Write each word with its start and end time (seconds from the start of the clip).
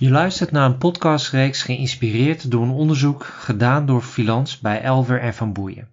Je 0.00 0.10
luistert 0.10 0.50
naar 0.50 0.64
een 0.64 0.78
podcastreeks 0.78 1.62
geïnspireerd 1.62 2.50
door 2.50 2.62
een 2.62 2.70
onderzoek 2.70 3.24
gedaan 3.24 3.86
door 3.86 4.02
Filans 4.02 4.58
bij 4.58 4.82
Elver 4.82 5.20
en 5.20 5.34
Van 5.34 5.52
Boeien. 5.52 5.88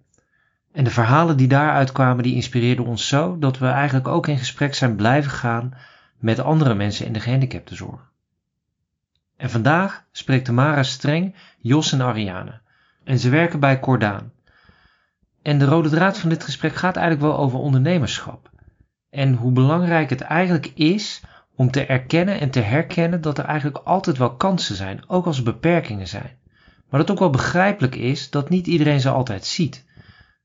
En 0.72 0.84
de 0.84 0.90
verhalen 0.90 1.36
die 1.36 1.48
daaruit 1.48 1.92
kwamen, 1.92 2.22
die 2.22 2.34
inspireerden 2.34 2.84
ons 2.84 3.08
zo 3.08 3.38
dat 3.38 3.58
we 3.58 3.66
eigenlijk 3.66 4.08
ook 4.08 4.26
in 4.26 4.38
gesprek 4.38 4.74
zijn 4.74 4.96
blijven 4.96 5.30
gaan 5.30 5.74
met 6.18 6.40
andere 6.40 6.74
mensen 6.74 7.06
in 7.06 7.12
de 7.12 7.20
gehandicaptenzorg. 7.20 8.10
En 9.36 9.50
vandaag 9.50 10.04
spreekt 10.12 10.44
Tamara 10.44 10.82
Streng, 10.82 11.34
Jos 11.58 11.92
en 11.92 12.00
Ariane. 12.00 12.60
En 13.04 13.18
ze 13.18 13.28
werken 13.28 13.60
bij 13.60 13.80
Cordaan. 13.80 14.32
En 15.42 15.58
de 15.58 15.64
rode 15.64 15.88
draad 15.88 16.18
van 16.18 16.28
dit 16.28 16.44
gesprek 16.44 16.74
gaat 16.74 16.96
eigenlijk 16.96 17.26
wel 17.26 17.38
over 17.38 17.58
ondernemerschap. 17.58 18.50
En 19.10 19.34
hoe 19.34 19.52
belangrijk 19.52 20.10
het 20.10 20.20
eigenlijk 20.20 20.72
is 20.74 21.22
om 21.56 21.70
te 21.70 21.86
erkennen 21.86 22.40
en 22.40 22.50
te 22.50 22.60
herkennen 22.60 23.20
dat 23.20 23.38
er 23.38 23.44
eigenlijk 23.44 23.78
altijd 23.84 24.18
wel 24.18 24.36
kansen 24.36 24.76
zijn, 24.76 25.04
ook 25.06 25.26
als 25.26 25.38
er 25.38 25.44
beperkingen 25.44 26.08
zijn. 26.08 26.38
Maar 26.88 27.00
dat 27.00 27.10
ook 27.10 27.18
wel 27.18 27.30
begrijpelijk 27.30 27.94
is 27.94 28.30
dat 28.30 28.48
niet 28.48 28.66
iedereen 28.66 29.00
ze 29.00 29.08
altijd 29.08 29.44
ziet. 29.44 29.84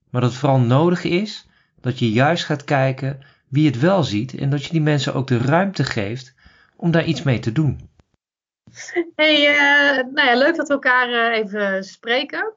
Maar 0.09 0.21
dat 0.21 0.29
het 0.29 0.39
vooral 0.39 0.59
nodig 0.59 1.03
is 1.03 1.47
dat 1.81 1.99
je 1.99 2.11
juist 2.11 2.45
gaat 2.45 2.63
kijken 2.63 3.19
wie 3.47 3.65
het 3.65 3.79
wel 3.79 4.03
ziet 4.03 4.33
en 4.33 4.49
dat 4.49 4.63
je 4.63 4.71
die 4.71 4.81
mensen 4.81 5.13
ook 5.13 5.27
de 5.27 5.37
ruimte 5.37 5.83
geeft 5.83 6.35
om 6.75 6.91
daar 6.91 7.05
iets 7.05 7.23
mee 7.23 7.39
te 7.39 7.51
doen. 7.51 7.89
Hey, 9.15 9.49
uh, 9.49 10.13
nou 10.13 10.27
ja, 10.27 10.35
leuk 10.35 10.55
dat 10.55 10.67
we 10.67 10.73
elkaar 10.73 11.09
uh, 11.09 11.37
even 11.37 11.83
spreken. 11.83 12.53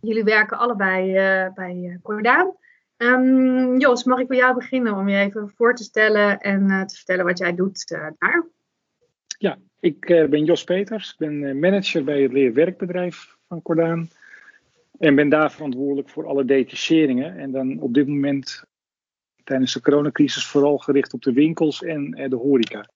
Jullie 0.00 0.24
werken 0.24 0.58
allebei 0.58 1.10
uh, 1.10 1.52
bij 1.54 1.98
Cordaan. 2.02 2.56
Um, 3.02 3.78
Jos, 3.78 4.04
mag 4.04 4.18
ik 4.18 4.28
bij 4.28 4.36
jou 4.36 4.54
beginnen 4.54 4.96
om 4.96 5.08
je 5.08 5.18
even 5.18 5.52
voor 5.56 5.74
te 5.74 5.82
stellen 5.82 6.38
en 6.40 6.68
uh, 6.68 6.84
te 6.84 6.94
vertellen 6.94 7.24
wat 7.24 7.38
jij 7.38 7.54
doet 7.54 7.90
uh, 7.92 8.06
daar? 8.18 8.46
Ja, 9.38 9.58
ik 9.80 10.08
uh, 10.08 10.28
ben 10.28 10.44
Jos 10.44 10.64
Peters, 10.64 11.10
ik 11.10 11.18
ben 11.18 11.58
manager 11.58 12.04
bij 12.04 12.22
het 12.22 12.32
leerwerkbedrijf 12.32 13.36
van 13.48 13.62
Cordaan. 13.62 14.08
En 14.98 15.14
ben 15.14 15.28
daar 15.28 15.52
verantwoordelijk 15.52 16.08
voor 16.08 16.26
alle 16.26 16.44
detacheringen. 16.44 17.38
En 17.38 17.50
dan 17.50 17.80
op 17.80 17.94
dit 17.94 18.06
moment 18.06 18.64
tijdens 19.44 19.72
de 19.72 19.80
coronacrisis 19.80 20.46
vooral 20.46 20.78
gericht 20.78 21.12
op 21.12 21.22
de 21.22 21.32
winkels 21.32 21.82
en 21.82 22.10
de 22.10 22.36
horeca. 22.36 22.88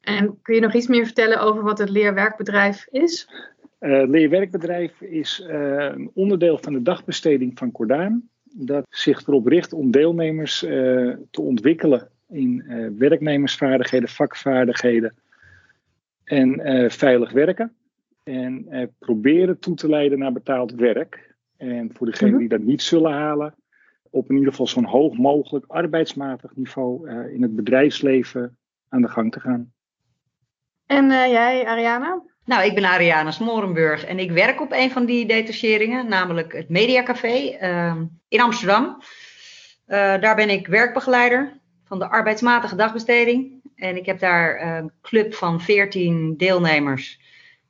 En 0.00 0.42
kun 0.42 0.54
je 0.54 0.60
nog 0.60 0.74
iets 0.74 0.86
meer 0.86 1.04
vertellen 1.04 1.40
over 1.40 1.62
wat 1.62 1.78
het 1.78 1.90
leerwerkbedrijf 1.90 2.86
is? 2.90 3.28
het 3.78 4.08
leerwerkbedrijf 4.08 5.00
is 5.00 5.44
een 5.46 6.10
onderdeel 6.14 6.58
van 6.58 6.72
de 6.72 6.82
dagbesteding 6.82 7.58
van 7.58 7.72
Cordaan 7.72 8.30
dat 8.54 8.86
zich 8.88 9.26
erop 9.26 9.46
richt 9.46 9.72
om 9.72 9.90
deelnemers 9.90 10.62
uh, 10.62 10.70
te 11.30 11.40
ontwikkelen 11.40 12.08
in 12.28 12.64
uh, 12.68 12.88
werknemersvaardigheden, 12.98 14.08
vakvaardigheden 14.08 15.14
en 16.24 16.60
uh, 16.60 16.90
veilig 16.90 17.32
werken. 17.32 17.72
En 18.22 18.66
proberen 18.98 19.58
toe 19.58 19.74
te 19.74 19.88
leiden 19.88 20.18
naar 20.18 20.32
betaald 20.32 20.74
werk. 20.74 21.34
En 21.56 21.90
voor 21.94 22.06
degenen 22.06 22.38
die 22.38 22.48
dat 22.48 22.60
niet 22.60 22.82
zullen 22.82 23.12
halen, 23.12 23.54
op 24.10 24.28
in 24.30 24.34
ieder 24.34 24.50
geval 24.50 24.66
zo'n 24.66 24.84
hoog 24.84 25.16
mogelijk 25.16 25.64
arbeidsmatig 25.68 26.56
niveau 26.56 27.10
in 27.10 27.42
het 27.42 27.56
bedrijfsleven 27.56 28.56
aan 28.88 29.02
de 29.02 29.08
gang 29.08 29.32
te 29.32 29.40
gaan. 29.40 29.72
En 30.86 31.06
jij, 31.08 31.66
Ariana? 31.66 32.22
Nou, 32.44 32.64
ik 32.64 32.74
ben 32.74 32.84
Ariana 32.84 33.30
Smorenburg 33.30 34.04
en 34.04 34.18
ik 34.18 34.30
werk 34.30 34.60
op 34.60 34.72
een 34.72 34.90
van 34.90 35.04
die 35.04 35.26
detacheringen, 35.26 36.08
namelijk 36.08 36.52
het 36.52 36.68
Mediacafé 36.68 37.58
uh, 37.62 37.96
in 38.28 38.40
Amsterdam. 38.40 39.02
Uh, 39.86 40.20
daar 40.20 40.34
ben 40.34 40.50
ik 40.50 40.66
werkbegeleider 40.66 41.60
van 41.84 41.98
de 41.98 42.08
arbeidsmatige 42.08 42.76
dagbesteding. 42.76 43.60
En 43.74 43.96
ik 43.96 44.06
heb 44.06 44.18
daar 44.18 44.76
een 44.76 44.92
club 45.02 45.34
van 45.34 45.60
14 45.60 46.36
deelnemers 46.36 47.20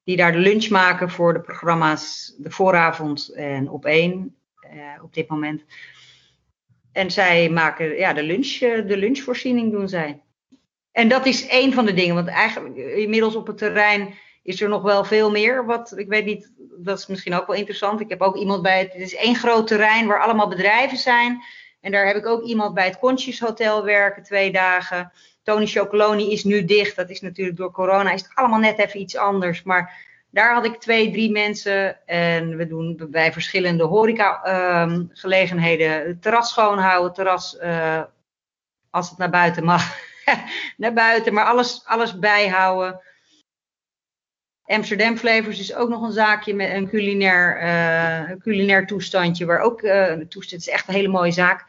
die 0.05 0.17
daar 0.17 0.33
de 0.33 0.39
lunch 0.39 0.69
maken 0.69 1.11
voor 1.11 1.33
de 1.33 1.41
programma's 1.41 2.35
De 2.39 2.51
Vooravond 2.51 3.33
en 3.35 3.71
Op 3.71 3.85
één 3.85 4.37
uh, 4.75 5.03
op 5.03 5.15
dit 5.15 5.29
moment. 5.29 5.65
En 6.93 7.11
zij 7.11 7.49
maken 7.51 7.97
ja, 7.97 8.13
de, 8.13 8.23
lunch, 8.23 8.59
de 8.59 8.97
lunchvoorziening 8.97 9.73
doen 9.73 9.89
zij. 9.89 10.21
En 10.93 11.09
dat 11.09 11.27
is 11.27 11.47
één 11.47 11.73
van 11.73 11.87
de 11.87 11.95
dingen, 11.95 12.15
want 12.15 12.29
eigenlijk 12.29 12.77
inmiddels 12.77 13.35
op 13.35 13.47
het 13.47 13.59
terrein 13.59 14.15
is 14.43 14.61
er 14.61 14.69
nog 14.69 14.83
wel 14.83 15.05
veel 15.05 15.31
meer. 15.31 15.67
Wat 15.67 15.99
ik 15.99 16.09
weet 16.09 16.25
niet, 16.25 16.53
dat 16.79 16.99
is 16.99 17.07
misschien 17.07 17.35
ook 17.35 17.47
wel 17.47 17.57
interessant. 17.57 18.01
Ik 18.01 18.09
heb 18.09 18.21
ook 18.21 18.37
iemand 18.37 18.63
bij 18.63 18.79
het. 18.79 18.93
Het 18.93 19.03
is 19.03 19.15
één 19.15 19.37
groot 19.37 19.67
terrein 19.67 20.07
waar 20.07 20.21
allemaal 20.21 20.49
bedrijven 20.49 20.99
zijn. 20.99 21.43
En 21.81 21.93
daar 21.93 22.07
heb 22.07 22.17
ik 22.17 22.27
ook 22.27 22.43
iemand 22.43 22.75
bij 22.75 22.85
het 22.85 22.99
Conchis 22.99 23.41
Hotel 23.41 23.85
werken, 23.85 24.23
twee 24.23 24.53
dagen. 24.53 25.13
Tony 25.43 25.67
Chocoloni 25.67 26.33
is 26.33 26.45
nu 26.45 26.65
dicht. 26.65 26.97
Dat 26.97 27.11
is 27.11 27.21
natuurlijk 27.21 27.57
door 27.57 27.71
corona. 27.71 28.13
Is 28.13 28.23
het 28.23 28.35
allemaal 28.35 28.59
net 28.59 28.79
even 28.79 29.01
iets 29.01 29.17
anders. 29.17 29.63
Maar 29.63 30.11
daar 30.31 30.55
had 30.55 30.65
ik 30.65 30.81
twee, 30.81 31.11
drie 31.11 31.31
mensen. 31.31 32.07
En 32.07 32.57
we 32.57 32.67
doen 32.67 33.07
bij 33.11 33.33
verschillende 33.33 33.85
horeca-gelegenheden 33.85 36.05
ehm, 36.05 36.19
terras 36.21 36.51
schoonhouden. 36.51 37.13
Terras, 37.13 37.57
uh, 37.63 38.03
als 38.91 39.09
het 39.09 39.19
naar 39.19 39.31
buiten 39.31 39.65
mag, 39.65 39.97
naar 40.77 40.93
buiten. 40.93 41.35
Maar 41.35 41.45
alles, 41.45 41.83
alles 41.85 42.19
bijhouden. 42.19 43.01
Amsterdam 44.73 45.17
Flavors 45.17 45.61
is 45.61 45.75
ook 45.75 45.89
nog 45.89 46.03
een 46.03 46.13
zaakje 46.13 46.55
met 46.55 46.71
een 46.71 46.89
culinair, 46.89 47.63
uh, 47.63 48.31
culinair 48.39 48.87
toestandje. 48.87 49.47
Waar 49.47 49.61
ook, 49.61 49.83
uh, 49.83 50.13
toestand 50.13 50.63
is 50.63 50.69
echt 50.69 50.89
een 50.89 50.95
hele 50.95 51.09
mooie 51.09 51.33
zaak. 51.33 51.65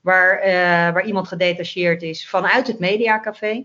Waar, 0.00 0.46
uh, 0.46 0.52
waar 0.92 1.06
iemand 1.06 1.28
gedetacheerd 1.28 2.02
is 2.02 2.28
vanuit 2.28 2.66
het 2.66 2.78
Mediacafé. 2.78 3.64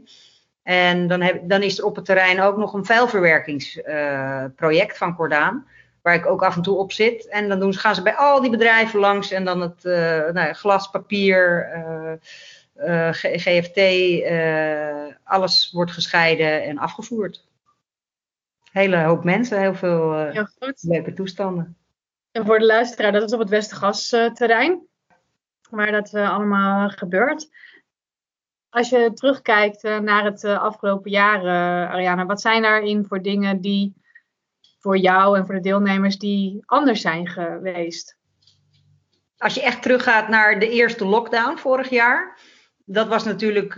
En 0.64 1.08
dan, 1.08 1.22
heb, 1.22 1.42
dan 1.44 1.62
is 1.62 1.78
er 1.78 1.86
op 1.86 1.96
het 1.96 2.06
terrein 2.06 2.42
ook 2.42 2.58
nog 2.58 2.74
een 2.74 2.86
vuilverwerkingsproject 2.86 4.98
van 4.98 5.16
Cordaan. 5.16 5.68
Waar 6.02 6.16
ik 6.16 6.26
ook 6.26 6.44
af 6.44 6.56
en 6.56 6.62
toe 6.62 6.78
op 6.78 6.92
zit. 6.92 7.28
En 7.28 7.50
dan 7.50 7.60
doen 7.60 7.74
ze, 7.74 7.80
gaan 7.80 7.96
ze 7.96 8.02
bij 8.02 8.16
al 8.16 8.42
die 8.42 8.50
bedrijven 8.50 9.00
langs. 9.00 9.32
En 9.32 9.46
dan 9.46 9.62
het 9.62 9.84
nou, 10.34 10.54
glas, 10.54 10.90
papier, 10.90 11.70
GFT. 13.12 13.80
alles 15.24 15.72
wordt 15.72 15.92
gescheiden 15.92 16.64
en 16.64 16.78
afgevoerd 16.78 17.50
hele 18.72 19.04
hoop 19.04 19.24
mensen, 19.24 19.60
heel 19.60 19.76
veel 19.76 20.28
uh, 20.28 20.44
leuke 20.82 21.14
toestanden. 21.14 21.78
En 22.32 22.46
voor 22.46 22.60
de 22.60 22.66
luisteraar, 22.66 23.12
dat 23.12 23.24
is 23.24 23.34
op 23.34 23.40
het 23.40 23.50
Westergasterrein, 23.50 24.88
waar 25.70 25.92
dat 25.92 26.14
uh, 26.14 26.34
allemaal 26.34 26.90
gebeurt. 26.90 27.50
Als 28.70 28.90
je 28.90 29.12
terugkijkt 29.14 29.84
uh, 29.84 30.00
naar 30.00 30.24
het 30.24 30.44
afgelopen 30.44 31.12
jaar, 31.12 31.40
Ariana, 31.90 32.26
wat 32.26 32.42
zijn 32.42 32.62
daarin 32.62 33.06
voor 33.06 33.22
dingen 33.22 33.62
die 33.62 33.94
voor 34.80 34.98
jou 34.98 35.38
en 35.38 35.46
voor 35.46 35.56
de 35.56 35.62
deelnemers 35.62 36.18
die 36.18 36.64
anders 36.66 37.02
zijn 37.02 37.28
geweest? 37.28 38.18
Als 39.38 39.54
je 39.54 39.62
echt 39.62 39.82
teruggaat 39.82 40.28
naar 40.28 40.60
de 40.60 40.70
eerste 40.70 41.06
lockdown 41.06 41.58
vorig 41.58 41.90
jaar, 41.90 42.40
dat 42.86 43.08
was 43.08 43.24
natuurlijk 43.24 43.74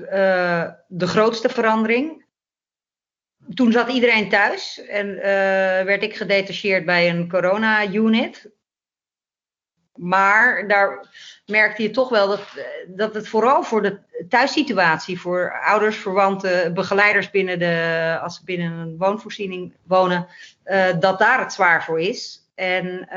de 0.87 1.07
grootste 1.07 1.49
verandering 1.49 2.22
toen 3.53 3.71
zat 3.71 3.89
iedereen 3.89 4.29
thuis 4.29 4.85
en 4.85 5.07
uh, 5.07 5.23
werd 5.83 6.03
ik 6.03 6.15
gedetacheerd 6.15 6.85
bij 6.85 7.09
een 7.09 7.29
corona-unit. 7.29 8.51
Maar 9.93 10.67
daar 10.67 11.07
merkte 11.45 11.81
je 11.83 11.89
toch 11.89 12.09
wel 12.09 12.27
dat, 12.27 12.41
dat 12.87 13.13
het 13.13 13.27
vooral 13.27 13.63
voor 13.63 13.81
de 13.81 13.99
thuissituatie, 14.29 15.19
voor 15.19 15.59
ouders, 15.63 15.97
verwanten, 15.97 16.73
begeleiders 16.73 17.29
binnen 17.29 17.59
de, 17.59 18.17
als 18.21 18.35
ze 18.35 18.43
binnen 18.43 18.71
een 18.71 18.97
woonvoorziening 18.97 19.73
wonen, 19.83 20.27
uh, 20.65 20.85
dat 20.99 21.19
daar 21.19 21.39
het 21.39 21.53
zwaar 21.53 21.83
voor 21.83 21.99
is. 21.99 22.47
En 22.55 23.07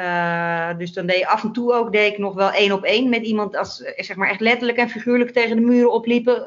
dus 0.79 0.93
dan 0.93 1.07
deed 1.07 1.19
je 1.19 1.27
af 1.27 1.43
en 1.43 1.53
toe 1.53 1.73
ook, 1.73 1.93
deed 1.93 2.13
ik 2.13 2.19
nog 2.19 2.35
wel 2.35 2.51
één 2.51 2.73
op 2.73 2.85
één 2.85 3.09
met 3.09 3.23
iemand 3.23 3.57
als 3.57 3.77
zeg 3.97 4.17
maar 4.17 4.29
echt 4.29 4.41
letterlijk 4.41 4.79
en 4.79 4.89
figuurlijk 4.89 5.31
tegen 5.31 5.57
de 5.57 5.63
muren 5.63 5.93
opliepen 5.93 6.47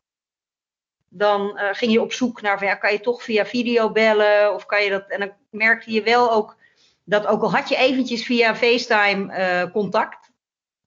dan 1.10 1.42
uh, 1.42 1.64
ging 1.72 1.92
je 1.92 2.02
op 2.02 2.14
zoek 2.14 2.42
naar, 2.42 2.58
van, 2.58 2.68
ja, 2.68 2.76
kan 2.76 2.92
je 2.92 3.00
toch 3.00 3.24
via 3.24 3.46
video 3.46 3.92
bellen? 3.92 4.54
Of 4.54 4.66
kan 4.66 4.84
je 4.84 4.90
dat, 4.90 5.08
en 5.08 5.20
dan 5.20 5.32
merkte 5.50 5.92
je 5.92 6.04
wel 6.04 6.32
ook, 6.32 6.58
dat 7.04 7.26
ook 7.26 7.42
al 7.42 7.52
had 7.52 7.70
je 7.70 7.76
eventjes 7.76 8.26
via 8.26 8.56
FaceTime 8.56 9.38
uh, 9.38 9.72
contact, 9.72 10.32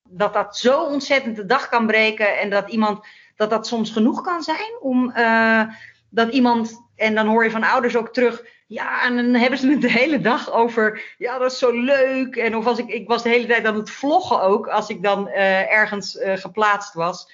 dat 0.09 0.33
dat 0.33 0.57
zo 0.57 0.83
ontzettend 0.83 1.37
de 1.37 1.47
dag 1.47 1.69
kan 1.69 1.87
breken 1.87 2.39
en 2.39 2.51
dat 2.51 2.69
iemand, 2.69 3.07
dat 3.37 3.51
dat 3.51 3.67
soms 3.67 3.91
genoeg 3.91 4.23
kan 4.23 4.43
zijn 4.43 4.79
om, 4.81 5.13
uh, 5.17 5.63
dat 6.11 6.33
iemand, 6.33 6.89
en 6.97 7.15
dan 7.15 7.27
hoor 7.27 7.45
je 7.45 7.51
van 7.51 7.65
ouders 7.65 7.97
ook 7.97 8.13
terug, 8.13 8.45
ja, 8.67 9.03
en 9.03 9.17
dan 9.17 9.35
hebben 9.35 9.59
ze 9.59 9.69
het 9.69 9.81
de 9.81 9.91
hele 9.91 10.21
dag 10.21 10.53
over, 10.53 11.15
ja, 11.19 11.39
dat 11.39 11.53
is 11.53 11.59
zo 11.59 11.71
leuk. 11.71 12.37
En 12.37 12.57
of 12.57 12.67
als 12.67 12.79
ik, 12.79 12.89
ik 12.89 13.09
was 13.09 13.23
de 13.23 13.29
hele 13.29 13.47
tijd 13.47 13.65
aan 13.65 13.75
het 13.75 13.91
vloggen 13.91 14.43
ook, 14.43 14.67
als 14.67 14.89
ik 14.89 15.03
dan 15.03 15.29
ergens 15.29 16.19
geplaatst 16.21 16.95
was. 16.95 17.33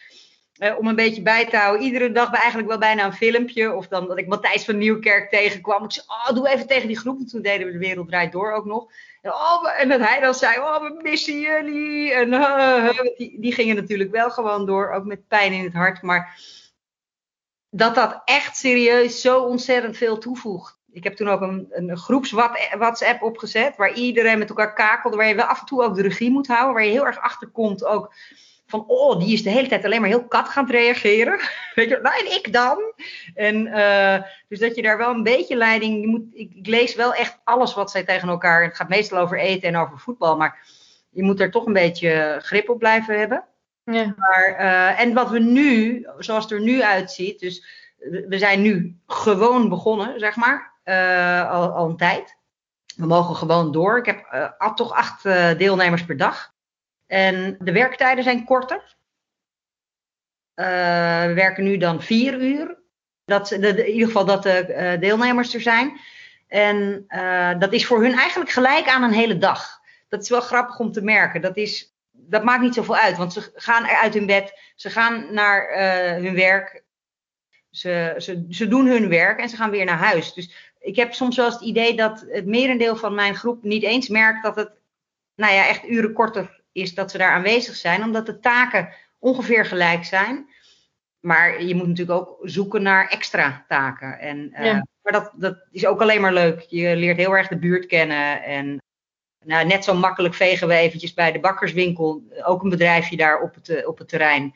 Uh, 0.58 0.78
om 0.78 0.86
een 0.86 0.94
beetje 0.94 1.22
bij 1.22 1.46
te 1.46 1.56
houden. 1.56 1.86
Iedere 1.86 2.12
dag 2.12 2.32
eigenlijk 2.32 2.68
wel 2.68 2.78
bijna 2.78 3.04
een 3.04 3.12
filmpje. 3.12 3.74
Of 3.74 3.88
dan 3.88 4.08
dat 4.08 4.18
ik 4.18 4.26
Matthijs 4.26 4.64
van 4.64 4.78
Nieuwkerk 4.78 5.30
tegenkwam. 5.30 5.84
Ik 5.84 5.92
zei, 5.92 6.06
oh, 6.08 6.34
doe 6.34 6.48
even 6.48 6.66
tegen 6.66 6.88
die 6.88 6.98
groep. 6.98 7.20
toen 7.28 7.42
deden 7.42 7.66
we 7.66 7.72
de 7.72 7.78
Wereld 7.78 8.08
Draait 8.08 8.32
Door 8.32 8.52
ook 8.52 8.64
nog. 8.64 8.92
En, 9.22 9.32
oh, 9.32 9.80
en 9.80 9.88
dat 9.88 10.00
hij 10.00 10.20
dan 10.20 10.34
zei, 10.34 10.58
oh, 10.58 10.82
we 10.82 11.00
missen 11.02 11.40
jullie. 11.40 12.12
En 12.12 12.32
uh, 12.32 12.90
die, 13.16 13.40
die 13.40 13.52
gingen 13.52 13.76
natuurlijk 13.76 14.10
wel 14.10 14.30
gewoon 14.30 14.66
door. 14.66 14.90
Ook 14.90 15.04
met 15.04 15.28
pijn 15.28 15.52
in 15.52 15.64
het 15.64 15.74
hart. 15.74 16.02
Maar 16.02 16.40
dat 17.70 17.94
dat 17.94 18.22
echt 18.24 18.56
serieus 18.56 19.20
zo 19.20 19.42
ontzettend 19.42 19.96
veel 19.96 20.18
toevoegt. 20.18 20.78
Ik 20.90 21.04
heb 21.04 21.16
toen 21.16 21.28
ook 21.28 21.40
een, 21.40 21.66
een 21.70 21.96
groeps 21.96 22.30
WhatsApp 22.78 23.22
opgezet, 23.22 23.76
waar 23.76 23.92
iedereen 23.92 24.38
met 24.38 24.48
elkaar 24.48 24.74
kakelde, 24.74 25.16
waar 25.16 25.28
je 25.28 25.34
wel 25.34 25.44
af 25.44 25.60
en 25.60 25.66
toe 25.66 25.82
ook 25.82 25.94
de 25.94 26.02
regie 26.02 26.30
moet 26.30 26.46
houden, 26.46 26.74
waar 26.74 26.84
je 26.84 26.90
heel 26.90 27.06
erg 27.06 27.18
achter 27.18 27.48
komt 27.48 27.84
ook 27.84 28.12
van, 28.68 28.84
oh, 28.86 29.18
die 29.18 29.32
is 29.32 29.42
de 29.42 29.50
hele 29.50 29.68
tijd 29.68 29.84
alleen 29.84 30.00
maar 30.00 30.08
heel 30.08 30.26
kat 30.26 30.48
gaan 30.48 30.70
reageren. 30.70 31.40
Weet 31.74 31.88
je, 31.88 31.98
nou, 32.02 32.18
en 32.18 32.32
ik 32.32 32.52
dan? 32.52 32.92
En 33.34 33.66
uh, 33.66 34.22
dus 34.48 34.58
dat 34.58 34.76
je 34.76 34.82
daar 34.82 34.98
wel 34.98 35.10
een 35.10 35.22
beetje 35.22 35.56
leiding, 35.56 36.00
je 36.00 36.06
moet, 36.06 36.22
ik, 36.32 36.52
ik, 36.54 36.66
lees 36.66 36.94
wel 36.94 37.14
echt 37.14 37.38
alles 37.44 37.74
wat 37.74 37.90
zij 37.90 38.04
tegen 38.04 38.28
elkaar, 38.28 38.62
het 38.62 38.76
gaat 38.76 38.88
meestal 38.88 39.18
over 39.18 39.38
eten 39.38 39.68
en 39.68 39.76
over 39.76 39.98
voetbal, 39.98 40.36
maar 40.36 40.66
je 41.10 41.22
moet 41.22 41.40
er 41.40 41.50
toch 41.50 41.66
een 41.66 41.72
beetje 41.72 42.40
grip 42.42 42.68
op 42.68 42.78
blijven 42.78 43.18
hebben. 43.18 43.44
Ja. 43.84 44.14
Maar, 44.16 44.56
uh, 44.60 45.00
en 45.00 45.14
wat 45.14 45.30
we 45.30 45.38
nu, 45.38 46.06
zoals 46.18 46.44
het 46.44 46.52
er 46.52 46.60
nu 46.60 46.82
uitziet, 46.82 47.40
dus 47.40 47.64
we 48.28 48.38
zijn 48.38 48.62
nu 48.62 48.96
gewoon 49.06 49.68
begonnen, 49.68 50.20
zeg 50.20 50.36
maar, 50.36 50.72
uh, 50.84 51.50
al, 51.50 51.68
al, 51.68 51.88
een 51.88 51.96
tijd. 51.96 52.36
We 52.96 53.06
mogen 53.06 53.36
gewoon 53.36 53.72
door. 53.72 53.98
Ik 53.98 54.06
heb 54.06 54.54
toch 54.74 54.92
acht 54.92 55.22
deelnemers 55.58 56.04
per 56.04 56.16
dag. 56.16 56.52
En 57.08 57.56
de 57.60 57.72
werktijden 57.72 58.24
zijn 58.24 58.44
korter. 58.44 58.96
we 60.54 61.32
werken 61.34 61.64
nu 61.64 61.76
dan 61.76 62.02
vier 62.02 62.40
uur. 62.40 62.76
Dat, 63.24 63.50
in 63.50 63.86
ieder 63.86 64.06
geval 64.06 64.24
dat 64.24 64.42
de 64.42 64.96
deelnemers 65.00 65.54
er 65.54 65.60
zijn. 65.60 66.00
En 66.46 67.04
dat 67.58 67.72
is 67.72 67.86
voor 67.86 68.02
hun 68.02 68.14
eigenlijk 68.14 68.50
gelijk 68.50 68.88
aan 68.88 69.02
een 69.02 69.12
hele 69.12 69.38
dag. 69.38 69.80
Dat 70.08 70.22
is 70.22 70.28
wel 70.28 70.40
grappig 70.40 70.78
om 70.78 70.92
te 70.92 71.02
merken. 71.02 71.40
Dat 71.40 71.56
is 71.56 71.92
dat 72.28 72.44
maakt 72.44 72.62
niet 72.62 72.74
zoveel 72.74 72.96
uit, 72.96 73.16
want 73.16 73.32
ze 73.32 73.52
gaan 73.54 73.86
uit 73.86 74.14
hun 74.14 74.26
bed, 74.26 74.58
ze 74.74 74.90
gaan 74.90 75.34
naar 75.34 75.72
hun 76.20 76.34
werk, 76.34 76.84
ze, 77.70 78.14
ze, 78.18 78.46
ze 78.48 78.68
doen 78.68 78.86
hun 78.86 79.08
werk 79.08 79.40
en 79.40 79.48
ze 79.48 79.56
gaan 79.56 79.70
weer 79.70 79.84
naar 79.84 79.98
huis. 79.98 80.32
Dus 80.32 80.72
ik 80.80 80.96
heb 80.96 81.14
soms 81.14 81.36
wel 81.36 81.46
eens 81.46 81.54
het 81.54 81.64
idee 81.64 81.96
dat 81.96 82.24
het 82.28 82.46
merendeel 82.46 82.96
van 82.96 83.14
mijn 83.14 83.34
groep 83.34 83.62
niet 83.62 83.82
eens 83.82 84.08
merkt 84.08 84.42
dat 84.42 84.56
het 84.56 84.70
nou 85.34 85.52
ja, 85.52 85.66
echt 85.66 85.88
uren 85.88 86.12
korter 86.12 86.57
is 86.78 86.94
dat 86.94 87.10
ze 87.10 87.18
daar 87.18 87.32
aanwezig 87.32 87.74
zijn, 87.74 88.02
omdat 88.02 88.26
de 88.26 88.38
taken 88.38 88.88
ongeveer 89.18 89.64
gelijk 89.64 90.04
zijn. 90.04 90.48
Maar 91.20 91.62
je 91.62 91.74
moet 91.74 91.86
natuurlijk 91.86 92.18
ook 92.18 92.38
zoeken 92.42 92.82
naar 92.82 93.08
extra 93.08 93.64
taken. 93.68 94.18
En, 94.18 94.54
uh, 94.58 94.64
ja. 94.64 94.86
Maar 95.02 95.12
dat, 95.12 95.32
dat 95.36 95.58
is 95.70 95.86
ook 95.86 96.00
alleen 96.00 96.20
maar 96.20 96.32
leuk. 96.32 96.60
Je 96.60 96.96
leert 96.96 97.16
heel 97.16 97.36
erg 97.36 97.48
de 97.48 97.58
buurt 97.58 97.86
kennen 97.86 98.42
en 98.42 98.82
nou, 99.44 99.66
net 99.66 99.84
zo 99.84 99.94
makkelijk 99.94 100.34
vegen 100.34 100.68
we 100.68 100.74
eventjes 100.74 101.14
bij 101.14 101.32
de 101.32 101.40
bakkerswinkel, 101.40 102.22
ook 102.44 102.62
een 102.62 102.68
bedrijfje 102.68 103.16
daar 103.16 103.40
op 103.40 103.54
het, 103.54 103.68
eh, 103.68 103.88
op 103.88 103.98
het 103.98 104.08
terrein. 104.08 104.54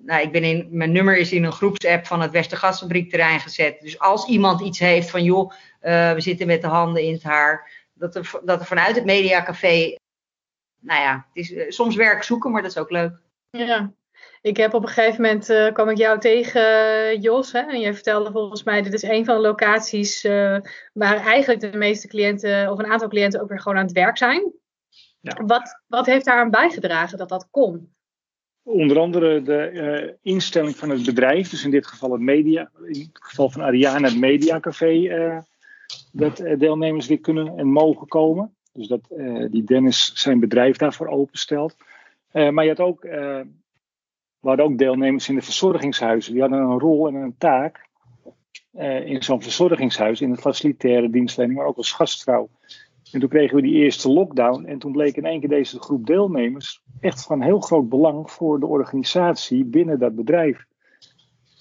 Nou, 0.00 0.22
ik 0.22 0.32
ben 0.32 0.44
in, 0.44 0.68
mijn 0.70 0.92
nummer 0.92 1.16
is 1.16 1.32
in 1.32 1.44
een 1.44 1.52
groepsapp 1.52 2.06
van 2.06 2.20
het 2.20 2.30
Westergasfabriek 2.30 3.10
terrein 3.10 3.40
gezet. 3.40 3.80
Dus 3.80 3.98
als 3.98 4.26
iemand 4.26 4.60
iets 4.60 4.78
heeft 4.78 5.10
van 5.10 5.22
joh, 5.22 5.52
uh, 5.82 6.12
we 6.12 6.20
zitten 6.20 6.46
met 6.46 6.62
de 6.62 6.66
handen 6.66 7.02
in 7.02 7.12
het 7.12 7.22
haar. 7.22 7.70
Dat 7.92 8.14
er, 8.14 8.30
dat 8.44 8.60
er 8.60 8.66
vanuit 8.66 8.94
het 8.96 9.04
mediacafé, 9.04 9.96
nou 10.80 11.00
ja, 11.00 11.26
het 11.32 11.44
is 11.44 11.50
uh, 11.50 11.70
soms 11.70 11.96
werk 11.96 12.22
zoeken, 12.22 12.50
maar 12.50 12.62
dat 12.62 12.70
is 12.70 12.78
ook 12.78 12.90
leuk. 12.90 13.12
Ja, 13.50 13.92
ik 14.42 14.56
heb 14.56 14.74
op 14.74 14.82
een 14.82 14.88
gegeven 14.88 15.22
moment 15.22 15.50
uh, 15.50 15.72
kwam 15.72 15.88
ik 15.88 15.96
jou 15.96 16.18
tegen, 16.18 17.20
Jos. 17.20 17.52
Hè, 17.52 17.60
en 17.60 17.80
je 17.80 17.94
vertelde 17.94 18.30
volgens 18.30 18.62
mij, 18.62 18.82
dit 18.82 18.92
is 18.92 19.02
een 19.02 19.24
van 19.24 19.34
de 19.34 19.40
locaties 19.40 20.24
uh, 20.24 20.58
waar 20.92 21.16
eigenlijk 21.16 21.60
de 21.60 21.76
meeste 21.76 22.08
cliënten, 22.08 22.70
of 22.70 22.78
een 22.78 22.86
aantal 22.86 23.08
cliënten, 23.08 23.40
ook 23.40 23.48
weer 23.48 23.60
gewoon 23.60 23.78
aan 23.78 23.84
het 23.84 23.92
werk 23.92 24.16
zijn. 24.18 24.52
Ja. 25.20 25.44
Wat, 25.46 25.82
wat 25.86 26.06
heeft 26.06 26.24
daaraan 26.24 26.50
bijgedragen 26.50 27.18
dat 27.18 27.28
dat 27.28 27.48
kon? 27.50 27.92
Onder 28.62 28.98
andere 28.98 29.42
de 29.42 29.70
uh, 29.72 30.12
instelling 30.22 30.76
van 30.76 30.90
het 30.90 31.04
bedrijf, 31.04 31.50
dus 31.50 31.64
in 31.64 31.70
dit 31.70 31.86
geval 31.86 32.12
het 32.12 32.20
media, 32.20 32.70
in 32.84 33.00
het 33.00 33.24
geval 33.24 33.50
van 33.50 33.62
Ariane, 33.62 34.08
het 34.08 34.18
Mediacafé, 34.18 35.42
dat 36.12 36.36
deelnemers 36.36 37.06
weer 37.06 37.20
kunnen 37.20 37.58
en 37.58 37.66
mogen 37.66 38.06
komen. 38.06 38.56
Dus 38.72 38.86
dat 38.86 39.08
die 39.50 39.64
Dennis 39.64 40.12
zijn 40.14 40.40
bedrijf 40.40 40.76
daarvoor 40.76 41.06
openstelt. 41.06 41.76
maar 42.32 42.64
je 42.64 42.68
had 42.68 42.80
ook 42.80 43.02
we 44.40 44.48
hadden 44.48 44.66
ook 44.66 44.78
deelnemers 44.78 45.28
in 45.28 45.34
de 45.34 45.42
verzorgingshuizen. 45.42 46.32
Die 46.32 46.40
hadden 46.40 46.58
een 46.58 46.78
rol 46.78 47.08
en 47.08 47.14
een 47.14 47.36
taak 47.38 47.88
in 49.04 49.22
zo'n 49.22 49.42
verzorgingshuis, 49.42 50.20
in 50.20 50.32
de 50.32 50.36
facilitaire 50.36 51.10
dienstverlening, 51.10 51.58
maar 51.58 51.68
ook 51.68 51.76
als 51.76 51.92
gastvrouw. 51.92 52.48
En 53.12 53.20
toen 53.20 53.28
kregen 53.28 53.56
we 53.56 53.62
die 53.62 53.74
eerste 53.74 54.08
lockdown. 54.08 54.64
En 54.64 54.78
toen 54.78 54.92
bleek 54.92 55.16
in 55.16 55.24
één 55.24 55.40
keer 55.40 55.48
deze 55.48 55.80
groep 55.80 56.06
deelnemers 56.06 56.82
echt 57.00 57.22
van 57.22 57.42
heel 57.42 57.60
groot 57.60 57.88
belang 57.88 58.30
voor 58.30 58.60
de 58.60 58.66
organisatie 58.66 59.64
binnen 59.64 59.98
dat 59.98 60.14
bedrijf. 60.14 60.66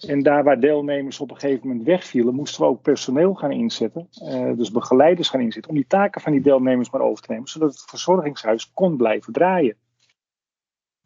En 0.08 0.24
daar 0.24 0.44
waar 0.44 0.60
deelnemers 0.60 1.20
op 1.20 1.32
een 1.32 1.38
gegeven 1.38 1.68
moment 1.68 1.86
wegvielen, 1.86 2.36
moesten 2.36 2.62
we 2.62 2.68
ook 2.68 2.82
personeel 2.82 3.34
gaan 3.34 3.52
inzetten. 3.52 4.10
Uh, 4.24 4.52
dus 4.56 4.72
begeleiders 4.72 5.30
gaan 5.30 5.42
inzetten. 5.42 5.72
Om 5.72 5.78
die 5.78 5.88
taken 5.88 6.22
van 6.22 6.32
die 6.32 6.42
deelnemers 6.42 6.90
maar 6.90 7.02
over 7.02 7.24
te 7.24 7.32
nemen. 7.32 7.48
Zodat 7.48 7.70
het 7.70 7.86
verzorgingshuis 7.90 8.72
kon 8.74 8.98
blijven 8.98 9.34
draaien 9.34 9.78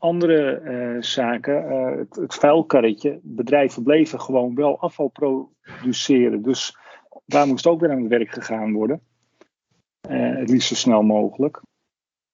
andere 0.01 0.61
uh, 0.61 1.01
zaken, 1.01 1.71
uh, 1.71 2.21
het, 2.21 2.35
vuilkarretje, 2.35 3.19
bedrijven 3.23 3.83
bleven 3.83 4.21
gewoon 4.21 4.55
wel 4.55 4.79
afval 4.79 5.07
produceren. 5.07 6.41
Dus 6.41 6.77
daar 7.25 7.47
moest 7.47 7.67
ook 7.67 7.79
weer 7.79 7.91
aan 7.91 7.99
het 7.99 8.07
werk 8.07 8.29
gegaan 8.29 8.73
worden. 8.73 9.01
Het 10.07 10.49
liefst 10.49 10.67
zo 10.67 10.75
snel 10.75 11.01
mogelijk. 11.01 11.61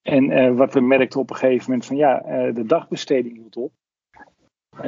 En 0.02 0.56
wat 0.56 0.74
we 0.74 0.80
merkten 0.80 1.20
op 1.20 1.30
een 1.30 1.36
gegeven 1.36 1.64
moment 1.66 1.86
van 1.86 1.96
ja, 1.96 2.22
de 2.52 2.66
dagbesteding 2.66 3.36
hield 3.38 3.58
op. 3.58 3.72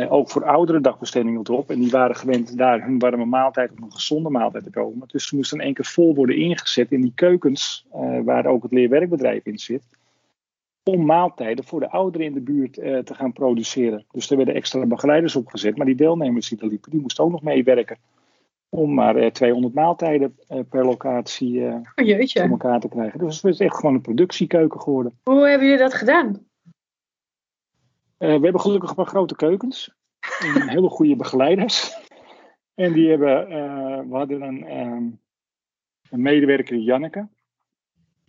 ook 0.09 0.29
voor 0.29 0.45
oudere 0.45 0.81
dagbesteding 0.81 1.33
hield 1.33 1.49
op. 1.49 1.69
En 1.69 1.79
die 1.79 1.91
waren 1.91 2.15
gewend 2.15 2.57
daar 2.57 2.83
hun 2.83 2.99
warme 2.99 3.25
maaltijd 3.25 3.71
of 3.71 3.81
een 3.81 3.91
gezonde 3.91 4.29
maaltijd 4.29 4.63
te 4.63 4.69
komen. 4.69 5.07
Dus 5.07 5.27
ze 5.27 5.35
moesten 5.35 5.57
in 5.57 5.63
één 5.63 5.73
keer 5.73 5.85
vol 5.85 6.15
worden 6.15 6.35
ingezet 6.35 6.91
in 6.91 7.01
die 7.01 7.11
keukens, 7.15 7.85
waar 8.23 8.45
ook 8.45 8.63
het 8.63 8.71
leerwerkbedrijf 8.71 9.45
in 9.45 9.59
zit 9.59 9.83
om 10.83 11.05
maaltijden 11.05 11.65
voor 11.65 11.79
de 11.79 11.89
ouderen 11.89 12.27
in 12.27 12.33
de 12.33 12.41
buurt 12.41 12.77
uh, 12.77 12.97
te 12.97 13.13
gaan 13.13 13.33
produceren. 13.33 14.05
Dus 14.11 14.29
er 14.29 14.37
werden 14.37 14.55
extra 14.55 14.85
begeleiders 14.85 15.35
opgezet, 15.35 15.77
maar 15.77 15.85
die 15.85 15.95
deelnemers 15.95 16.49
die 16.49 16.59
er 16.59 16.67
liepen, 16.67 16.91
die 16.91 17.01
moesten 17.01 17.23
ook 17.23 17.31
nog 17.31 17.41
meewerken. 17.41 17.97
Om 18.69 18.93
maar 18.93 19.17
uh, 19.17 19.25
eh, 19.25 19.31
200 19.31 19.73
maaltijden 19.73 20.35
per 20.69 20.85
locatie 20.85 21.61
oh, 21.61 21.81
voor 21.95 22.49
elkaar 22.49 22.79
te 22.79 22.87
krijgen. 22.87 23.19
Dus 23.19 23.41
het 23.41 23.53
is 23.53 23.59
echt 23.59 23.75
gewoon 23.75 23.95
een 23.95 24.01
productiekeuken 24.01 24.81
geworden. 24.81 25.19
Hoe 25.23 25.47
hebben 25.47 25.67
jullie 25.67 25.83
dat 25.83 25.93
gedaan? 25.93 26.48
We 28.19 28.25
hebben 28.25 28.59
gelukkig 28.59 28.89
een 28.89 28.95
paar 28.95 29.05
grote 29.05 29.35
keukens. 29.35 29.93
En 30.39 30.69
hele 30.69 30.89
goede 30.89 31.15
begeleiders. 31.15 31.97
En 32.75 32.93
die 32.93 33.09
hebben, 33.09 33.47
we 34.09 34.15
hadden 34.15 34.41
een, 34.41 34.65
ehm, 34.65 35.03
een 36.09 36.21
medewerker, 36.21 36.77
Janneke 36.77 37.27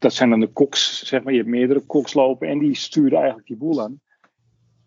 dat 0.01 0.15
zijn 0.15 0.31
dan 0.31 0.41
de 0.41 0.47
koks, 0.47 1.07
zeg 1.07 1.23
maar. 1.23 1.33
Je 1.33 1.39
hebt 1.39 1.51
meerdere 1.51 1.81
koks 1.81 2.15
lopen 2.15 2.49
en 2.49 2.59
die 2.59 2.75
stuurden 2.75 3.19
eigenlijk 3.19 3.49
die 3.49 3.57
boel 3.57 3.83
aan. 3.83 4.01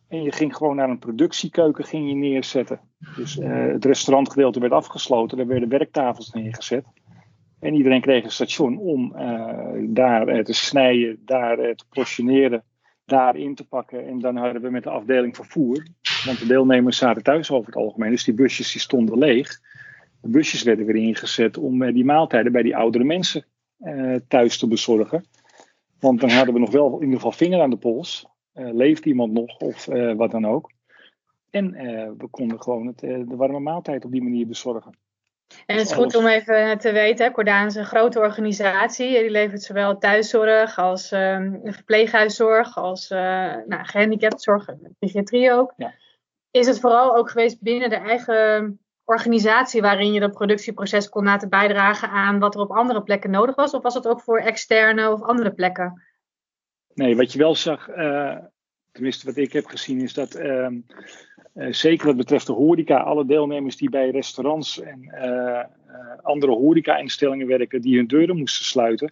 En 0.08 0.24
je 0.24 0.32
ging 0.32 0.56
gewoon 0.56 0.76
naar 0.76 0.90
een 0.90 1.00
productiekeuken 1.00 1.84
ging 1.84 2.10
je 2.10 2.16
neerzetten. 2.16 2.80
Dus 3.16 3.38
uh, 3.38 3.66
het 3.68 3.86
restaurantgedeelte 3.86 4.60
werd 4.60 4.72
afgesloten, 4.72 5.40
er 5.40 5.48
werden 5.48 5.70
werktafels 5.70 6.30
neergezet. 6.30 6.86
En 7.60 7.74
iedereen 7.74 8.02
kreeg 8.02 8.24
een 8.24 8.32
station 8.32 8.78
om 8.78 9.14
daar 9.94 10.44
te 10.44 10.54
snijden, 10.54 11.22
daar 11.26 11.58
te 11.58 11.86
portioneren, 11.90 12.64
daar 13.06 13.36
in 13.36 13.56
te 13.56 13.68
pakken. 13.68 14.08
En 14.08 14.20
dan 14.20 14.36
hadden 14.36 14.62
we 14.62 14.70
met 14.70 14.84
de 14.84 14.90
afdeling 14.90 15.36
vervoer, 15.36 15.88
want 16.26 16.40
de 16.40 16.48
deelnemers 16.48 16.98
zaten 16.98 17.24
thuis 17.24 17.52
over 17.52 17.66
het 17.66 17.76
algemeen, 17.76 18.10
dus 18.10 18.24
die 18.24 18.34
busjes 18.34 18.72
die 18.72 18.82
stonden 18.82 19.18
leeg. 19.18 19.60
De 20.22 20.30
busjes 20.30 20.64
werden 20.64 20.86
weer 20.86 20.96
ingezet 20.96 21.58
om 21.58 21.92
die 21.92 22.06
maaltijden 22.06 22.52
bij 22.52 22.64
die 22.64 22.76
oudere 22.76 23.04
mensen 23.04 23.46
uh, 23.80 24.16
thuis 24.28 24.58
te 24.58 24.68
bezorgen. 24.68 25.26
Want 26.00 26.20
dan 26.20 26.30
hadden 26.30 26.54
we 26.54 26.60
nog 26.60 26.72
wel 26.72 26.96
in 26.96 27.04
ieder 27.04 27.16
geval 27.16 27.32
vinger 27.32 27.62
aan 27.62 27.70
de 27.70 27.78
pols. 27.78 28.26
Uh, 28.54 28.74
leeft 28.74 29.06
iemand 29.06 29.34
nog 29.34 29.58
of 29.58 29.86
wat 30.16 30.32
dan 30.32 30.46
ook. 30.46 30.72
En 31.50 31.72
we 32.18 32.28
konden 32.32 32.62
gewoon 32.62 32.88
het, 32.88 33.00
de 33.00 33.36
warme 33.36 33.60
maaltijd 33.60 34.06
op 34.06 34.12
die 34.12 34.24
manier 34.24 34.48
bezorgen. 34.48 34.98
En 35.66 35.78
het 35.78 35.86
is 35.86 35.94
goed 35.94 36.16
om 36.16 36.28
even 36.28 36.78
te 36.78 36.92
weten, 36.92 37.32
Cordaan 37.32 37.66
is 37.66 37.76
een 37.76 37.86
grote 37.86 38.20
organisatie. 38.20 39.20
Die 39.20 39.30
levert 39.30 39.62
zowel 39.62 39.98
thuiszorg 39.98 40.78
als 40.78 41.12
uh, 41.12 41.52
verpleeghuiszorg, 41.64 42.78
als 42.78 43.12
uh, 43.12 43.20
nou, 43.66 43.86
gehandicaptenzorg, 43.86 44.66
psychiatrie 45.00 45.52
ook. 45.52 45.74
Ja. 45.78 45.94
Is 46.52 46.68
het 46.68 46.80
vooral 46.80 47.16
ook 47.16 47.30
geweest 47.30 47.62
binnen 47.62 47.90
de 47.90 47.96
eigen 47.96 48.80
organisatie 49.04 49.82
waarin 49.82 50.14
je 50.14 50.20
dat 50.20 50.32
productieproces 50.32 51.10
kon 51.10 51.24
laten 51.24 51.50
bijdragen 51.50 52.10
aan 52.10 52.40
wat 52.40 52.56
er 52.56 52.62
op 52.62 52.72
andere 52.72 53.04
plekken 53.04 53.32
nodig 53.32 53.56
was? 53.56 53.74
Of 53.74 53.82
was 53.82 53.94
het 53.94 54.08
ook 54.08 54.22
voor 54.22 54.40
externe 54.40 55.12
of 55.12 55.22
andere 55.22 55.54
plekken? 55.54 56.04
Nee, 56.94 57.16
wat 57.16 57.32
je 57.32 57.40
wel 57.40 57.56
zag, 57.56 57.90
uh, 57.90 58.38
tenminste 58.94 59.26
wat 59.26 59.38
ik 59.38 59.54
heb 59.54 59.66
gezien, 59.66 60.02
is 60.02 60.14
dat 60.14 60.40
uh, 60.40 60.68
uh, 61.54 61.68
zeker 61.70 62.06
wat 62.06 62.18
betreft 62.18 62.48
de 62.48 62.54
horeca, 62.54 62.98
alle 62.98 63.26
deelnemers 63.26 63.78
die 63.78 63.90
bij 63.90 64.10
restaurants 64.10 64.82
en 64.82 65.10
andere 66.22 66.52
horeca-instellingen 66.52 67.48
werken, 67.48 67.82
die 67.82 67.96
hun 67.96 68.08
deuren 68.08 68.38
moesten 68.38 68.66
sluiten. 68.66 69.12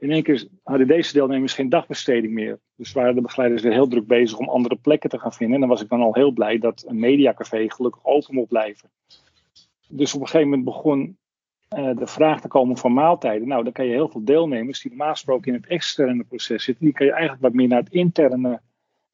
In 0.00 0.10
één 0.10 0.22
keer 0.22 0.48
hadden 0.62 0.86
deze 0.86 1.12
deelnemers 1.12 1.54
geen 1.54 1.68
dagbesteding 1.68 2.32
meer. 2.32 2.58
Dus 2.76 2.92
waren 2.92 3.14
de 3.14 3.20
begeleiders 3.20 3.62
weer 3.62 3.72
heel 3.72 3.88
druk 3.88 4.06
bezig 4.06 4.38
om 4.38 4.48
andere 4.48 4.76
plekken 4.76 5.10
te 5.10 5.18
gaan 5.18 5.32
vinden. 5.32 5.54
En 5.54 5.60
dan 5.60 5.68
was 5.68 5.82
ik 5.82 5.88
dan 5.88 6.00
al 6.00 6.14
heel 6.14 6.30
blij 6.30 6.58
dat 6.58 6.84
een 6.86 6.98
mediacafé 6.98 7.70
gelukkig 7.70 8.04
open 8.04 8.34
mocht 8.34 8.48
blijven. 8.48 8.90
Dus 9.88 10.14
op 10.14 10.20
een 10.20 10.26
gegeven 10.26 10.48
moment 10.48 10.64
begon 10.64 11.16
de 11.68 12.06
vraag 12.06 12.40
te 12.40 12.48
komen 12.48 12.76
van 12.76 12.92
maaltijden. 12.92 13.48
Nou, 13.48 13.64
dan 13.64 13.72
kan 13.72 13.86
je 13.86 13.92
heel 13.92 14.08
veel 14.08 14.24
deelnemers 14.24 14.80
die 14.80 14.90
normaal 14.90 15.12
gesproken 15.12 15.52
in 15.52 15.60
het 15.60 15.70
externe 15.70 16.24
proces 16.24 16.64
zitten, 16.64 16.84
die 16.84 16.94
kan 16.94 17.06
je 17.06 17.12
eigenlijk 17.12 17.42
wat 17.42 17.52
meer 17.52 17.68
naar 17.68 17.82
het 17.82 17.92
interne 17.92 18.60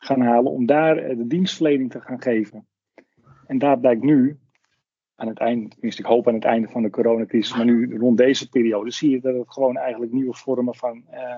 gaan 0.04 0.20
halen 0.20 0.52
om 0.52 0.66
daar 0.66 1.10
uh, 1.10 1.16
de 1.16 1.26
dienstverlening 1.26 1.90
te 1.90 2.00
gaan 2.00 2.22
geven. 2.22 2.66
En 3.46 3.58
daar 3.58 3.78
blijkt 3.78 4.02
nu, 4.02 4.38
aan 5.16 5.28
het 5.28 5.38
einde, 5.38 5.68
tenminste 5.68 6.02
ik 6.02 6.08
hoop 6.08 6.28
aan 6.28 6.34
het 6.34 6.44
einde 6.44 6.68
van 6.68 6.82
de 6.82 6.90
coronacrisis, 6.90 7.56
maar 7.56 7.64
nu 7.64 7.98
rond 7.98 8.18
deze 8.18 8.48
periode, 8.48 8.90
zie 8.90 9.10
je 9.10 9.20
dat 9.20 9.34
het 9.34 9.52
gewoon 9.52 9.76
eigenlijk 9.76 10.12
nieuwe 10.12 10.34
vormen 10.34 10.74
van 10.74 11.04
uh, 11.12 11.36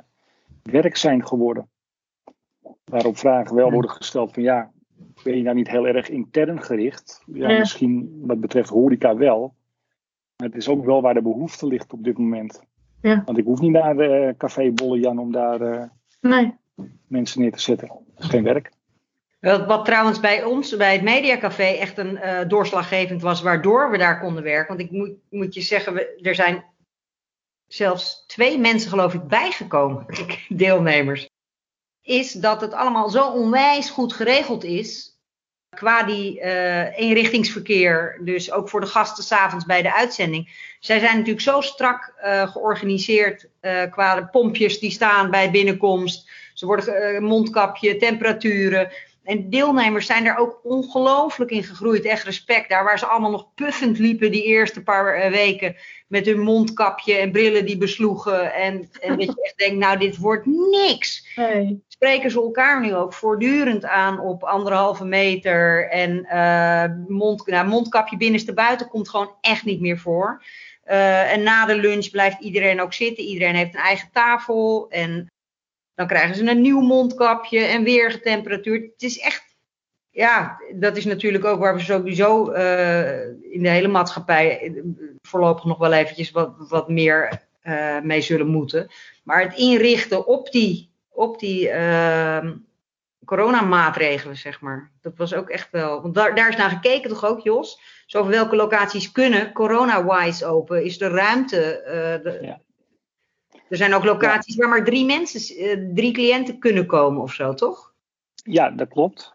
werk 0.63 0.97
zijn 0.97 1.27
geworden. 1.27 1.69
Waarop 2.85 3.17
vragen 3.17 3.57
wel 3.57 3.71
worden 3.71 3.91
gesteld 3.91 4.33
van 4.33 4.43
ja, 4.43 4.73
ben 5.23 5.37
je 5.37 5.43
nou 5.43 5.57
niet 5.57 5.71
heel 5.71 5.87
erg 5.87 6.09
intern 6.09 6.63
gericht? 6.63 7.23
Ja, 7.27 7.49
ja. 7.51 7.59
misschien 7.59 8.23
wat 8.27 8.41
betreft 8.41 8.69
horeca 8.69 9.17
wel. 9.17 9.55
Maar 10.37 10.49
het 10.49 10.57
is 10.57 10.69
ook 10.69 10.85
wel 10.85 11.03
waar 11.03 11.15
de 11.15 11.23
behoefte 11.23 11.67
ligt 11.67 11.93
op 11.93 12.05
dit 12.05 12.19
moment. 12.19 12.63
Ja. 13.01 13.23
Want 13.25 13.39
ik 13.39 13.45
hoef 13.45 13.61
niet 13.61 13.71
naar 13.71 13.97
uh, 13.97 14.33
Café 14.37 14.71
Bolle 14.71 14.99
Jan 14.99 15.19
om 15.19 15.33
daar 15.33 15.61
uh, 15.61 15.83
nee. 16.21 16.55
Mensen 17.07 17.41
neer 17.41 17.53
te 17.53 17.61
zetten. 17.61 17.89
Dat 17.89 18.25
is 18.25 18.31
geen 18.31 18.45
werk. 18.45 18.71
Wat, 19.41 19.67
wat, 19.67 19.85
trouwens 19.85 20.21
bij 20.21 20.45
ons, 20.45 20.77
bij 20.77 20.93
het 20.93 21.03
Mediacafé, 21.03 21.63
echt 21.63 21.99
een 21.99 22.19
uh, 22.23 22.41
doorslaggevend 22.49 23.23
was, 23.23 23.43
waardoor 23.43 23.91
we 23.91 23.99
daar 23.99 24.21
konden 24.21 24.43
werken. 24.43 24.77
Want 24.77 24.91
ik 24.91 24.91
moet, 24.91 25.13
moet 25.31 25.55
je 25.55 25.61
zeggen, 25.61 25.95
we, 25.95 26.19
er 26.23 26.35
zijn 26.35 26.65
zelfs 27.67 28.25
twee 28.27 28.59
mensen, 28.59 28.91
geloof 28.91 29.15
ik, 29.15 29.27
bijgekomen, 29.27 30.07
deelnemers. 30.49 31.29
Is 32.03 32.33
dat 32.33 32.61
het 32.61 32.73
allemaal 32.73 33.09
zo 33.09 33.31
onwijs 33.31 33.91
goed 33.91 34.13
geregeld 34.13 34.65
is 34.65 35.15
qua 35.71 36.03
die 36.03 36.41
uh, 36.41 36.99
eenrichtingsverkeer, 36.99 38.21
dus 38.25 38.53
ook 38.53 38.69
voor 38.69 38.81
de 38.81 38.87
gasten 38.87 39.25
s'avonds 39.25 39.65
bij 39.65 39.83
de 39.83 39.95
uitzending. 39.95 40.75
Zij 40.81 40.99
zijn 40.99 41.13
natuurlijk 41.13 41.41
zo 41.41 41.61
strak 41.61 42.15
uh, 42.25 42.51
georganiseerd 42.53 43.49
qua 43.91 44.15
de 44.15 44.27
pompjes 44.27 44.79
die 44.79 44.91
staan 44.91 45.31
bij 45.31 45.51
binnenkomst. 45.51 46.31
Ze 46.57 46.67
worden 46.67 47.23
mondkapje, 47.23 47.97
temperaturen. 47.97 48.91
En 49.25 49.51
deelnemers 49.51 50.07
zijn 50.07 50.25
daar 50.25 50.39
ook 50.39 50.61
ongelooflijk 50.63 51.51
in 51.51 51.65
gegroeid. 51.65 52.05
Echt 52.05 52.25
respect. 52.25 52.69
Daar 52.69 52.85
waar 52.85 52.99
ze 52.99 53.07
allemaal 53.07 53.31
nog 53.31 53.55
puffend 53.55 53.99
liepen 53.99 54.31
die 54.31 54.45
eerste 54.45 54.83
paar 54.83 55.31
weken. 55.31 55.77
Met 56.09 56.27
hun 56.27 56.41
mondkapje 56.41 57.15
en 57.15 57.33
brillen 57.33 57.67
die 57.67 57.79
besloegen. 57.79 58.55
En, 58.55 58.89
en 59.01 59.17
dat 59.17 59.27
je 59.27 59.43
echt 59.43 59.59
denkt, 59.59 59.77
nou 59.77 59.99
dit 59.99 60.17
wordt 60.17 60.47
niks. 60.47 61.29
Nee. 61.37 61.83
Spreken 61.89 62.31
ze 62.31 62.41
elkaar 62.41 62.81
nu 62.81 62.95
ook 62.95 63.13
voortdurend 63.13 63.85
aan 63.85 64.21
op 64.21 64.43
anderhalve 64.43 65.05
meter. 65.05 65.89
En 65.91 66.27
uh, 66.33 66.85
mond, 67.17 67.47
nou, 67.47 67.69
mondkapje 67.69 68.17
binnenste 68.17 68.55
buiten 68.55 68.89
komt 68.89 69.09
gewoon 69.09 69.35
echt 69.41 69.65
niet 69.65 69.81
meer 69.81 69.99
voor. 69.99 70.43
Uh, 70.87 71.33
en 71.33 71.43
na 71.43 71.67
de 71.67 71.77
lunch 71.77 72.11
blijft 72.11 72.41
iedereen 72.41 72.81
ook 72.81 72.93
zitten. 72.93 73.25
Iedereen 73.25 73.55
heeft 73.55 73.75
een 73.75 73.81
eigen 73.81 74.09
tafel. 74.13 74.87
En 74.89 75.27
dan 75.97 76.07
krijgen 76.07 76.35
ze 76.35 76.51
een 76.51 76.61
nieuw 76.61 76.81
mondkapje 76.81 77.61
en 77.61 77.83
weer 77.83 78.11
getemperatuurd. 78.11 78.83
Het 78.83 79.03
is 79.03 79.19
echt, 79.19 79.57
ja, 80.11 80.61
dat 80.75 80.97
is 80.97 81.05
natuurlijk 81.05 81.45
ook 81.45 81.59
waar 81.59 81.75
we 81.75 81.81
sowieso 81.81 82.53
uh, 82.53 83.29
in 83.29 83.63
de 83.63 83.69
hele 83.69 83.89
maatschappij 83.89 84.75
voorlopig 85.23 85.65
nog 85.65 85.79
wel 85.79 85.93
eventjes 85.93 86.31
wat, 86.31 86.55
wat 86.69 86.89
meer 86.89 87.47
uh, 87.63 88.01
mee 88.01 88.21
zullen 88.21 88.47
moeten. 88.47 88.89
Maar 89.25 89.43
het 89.43 89.55
inrichten 89.59 90.27
op 90.27 90.53
die, 90.53 90.91
op 91.09 91.39
die 91.39 91.69
uh, 91.69 92.51
coronamaatregelen, 93.25 94.37
zeg 94.37 94.61
maar. 94.61 94.91
Dat 95.01 95.17
was 95.17 95.35
ook 95.35 95.49
echt 95.49 95.71
wel. 95.71 96.03
Want 96.03 96.15
daar, 96.15 96.35
daar 96.35 96.49
is 96.49 96.57
naar 96.57 96.71
gekeken, 96.71 97.11
toch 97.11 97.25
ook, 97.25 97.41
Jos? 97.41 97.81
Zo 98.07 98.27
welke 98.27 98.57
locaties 98.57 99.13
kunnen 99.13 99.53
corona-wise 99.53 100.47
open? 100.47 100.85
Is 100.85 100.99
de 100.99 101.09
ruimte. 101.09 102.65
Er 103.69 103.77
zijn 103.77 103.95
ook 103.95 104.05
locaties 104.05 104.55
ja. 104.55 104.61
waar 104.61 104.69
maar 104.69 104.85
drie 104.85 105.05
mensen, 105.05 105.63
uh, 105.63 105.95
drie 105.95 106.13
cliënten 106.13 106.59
kunnen 106.59 106.87
komen 106.87 107.23
of 107.23 107.33
zo, 107.33 107.55
toch? 107.55 107.95
Ja, 108.35 108.71
dat 108.71 108.89
klopt. 108.89 109.35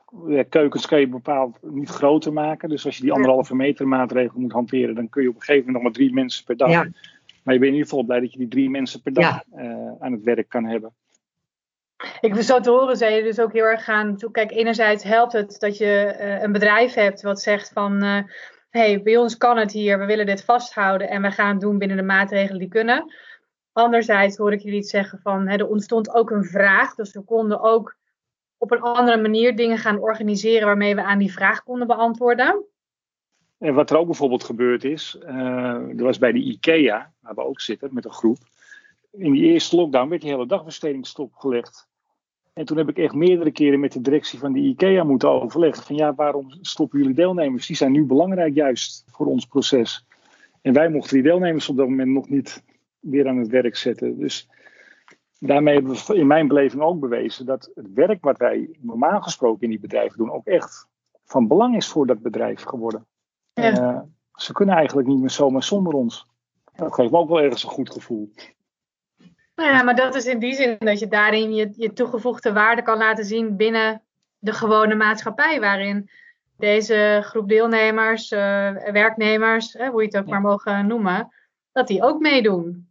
Keukens 0.49 0.85
kan 0.85 0.99
je 0.99 1.07
bepaald 1.07 1.57
niet 1.61 1.89
groter 1.89 2.33
maken. 2.33 2.69
Dus 2.69 2.85
als 2.85 2.97
je 2.97 3.03
die 3.03 3.11
anderhalve 3.11 3.55
meter 3.55 3.87
maatregel 3.87 4.39
moet 4.39 4.51
hanteren, 4.51 4.95
dan 4.95 5.09
kun 5.09 5.21
je 5.23 5.29
op 5.29 5.35
een 5.35 5.41
gegeven 5.41 5.65
moment 5.65 5.83
nog 5.83 5.83
maar 5.83 6.01
drie 6.01 6.13
mensen 6.13 6.45
per 6.45 6.57
dag. 6.57 6.69
Ja. 6.69 6.87
Maar 7.43 7.53
je 7.53 7.59
bent 7.59 7.71
in 7.71 7.77
ieder 7.77 7.89
geval 7.89 8.03
blij 8.03 8.19
dat 8.19 8.31
je 8.31 8.37
die 8.37 8.47
drie 8.47 8.69
mensen 8.69 9.01
per 9.01 9.13
dag 9.13 9.43
ja. 9.51 9.63
uh, 9.63 9.91
aan 9.99 10.11
het 10.11 10.23
werk 10.23 10.49
kan 10.49 10.65
hebben. 10.65 10.93
Ik 12.21 12.35
zo 12.35 12.59
te 12.59 12.69
horen, 12.69 12.97
zei 12.97 13.15
je 13.15 13.23
dus 13.23 13.39
ook 13.39 13.53
heel 13.53 13.63
erg 13.63 13.83
gaan. 13.83 14.17
Kijk, 14.31 14.51
enerzijds 14.51 15.03
helpt 15.03 15.33
het 15.33 15.59
dat 15.59 15.77
je 15.77 16.15
uh, 16.19 16.41
een 16.41 16.51
bedrijf 16.51 16.93
hebt 16.93 17.21
wat 17.21 17.41
zegt 17.41 17.71
van. 17.73 18.03
Uh, 18.03 18.17
hey, 18.69 19.01
bij 19.01 19.17
ons 19.17 19.37
kan 19.37 19.57
het 19.57 19.71
hier, 19.71 19.99
we 19.99 20.05
willen 20.05 20.25
dit 20.25 20.43
vasthouden 20.43 21.09
en 21.09 21.21
we 21.21 21.31
gaan 21.31 21.51
het 21.51 21.59
doen 21.61 21.77
binnen 21.77 21.97
de 21.97 22.03
maatregelen 22.03 22.59
die 22.59 22.69
kunnen. 22.69 23.13
Anderzijds 23.73 24.37
hoor 24.37 24.53
ik 24.53 24.61
jullie 24.61 24.79
iets 24.79 24.89
zeggen 24.89 25.19
van, 25.19 25.47
hè, 25.47 25.55
er 25.55 25.67
ontstond 25.67 26.13
ook 26.13 26.29
een 26.29 26.43
vraag, 26.43 26.95
dus 26.95 27.13
we 27.13 27.21
konden 27.21 27.61
ook 27.61 27.97
op 28.57 28.71
een 28.71 28.81
andere 28.81 29.21
manier 29.21 29.55
dingen 29.55 29.77
gaan 29.77 29.99
organiseren 29.99 30.65
waarmee 30.65 30.95
we 30.95 31.03
aan 31.03 31.19
die 31.19 31.31
vraag 31.31 31.63
konden 31.63 31.87
beantwoorden. 31.87 32.65
En 33.57 33.73
wat 33.73 33.89
er 33.89 33.97
ook 33.97 34.05
bijvoorbeeld 34.05 34.43
gebeurd 34.43 34.83
is, 34.83 35.17
uh, 35.23 35.29
er 35.97 36.03
was 36.03 36.17
bij 36.17 36.31
de 36.31 36.39
IKEA, 36.39 37.13
waar 37.19 37.35
we 37.35 37.43
ook 37.43 37.61
zitten 37.61 37.93
met 37.93 38.05
een 38.05 38.11
groep, 38.11 38.37
in 39.11 39.31
die 39.31 39.43
eerste 39.43 39.75
lockdown 39.75 40.09
werd 40.09 40.21
die 40.21 40.31
hele 40.31 40.47
dagbesteding 40.47 41.07
stopgelegd. 41.07 41.89
En 42.53 42.65
toen 42.65 42.77
heb 42.77 42.89
ik 42.89 42.97
echt 42.97 43.13
meerdere 43.13 43.51
keren 43.51 43.79
met 43.79 43.91
de 43.91 44.01
directie 44.01 44.39
van 44.39 44.53
de 44.53 44.59
IKEA 44.59 45.03
moeten 45.03 45.29
overleggen 45.29 45.83
van 45.83 45.95
ja, 45.95 46.15
waarom 46.15 46.57
stoppen 46.61 46.99
jullie 46.99 47.15
deelnemers? 47.15 47.67
Die 47.67 47.75
zijn 47.75 47.91
nu 47.91 48.03
belangrijk 48.03 48.55
juist 48.55 49.05
voor 49.07 49.25
ons 49.25 49.45
proces. 49.45 50.05
En 50.61 50.73
wij 50.73 50.89
mochten 50.89 51.13
die 51.13 51.23
deelnemers 51.23 51.69
op 51.69 51.77
dat 51.77 51.87
moment 51.87 52.09
nog 52.09 52.29
niet 52.29 52.63
weer 53.01 53.27
aan 53.27 53.37
het 53.37 53.47
werk 53.47 53.75
zetten. 53.75 54.17
Dus 54.17 54.49
daarmee 55.39 55.73
hebben 55.73 55.93
we 55.93 56.15
in 56.15 56.27
mijn 56.27 56.47
beleving 56.47 56.81
ook 56.81 56.99
bewezen 56.99 57.45
dat 57.45 57.71
het 57.75 57.93
werk 57.93 58.23
wat 58.23 58.37
wij 58.37 58.69
normaal 58.79 59.21
gesproken 59.21 59.61
in 59.61 59.69
die 59.69 59.79
bedrijven 59.79 60.17
doen 60.17 60.31
ook 60.31 60.45
echt 60.45 60.87
van 61.25 61.47
belang 61.47 61.75
is 61.75 61.87
voor 61.87 62.07
dat 62.07 62.21
bedrijf 62.21 62.63
geworden. 62.63 63.05
Ja. 63.53 63.93
Uh, 63.93 63.99
ze 64.33 64.53
kunnen 64.53 64.75
eigenlijk 64.75 65.07
niet 65.07 65.19
meer 65.19 65.29
zomaar 65.29 65.63
zonder 65.63 65.93
ons. 65.93 66.27
Dat 66.75 66.93
geeft 66.93 67.11
me 67.11 67.17
ook 67.17 67.29
wel 67.29 67.41
ergens 67.41 67.63
een 67.63 67.69
goed 67.69 67.91
gevoel. 67.91 68.31
Nou 69.55 69.69
ja, 69.69 69.83
maar 69.83 69.95
dat 69.95 70.15
is 70.15 70.25
in 70.25 70.39
die 70.39 70.53
zin 70.53 70.75
dat 70.79 70.99
je 70.99 71.07
daarin 71.07 71.53
je, 71.53 71.73
je 71.75 71.93
toegevoegde 71.93 72.53
waarde 72.53 72.81
kan 72.81 72.97
laten 72.97 73.25
zien 73.25 73.55
binnen 73.55 74.01
de 74.37 74.53
gewone 74.53 74.95
maatschappij, 74.95 75.59
waarin 75.59 76.09
deze 76.57 77.19
groep 77.23 77.49
deelnemers, 77.49 78.31
uh, 78.31 78.39
werknemers, 78.91 79.73
hoe 79.73 80.01
je 80.01 80.07
het 80.07 80.17
ook 80.17 80.25
ja. 80.25 80.31
maar 80.31 80.41
mogen 80.41 80.87
noemen, 80.87 81.33
dat 81.71 81.87
die 81.87 82.03
ook 82.03 82.19
meedoen 82.19 82.90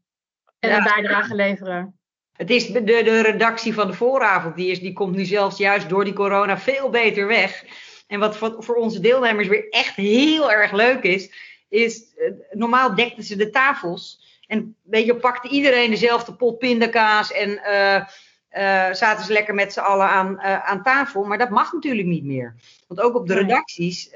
en 0.60 0.76
een 0.76 0.82
bijdrage 0.82 1.34
leveren. 1.34 1.94
Het 2.36 2.50
is 2.50 2.66
de, 2.66 2.82
de 2.82 3.20
redactie 3.20 3.74
van 3.74 3.86
de 3.86 3.92
vooravond, 3.92 4.56
die, 4.56 4.70
is, 4.70 4.80
die 4.80 4.92
komt 4.92 5.16
nu 5.16 5.24
zelfs 5.24 5.56
juist 5.56 5.88
door 5.88 6.04
die 6.04 6.12
corona 6.12 6.58
veel 6.58 6.90
beter 6.90 7.26
weg. 7.26 7.64
En 8.06 8.20
wat 8.20 8.36
voor, 8.36 8.54
voor 8.58 8.74
onze 8.74 9.00
deelnemers 9.00 9.48
weer 9.48 9.68
echt 9.68 9.94
heel 9.94 10.52
erg 10.52 10.72
leuk 10.72 11.02
is, 11.02 11.32
is 11.68 12.04
uh, 12.18 12.30
normaal 12.50 12.94
dekten 12.94 13.24
ze 13.24 13.36
de 13.36 13.50
tafels. 13.50 14.28
En 14.46 14.76
weet 14.82 15.06
je, 15.06 15.16
pakte 15.16 15.48
iedereen 15.48 15.90
dezelfde 15.90 16.34
pot 16.34 16.58
pindakaas 16.58 17.32
en 17.32 17.48
uh, 17.50 17.94
uh, 17.94 18.94
zaten 18.94 19.24
ze 19.24 19.32
lekker 19.32 19.54
met 19.54 19.72
z'n 19.72 19.80
allen 19.80 20.08
aan, 20.08 20.40
aan 20.40 20.82
tafel. 20.82 21.24
Maar 21.24 21.38
dat 21.38 21.50
mag 21.50 21.72
natuurlijk 21.72 22.08
niet 22.08 22.24
meer. 22.24 22.54
Want 22.86 23.00
ook 23.00 23.14
op 23.14 23.26
de 23.26 23.34
redacties 23.34 24.10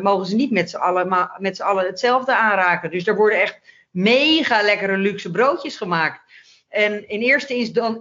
mogen 0.00 0.26
ze 0.26 0.34
niet 0.34 0.50
met 0.50 0.70
z'n 0.70 0.76
allen, 0.76 1.30
met 1.38 1.56
z'n 1.56 1.62
allen 1.62 1.86
hetzelfde 1.86 2.36
aanraken. 2.36 2.90
Dus 2.90 3.06
er 3.06 3.16
worden 3.16 3.40
echt 3.40 3.60
mega 3.92 4.62
lekkere 4.62 4.96
luxe 4.96 5.30
broodjes 5.30 5.76
gemaakt. 5.76 6.20
En 6.68 7.08
in 7.08 7.20
eerste 7.20 7.54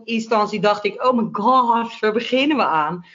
instantie 0.03 0.60
dacht 0.60 0.86
ik, 0.86 1.03
oh 1.03 1.17
my 1.17 1.29
god, 1.31 2.00
waar 2.00 2.12
beginnen 2.12 2.57
we 2.57 2.63
aan? 2.63 3.05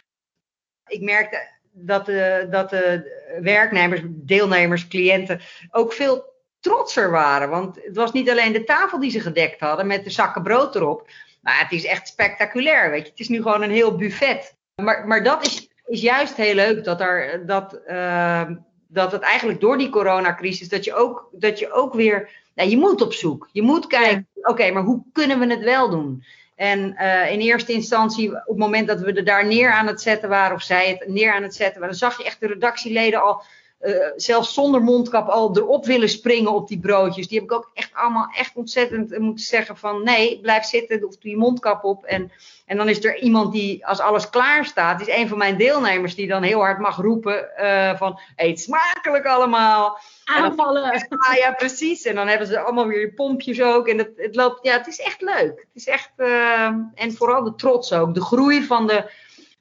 Ik 0.86 1.00
merkte 1.00 1.48
dat 1.72 2.06
de, 2.06 2.46
dat 2.50 2.70
de 2.70 3.14
werknemers, 3.40 4.00
deelnemers, 4.04 4.88
cliënten 4.88 5.40
ook 5.70 5.92
veel 5.92 6.34
trotser 6.60 7.10
waren. 7.10 7.50
Want 7.50 7.76
het 7.84 7.96
was 7.96 8.12
niet 8.12 8.30
alleen 8.30 8.52
de 8.52 8.64
tafel 8.64 9.00
die 9.00 9.10
ze 9.10 9.20
gedekt 9.20 9.60
hadden 9.60 9.86
met 9.86 10.04
de 10.04 10.10
zakken 10.10 10.42
brood 10.42 10.74
erop. 10.74 11.08
Maar 11.40 11.58
het 11.58 11.72
is 11.72 11.84
echt 11.84 12.08
spectaculair, 12.08 12.90
weet 12.90 13.04
je. 13.04 13.10
Het 13.10 13.20
is 13.20 13.28
nu 13.28 13.42
gewoon 13.42 13.62
een 13.62 13.70
heel 13.70 13.96
buffet. 13.96 14.56
Maar, 14.82 15.06
maar 15.06 15.24
dat 15.24 15.46
is, 15.46 15.68
is 15.86 16.00
juist 16.00 16.36
heel 16.36 16.54
leuk, 16.54 16.84
dat, 16.84 17.00
er, 17.00 17.46
dat, 17.46 17.80
uh, 17.88 18.50
dat 18.88 19.12
het 19.12 19.22
eigenlijk 19.22 19.60
door 19.60 19.78
die 19.78 19.88
coronacrisis, 19.88 20.68
dat 20.68 20.84
je 20.84 20.94
ook, 20.94 21.28
dat 21.32 21.58
je 21.58 21.72
ook 21.72 21.94
weer, 21.94 22.30
nou, 22.56 22.70
je 22.70 22.76
moet 22.76 23.02
op 23.02 23.12
zoek. 23.12 23.48
Je 23.52 23.62
moet 23.62 23.86
kijken, 23.86 24.26
oké, 24.34 24.50
okay, 24.50 24.70
maar 24.70 24.82
hoe 24.82 25.02
kunnen 25.12 25.38
we 25.38 25.46
het 25.46 25.62
wel 25.62 25.90
doen? 25.90 26.24
En 26.54 26.96
uh, 26.98 27.32
in 27.32 27.40
eerste 27.40 27.72
instantie, 27.72 28.30
op 28.30 28.46
het 28.46 28.56
moment 28.56 28.86
dat 28.86 29.00
we 29.00 29.12
er 29.12 29.24
daar 29.24 29.46
neer 29.46 29.72
aan 29.72 29.86
het 29.86 30.00
zetten 30.00 30.28
waren, 30.28 30.56
of 30.56 30.62
zij 30.62 30.88
het 30.88 31.08
neer 31.08 31.32
aan 31.32 31.42
het 31.42 31.54
zetten 31.54 31.80
waren, 31.80 31.98
dan 31.98 32.08
zag 32.08 32.18
je 32.18 32.24
echt 32.24 32.40
de 32.40 32.46
redactieleden 32.46 33.22
al 33.22 33.42
eh, 33.78 33.92
zelfs 34.16 34.54
zonder 34.54 34.82
mondkap 34.82 35.28
al 35.28 35.56
erop 35.56 35.86
willen 35.86 36.08
springen 36.08 36.52
op 36.52 36.68
die 36.68 36.78
broodjes. 36.78 37.28
Die 37.28 37.38
heb 37.38 37.50
ik 37.50 37.56
ook 37.56 37.70
echt 37.74 37.90
allemaal 37.94 38.28
echt 38.36 38.56
ontzettend 38.56 39.18
moeten 39.18 39.44
zeggen 39.44 39.76
van 39.76 40.02
nee, 40.04 40.40
blijf 40.40 40.64
zitten 40.64 41.06
of 41.06 41.16
doe 41.16 41.30
je 41.30 41.36
mondkap 41.36 41.84
op. 41.84 42.04
En, 42.04 42.32
en 42.66 42.76
dan 42.76 42.88
is 42.88 43.04
er 43.04 43.18
iemand 43.18 43.52
die 43.52 43.86
als 43.86 44.00
alles 44.00 44.30
klaar 44.30 44.64
staat, 44.64 45.00
is 45.00 45.16
een 45.16 45.28
van 45.28 45.38
mijn 45.38 45.56
deelnemers 45.56 46.14
die 46.14 46.26
dan 46.26 46.42
heel 46.42 46.60
hard 46.60 46.78
mag 46.78 46.96
roepen 46.96 47.48
uh, 47.60 47.96
van 47.96 48.20
eet 48.36 48.60
smakelijk 48.60 49.24
allemaal. 49.24 49.98
Aanvallen. 50.24 51.04
Ah, 51.28 51.36
ja, 51.36 51.52
precies. 51.52 52.04
En 52.04 52.14
dan 52.14 52.28
hebben 52.28 52.46
ze 52.46 52.60
allemaal 52.60 52.86
weer 52.86 53.12
pompjes 53.12 53.62
ook. 53.62 53.88
En 53.88 53.98
het, 53.98 54.10
het 54.16 54.34
loopt, 54.34 54.64
ja, 54.64 54.76
het 54.76 54.86
is 54.86 55.00
echt 55.00 55.20
leuk. 55.20 55.58
Het 55.58 55.68
is 55.74 55.86
echt, 55.86 56.10
uh, 56.16 56.64
en 56.94 57.12
vooral 57.12 57.44
de 57.44 57.54
trots 57.54 57.92
ook. 57.92 58.14
De 58.14 58.24
groei 58.24 58.62
van 58.62 58.86
de, 58.86 59.10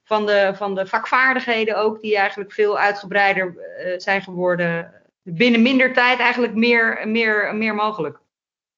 van 0.05 0.25
de, 0.25 0.51
van 0.55 0.75
de 0.75 0.85
vakvaardigheden 0.85 1.77
ook, 1.77 2.01
die 2.01 2.17
eigenlijk 2.17 2.51
veel 2.51 2.77
uitgebreider 2.77 3.55
uh, 3.55 3.93
zijn 3.97 4.21
geworden. 4.21 4.93
Binnen 5.21 5.61
minder 5.61 5.93
tijd 5.93 6.19
eigenlijk 6.19 6.53
meer, 6.53 7.07
meer, 7.07 7.55
meer 7.55 7.75
mogelijk. 7.75 8.19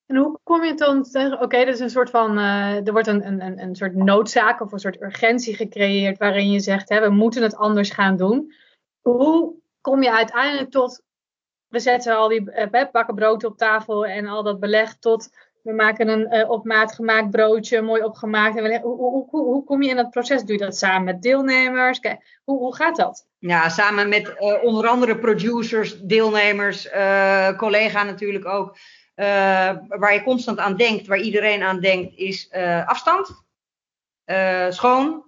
En 0.05 0.15
hoe 0.15 0.39
kom 0.43 0.63
je 0.63 0.73
dan 0.73 1.05
oké, 1.41 1.65
dat 1.65 1.73
is 1.73 1.79
een 1.79 1.89
soort 1.89 2.09
van, 2.09 2.37
uh, 2.37 2.87
er 2.87 2.91
wordt 2.91 3.07
een, 3.07 3.27
een, 3.27 3.59
een 3.59 3.75
soort 3.75 3.95
noodzaak 3.95 4.61
of 4.61 4.71
een 4.71 4.79
soort 4.79 5.01
urgentie 5.01 5.55
gecreëerd 5.55 6.17
waarin 6.17 6.51
je 6.51 6.59
zegt, 6.59 6.89
hè, 6.89 7.01
we 7.01 7.09
moeten 7.09 7.43
het 7.43 7.55
anders 7.55 7.89
gaan 7.89 8.17
doen. 8.17 8.53
Hoe 9.01 9.53
kom 9.81 10.03
je 10.03 10.11
uiteindelijk 10.11 10.71
tot, 10.71 11.01
we 11.67 11.79
zetten 11.79 12.15
al 12.15 12.27
die 12.27 12.41
uh, 12.41 12.89
bakken 12.91 13.15
brood 13.15 13.43
op 13.43 13.57
tafel 13.57 14.05
en 14.05 14.27
al 14.27 14.43
dat 14.43 14.59
beleg 14.59 14.95
tot 14.95 15.29
we 15.67 15.73
maken 15.73 16.07
een 16.07 16.35
uh, 16.35 16.49
op 16.49 16.65
maat 16.65 16.93
gemaakt 16.93 17.29
broodje, 17.29 17.81
mooi 17.81 18.03
opgemaakt. 18.03 18.57
En 18.57 18.81
hoe, 18.81 18.95
hoe, 18.95 19.27
hoe, 19.29 19.43
hoe, 19.43 19.63
kom 19.63 19.81
je 19.81 19.89
in 19.89 19.95
dat 19.95 20.09
proces? 20.09 20.43
Doe 20.43 20.57
je 20.57 20.65
dat 20.65 20.77
samen 20.77 21.03
met 21.03 21.21
deelnemers? 21.21 21.99
Kijk, 21.99 22.39
hoe, 22.43 22.57
hoe 22.57 22.75
gaat 22.75 22.95
dat? 22.95 23.27
Ja, 23.39 23.69
samen 23.69 24.09
met 24.09 24.35
uh, 24.39 24.63
onder 24.63 24.87
andere 24.87 25.17
producers, 25.17 26.01
deelnemers, 26.01 26.85
uh, 26.85 27.57
collega 27.57 28.03
natuurlijk 28.03 28.45
ook. 28.45 28.77
waar 29.87 30.13
je 30.13 30.23
constant 30.23 30.57
aan 30.57 30.75
denkt, 30.75 31.07
waar 31.07 31.19
iedereen 31.19 31.63
aan 31.63 31.79
denkt, 31.79 32.15
is 32.15 32.51
afstand. 32.85 33.43
schoon. 34.69 35.23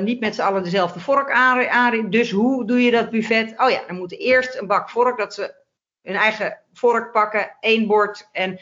niet 0.00 0.20
met 0.20 0.34
z'n 0.34 0.42
allen 0.42 0.62
dezelfde 0.62 1.00
vork 1.00 1.30
aan. 1.30 2.10
Dus 2.10 2.30
hoe 2.30 2.66
doe 2.66 2.82
je 2.82 2.90
dat 2.90 3.10
buffet? 3.10 3.54
Oh 3.56 3.70
ja, 3.70 3.82
dan 3.86 3.96
moet 3.96 4.18
eerst 4.18 4.58
een 4.58 4.66
bak 4.66 4.90
vork, 4.90 5.18
dat 5.18 5.34
ze 5.34 5.54
hun 6.02 6.16
eigen 6.16 6.58
vork 6.72 7.12
pakken, 7.12 7.56
één 7.60 7.86
bord. 7.86 8.28
En 8.32 8.60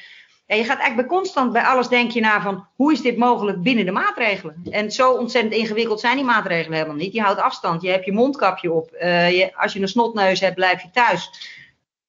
ja, 0.50 0.56
je 0.56 0.64
gaat 0.64 0.78
eigenlijk 0.78 1.08
bij 1.08 1.18
constant 1.18 1.52
bij 1.52 1.62
alles 1.62 1.88
denk 1.88 2.10
je 2.10 2.20
na 2.20 2.42
van 2.42 2.66
hoe 2.74 2.92
is 2.92 3.00
dit 3.00 3.16
mogelijk 3.16 3.62
binnen 3.62 3.84
de 3.84 3.90
maatregelen. 3.90 4.62
En 4.70 4.90
zo 4.92 5.12
ontzettend 5.12 5.54
ingewikkeld 5.54 6.00
zijn 6.00 6.16
die 6.16 6.24
maatregelen 6.24 6.76
helemaal 6.76 6.96
niet. 6.96 7.12
Je 7.12 7.20
houdt 7.20 7.40
afstand, 7.40 7.82
je 7.82 7.88
hebt 7.88 8.04
je 8.04 8.12
mondkapje 8.12 8.72
op. 8.72 8.90
Uh, 8.94 9.30
je, 9.38 9.56
als 9.56 9.72
je 9.72 9.80
een 9.80 9.88
snotneus 9.88 10.40
hebt, 10.40 10.54
blijf 10.54 10.82
je 10.82 10.90
thuis. 10.90 11.30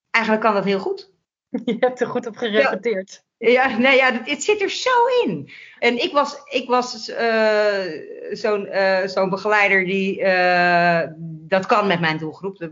Eigenlijk 0.09 0.45
kan 0.45 0.53
dat 0.53 0.63
heel 0.63 0.79
goed. 0.79 1.09
Je 1.65 1.75
hebt 1.79 2.01
er 2.01 2.07
goed 2.07 2.27
op 2.27 2.35
gerepeteerd. 2.35 3.23
Ja, 3.37 3.49
ja 3.49 3.77
nee, 3.77 3.95
ja, 3.95 4.11
het, 4.11 4.29
het, 4.29 4.43
zit 4.43 4.61
er 4.61 4.69
zo 4.69 4.89
in. 5.25 5.51
En 5.79 6.03
ik 6.03 6.11
was, 6.11 6.41
ik 6.45 6.67
was 6.67 7.09
uh, 7.09 7.83
zo'n 8.31 8.65
uh, 8.65 9.05
zo'n 9.05 9.29
begeleider 9.29 9.85
die 9.85 10.23
dat 11.47 11.65
kan 11.65 11.87
met 11.87 11.99
mijn 11.99 12.17
doelgroep. 12.17 12.69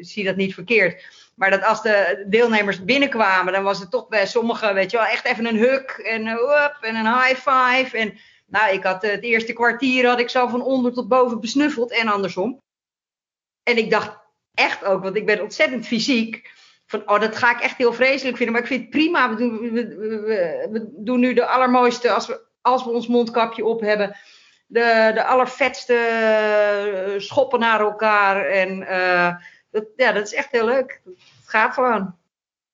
zie 0.00 0.24
dat 0.24 0.36
niet 0.36 0.54
verkeerd. 0.54 1.04
Maar 1.40 1.50
dat 1.50 1.64
als 1.64 1.82
de 1.82 2.24
deelnemers 2.26 2.84
binnenkwamen, 2.84 3.52
dan 3.52 3.62
was 3.62 3.78
het 3.78 3.90
toch 3.90 4.08
bij 4.08 4.26
sommigen, 4.26 4.74
weet 4.74 4.90
je 4.90 4.96
wel, 4.96 5.06
echt 5.06 5.24
even 5.24 5.46
een 5.46 5.56
huk 5.56 5.90
en 5.90 6.26
een 6.26 6.38
up 6.38 6.78
en 6.80 6.94
een 6.94 7.14
high 7.14 7.34
five. 7.34 7.96
En 7.96 8.18
nou, 8.46 8.72
ik 8.72 8.84
had 8.84 9.02
het 9.02 9.22
eerste 9.22 9.52
kwartier 9.52 10.06
had 10.06 10.20
ik 10.20 10.28
zo 10.28 10.46
van 10.46 10.62
onder 10.62 10.92
tot 10.92 11.08
boven 11.08 11.40
besnuffeld 11.40 11.90
en 11.92 12.08
andersom. 12.08 12.62
En 13.62 13.76
ik 13.76 13.90
dacht 13.90 14.18
echt 14.54 14.84
ook, 14.84 15.02
want 15.02 15.16
ik 15.16 15.26
ben 15.26 15.42
ontzettend 15.42 15.86
fysiek, 15.86 16.50
van 16.86 17.02
oh, 17.08 17.20
dat 17.20 17.36
ga 17.36 17.50
ik 17.50 17.60
echt 17.60 17.76
heel 17.76 17.92
vreselijk 17.92 18.36
vinden. 18.36 18.54
Maar 18.54 18.62
ik 18.62 18.70
vind 18.70 18.80
het 18.80 18.90
prima, 18.90 19.30
we 19.30 19.36
doen, 19.36 19.58
we, 19.72 20.68
we, 20.70 20.88
doen 20.96 21.20
nu 21.20 21.34
de 21.34 21.46
allermooiste, 21.46 22.10
als 22.10 22.26
we, 22.26 22.40
als 22.60 22.84
we 22.84 22.90
ons 22.90 23.06
mondkapje 23.06 23.64
op 23.64 23.80
hebben, 23.80 24.16
de, 24.66 25.10
de 25.14 25.24
allervetste 25.24 27.14
schoppen 27.18 27.60
naar 27.60 27.80
elkaar. 27.80 28.46
En 28.46 28.86
dat, 29.70 29.84
ja, 29.96 30.12
dat 30.12 30.26
is 30.26 30.34
echt 30.34 30.50
heel 30.50 30.64
leuk. 30.64 31.00
Het 31.04 31.48
gaat 31.48 31.74
gewoon. 31.74 32.18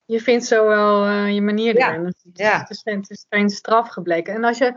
Je 0.04 0.20
vindt 0.20 0.44
zo 0.44 0.66
wel 0.66 1.06
uh, 1.08 1.34
je 1.34 1.42
manier 1.42 1.76
ja. 1.76 1.88
erin. 1.88 2.04
Het, 2.04 2.24
ja. 2.32 2.58
het, 2.58 2.70
is, 2.70 2.80
het 2.84 3.10
is 3.10 3.26
geen 3.28 3.50
straf 3.50 3.88
gebleken. 3.88 4.34
En 4.34 4.44
als 4.44 4.58
je 4.58 4.74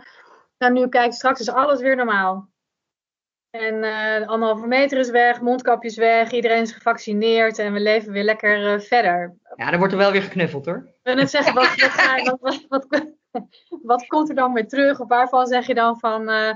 nou 0.58 0.74
nu 0.74 0.90
kijkt, 0.90 1.16
straks 1.16 1.40
is 1.40 1.50
alles 1.50 1.82
weer 1.82 1.96
normaal. 1.96 2.50
En 3.50 3.84
uh, 3.84 4.28
anderhalve 4.28 4.68
meter 4.68 4.98
is 4.98 5.10
weg, 5.10 5.42
mondkapjes 5.42 5.98
weg, 5.98 6.32
iedereen 6.32 6.62
is 6.62 6.72
gevaccineerd 6.72 7.60
en 7.60 7.74
we 7.74 7.80
leven 7.80 8.12
weer 8.12 8.24
lekker 8.24 8.74
uh, 8.74 8.80
verder. 8.80 9.36
Ja, 9.56 9.70
dan 9.70 9.78
wordt 9.80 9.94
er 9.94 10.00
wel 10.00 10.12
weer 10.12 10.22
geknuffeld 10.22 10.66
hoor. 10.66 10.76
Ik 10.76 11.00
wil 11.04 11.16
net 11.16 11.30
zeggen, 11.30 11.54
wat, 11.54 11.76
wat, 12.40 12.66
wat, 12.70 12.86
wat, 12.90 13.06
wat, 13.82 14.08
komt 14.08 14.30
er 14.30 14.36
dan 14.36 14.54
weer 14.54 14.68
terug? 14.68 15.00
Of 15.00 15.08
waarvan 15.08 15.48
zeg 15.48 15.68
je 15.68 15.74
dan 15.74 16.00
van, 16.00 16.30
uh, 16.30 16.54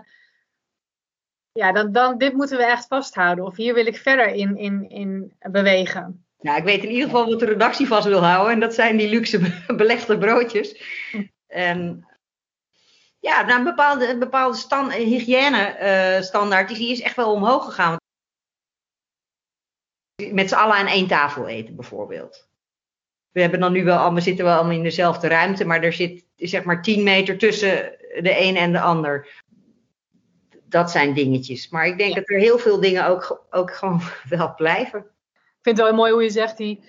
ja, 1.54 1.72
dan, 1.72 1.92
dan, 1.92 2.18
dit 2.18 2.34
moeten 2.34 2.58
we 2.58 2.66
echt 2.66 2.88
vasthouden. 2.88 3.46
Of 3.46 3.56
hier 3.56 3.74
wil 3.74 3.86
ik 3.86 3.98
verder 3.98 4.28
in, 4.28 4.58
in, 4.58 4.90
in 4.90 5.34
bewegen. 5.52 6.26
Nou, 6.40 6.58
ik 6.58 6.64
weet 6.64 6.84
in 6.84 6.90
ieder 6.90 7.06
geval 7.06 7.30
wat 7.30 7.40
de 7.40 7.46
redactie 7.46 7.88
vast 7.88 8.08
wil 8.08 8.24
houden. 8.24 8.54
En 8.54 8.60
dat 8.60 8.74
zijn 8.74 8.98
die 8.98 9.10
luxe 9.10 9.40
belegde 9.76 10.18
broodjes. 10.18 10.82
En 11.48 12.08
ja, 13.20 13.46
nou, 13.46 13.58
een 13.58 13.64
bepaalde, 13.64 14.10
een 14.10 14.20
bepaalde 14.20 14.58
stand, 14.58 14.94
hygiëne 14.94 15.78
uh, 15.82 16.22
standaard 16.22 16.68
die 16.68 16.92
is 16.92 17.02
echt 17.02 17.16
wel 17.16 17.34
omhoog 17.34 17.66
gegaan. 17.66 17.98
Met 20.32 20.50
z'n 20.50 20.56
allen 20.56 20.76
aan 20.76 20.88
één 20.88 21.08
tafel 21.08 21.48
eten 21.48 21.76
bijvoorbeeld. 21.76 22.48
We 23.32 23.42
hebben 23.42 23.60
dan 23.60 23.72
nu 23.72 23.84
wel, 23.84 24.14
we 24.14 24.22
zitten 24.22 24.46
wel 24.46 24.56
allemaal 24.56 24.76
in 24.76 24.84
dezelfde 24.84 25.28
ruimte, 25.28 25.66
maar 25.66 25.84
er 25.84 25.94
zit 25.94 26.26
zeg 26.36 26.64
maar 26.64 26.82
10 26.82 27.04
meter 27.04 27.38
tussen 27.38 27.98
de 28.22 28.40
een 28.40 28.56
en 28.56 28.72
de 28.72 28.80
ander. 28.80 29.44
Dat 30.74 30.92
zijn 30.92 31.14
dingetjes. 31.14 31.70
Maar 31.70 31.86
ik 31.86 31.98
denk 31.98 32.10
ja. 32.10 32.16
dat 32.16 32.30
er 32.30 32.38
heel 32.38 32.58
veel 32.58 32.80
dingen 32.80 33.06
ook, 33.08 33.46
ook 33.52 33.74
gewoon 33.74 34.02
wel 34.30 34.54
blijven. 34.56 35.00
Ik 35.00 35.62
vind 35.62 35.78
het 35.78 35.88
wel 35.88 35.96
mooi 35.96 36.12
hoe 36.12 36.24
je 36.24 36.30
zegt, 36.30 36.58
die, 36.58 36.84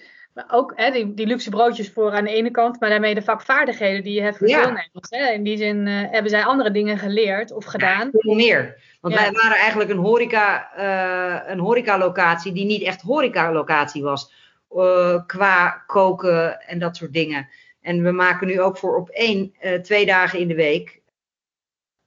ook 0.49 0.73
hè, 0.77 0.91
die, 0.91 1.15
die, 1.15 1.27
luxe 1.27 1.51
broodjes 1.51 1.91
voor 1.91 2.13
aan 2.13 2.25
de 2.25 2.31
ene 2.31 2.51
kant, 2.51 2.81
maar 2.81 2.91
daarmee 2.91 3.15
de 3.15 3.23
vakvaardigheden 3.23 4.03
die 4.03 4.13
je 4.15 4.21
hebt 4.23 4.39
voor 4.39 4.47
deelnemers. 4.47 5.09
Hè. 5.11 5.33
In 5.33 5.43
die 5.43 5.57
zin 5.57 5.87
eh, 5.87 6.11
hebben 6.11 6.31
zij 6.31 6.45
andere 6.45 6.71
dingen 6.71 6.99
geleerd 6.99 7.53
of 7.53 7.65
gedaan. 7.65 8.11
Veel 8.13 8.35
meer. 8.35 8.81
Want 9.01 9.15
Ja. 9.15 9.21
wij 9.21 9.33
waren 9.33 9.57
eigenlijk 9.57 9.91
een 9.91 9.97
horeca, 9.97 10.73
eh, 10.75 11.51
een 11.53 11.59
horecalocatie 11.59 12.53
die 12.53 12.65
niet 12.65 12.83
echt 12.83 13.03
horecalocatie 13.03 14.03
was. 14.03 14.33
eh, 14.71 15.27
qua 15.27 15.83
koken 15.87 16.61
en 16.61 16.79
dat 16.79 16.97
soort 16.97 17.13
dingen. 17.13 17.49
En 17.81 18.03
we 18.03 18.11
maken 18.11 18.47
nu 18.47 18.61
ook 18.61 18.79
voor 18.79 18.97
op 18.97 19.09
één, 19.09 19.55
twee 19.83 20.07
dagen 20.07 20.39
in 20.39 20.49
de 20.49 20.55
week 20.55 21.01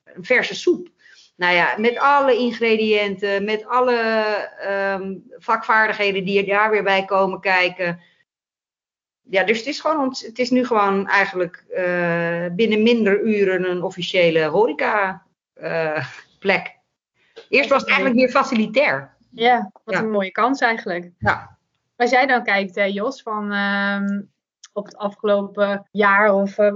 een 0.03 0.25
verse 0.25 0.55
soep. 0.55 0.95
Nou 1.37 1.53
ja, 1.55 1.75
met 1.77 1.97
alle 1.97 2.35
ingrediënten, 2.37 3.43
met 3.45 3.65
alle 3.67 3.95
ehm, 4.59 5.15
vakvaardigheden 5.37 6.25
die 6.25 6.39
er 6.39 6.45
daar 6.45 6.71
weer 6.71 6.83
bij 6.83 7.05
komen 7.05 7.39
kijken. 7.39 7.99
Ja, 9.21 9.43
dus 9.43 9.57
het 9.57 9.67
is, 9.67 9.79
gewoon, 9.79 10.15
het 10.19 10.39
is 10.39 10.49
nu 10.49 10.65
gewoon 10.65 11.07
eigenlijk 11.07 11.65
eh, 11.69 12.45
binnen 12.51 12.83
minder 12.83 13.21
uren 13.21 13.69
een 13.69 13.83
officiële 13.83 14.43
horeca 14.45 15.23
eh, 15.53 16.05
plek. 16.39 16.75
Eerst 17.49 17.69
was 17.69 17.79
het 17.81 17.89
eigenlijk 17.89 18.19
meer 18.19 18.29
facilitair. 18.29 19.15
Ja, 19.31 19.71
wat 19.83 19.95
Ja. 19.95 20.01
een 20.01 20.11
mooie 20.11 20.31
kans 20.31 20.61
eigenlijk. 20.61 21.11
Ja. 21.19 21.57
Als 21.95 22.09
jij 22.09 22.25
dan 22.25 22.43
kijkt, 22.43 22.75
hè, 22.75 22.83
Jos, 22.83 23.21
van 23.21 23.51
ehm, 23.51 24.21
op 24.73 24.85
het 24.85 24.97
afgelopen 24.97 25.87
jaar 25.91 26.33
of 26.33 26.57
eh, 26.57 26.75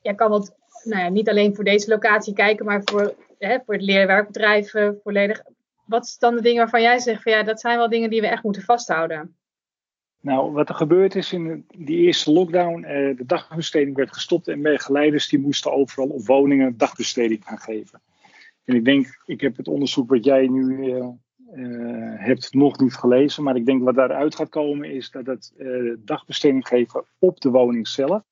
jij 0.00 0.14
kan 0.14 0.30
dat 0.30 0.54
nou 0.84 1.02
ja, 1.02 1.08
niet 1.08 1.28
alleen 1.28 1.54
voor 1.54 1.64
deze 1.64 1.88
locatie 1.90 2.34
kijken, 2.34 2.64
maar 2.64 2.80
voor, 2.84 3.14
hè, 3.46 3.58
voor 3.64 3.74
het 3.74 3.82
leerwerkbedrijf 3.82 4.72
volledig. 5.02 5.42
Wat 5.84 6.04
is 6.04 6.18
dan 6.18 6.34
de 6.34 6.42
dingen 6.42 6.58
waarvan 6.58 6.82
jij 6.82 6.98
zegt 6.98 7.22
van 7.22 7.32
ja, 7.32 7.42
dat 7.42 7.60
zijn 7.60 7.76
wel 7.76 7.88
dingen 7.88 8.10
die 8.10 8.20
we 8.20 8.26
echt 8.26 8.42
moeten 8.42 8.62
vasthouden? 8.62 9.36
Nou, 10.22 10.52
wat 10.52 10.68
er 10.68 10.74
gebeurd 10.74 11.14
is 11.14 11.32
in 11.32 11.64
die 11.76 11.98
eerste 11.98 12.32
lockdown, 12.32 12.84
eh, 12.84 13.16
de 13.16 13.26
dagbesteding 13.26 13.96
werd 13.96 14.12
gestopt 14.12 14.48
en 14.48 14.62
begeleiders 14.62 15.28
die 15.28 15.38
moesten 15.38 15.72
overal 15.72 16.08
op 16.08 16.26
woningen 16.26 16.76
dagbesteding 16.76 17.44
gaan 17.44 17.58
geven. 17.58 18.00
En 18.64 18.74
ik 18.74 18.84
denk, 18.84 19.22
ik 19.26 19.40
heb 19.40 19.56
het 19.56 19.68
onderzoek 19.68 20.10
wat 20.10 20.24
jij 20.24 20.46
nu 20.46 20.90
eh, 20.90 20.98
eh, 20.98 22.20
hebt 22.20 22.54
nog 22.54 22.78
niet 22.78 22.94
gelezen, 22.94 23.42
maar 23.42 23.56
ik 23.56 23.66
denk 23.66 23.82
wat 23.82 23.94
daaruit 23.94 24.34
gaat 24.34 24.48
komen 24.48 24.90
is 24.90 25.10
dat 25.10 25.26
het 25.26 25.52
dagbesteding 25.98 26.66
geven 26.66 27.04
op 27.18 27.40
de 27.40 27.50
woning 27.50 27.88
zelf 27.88 28.22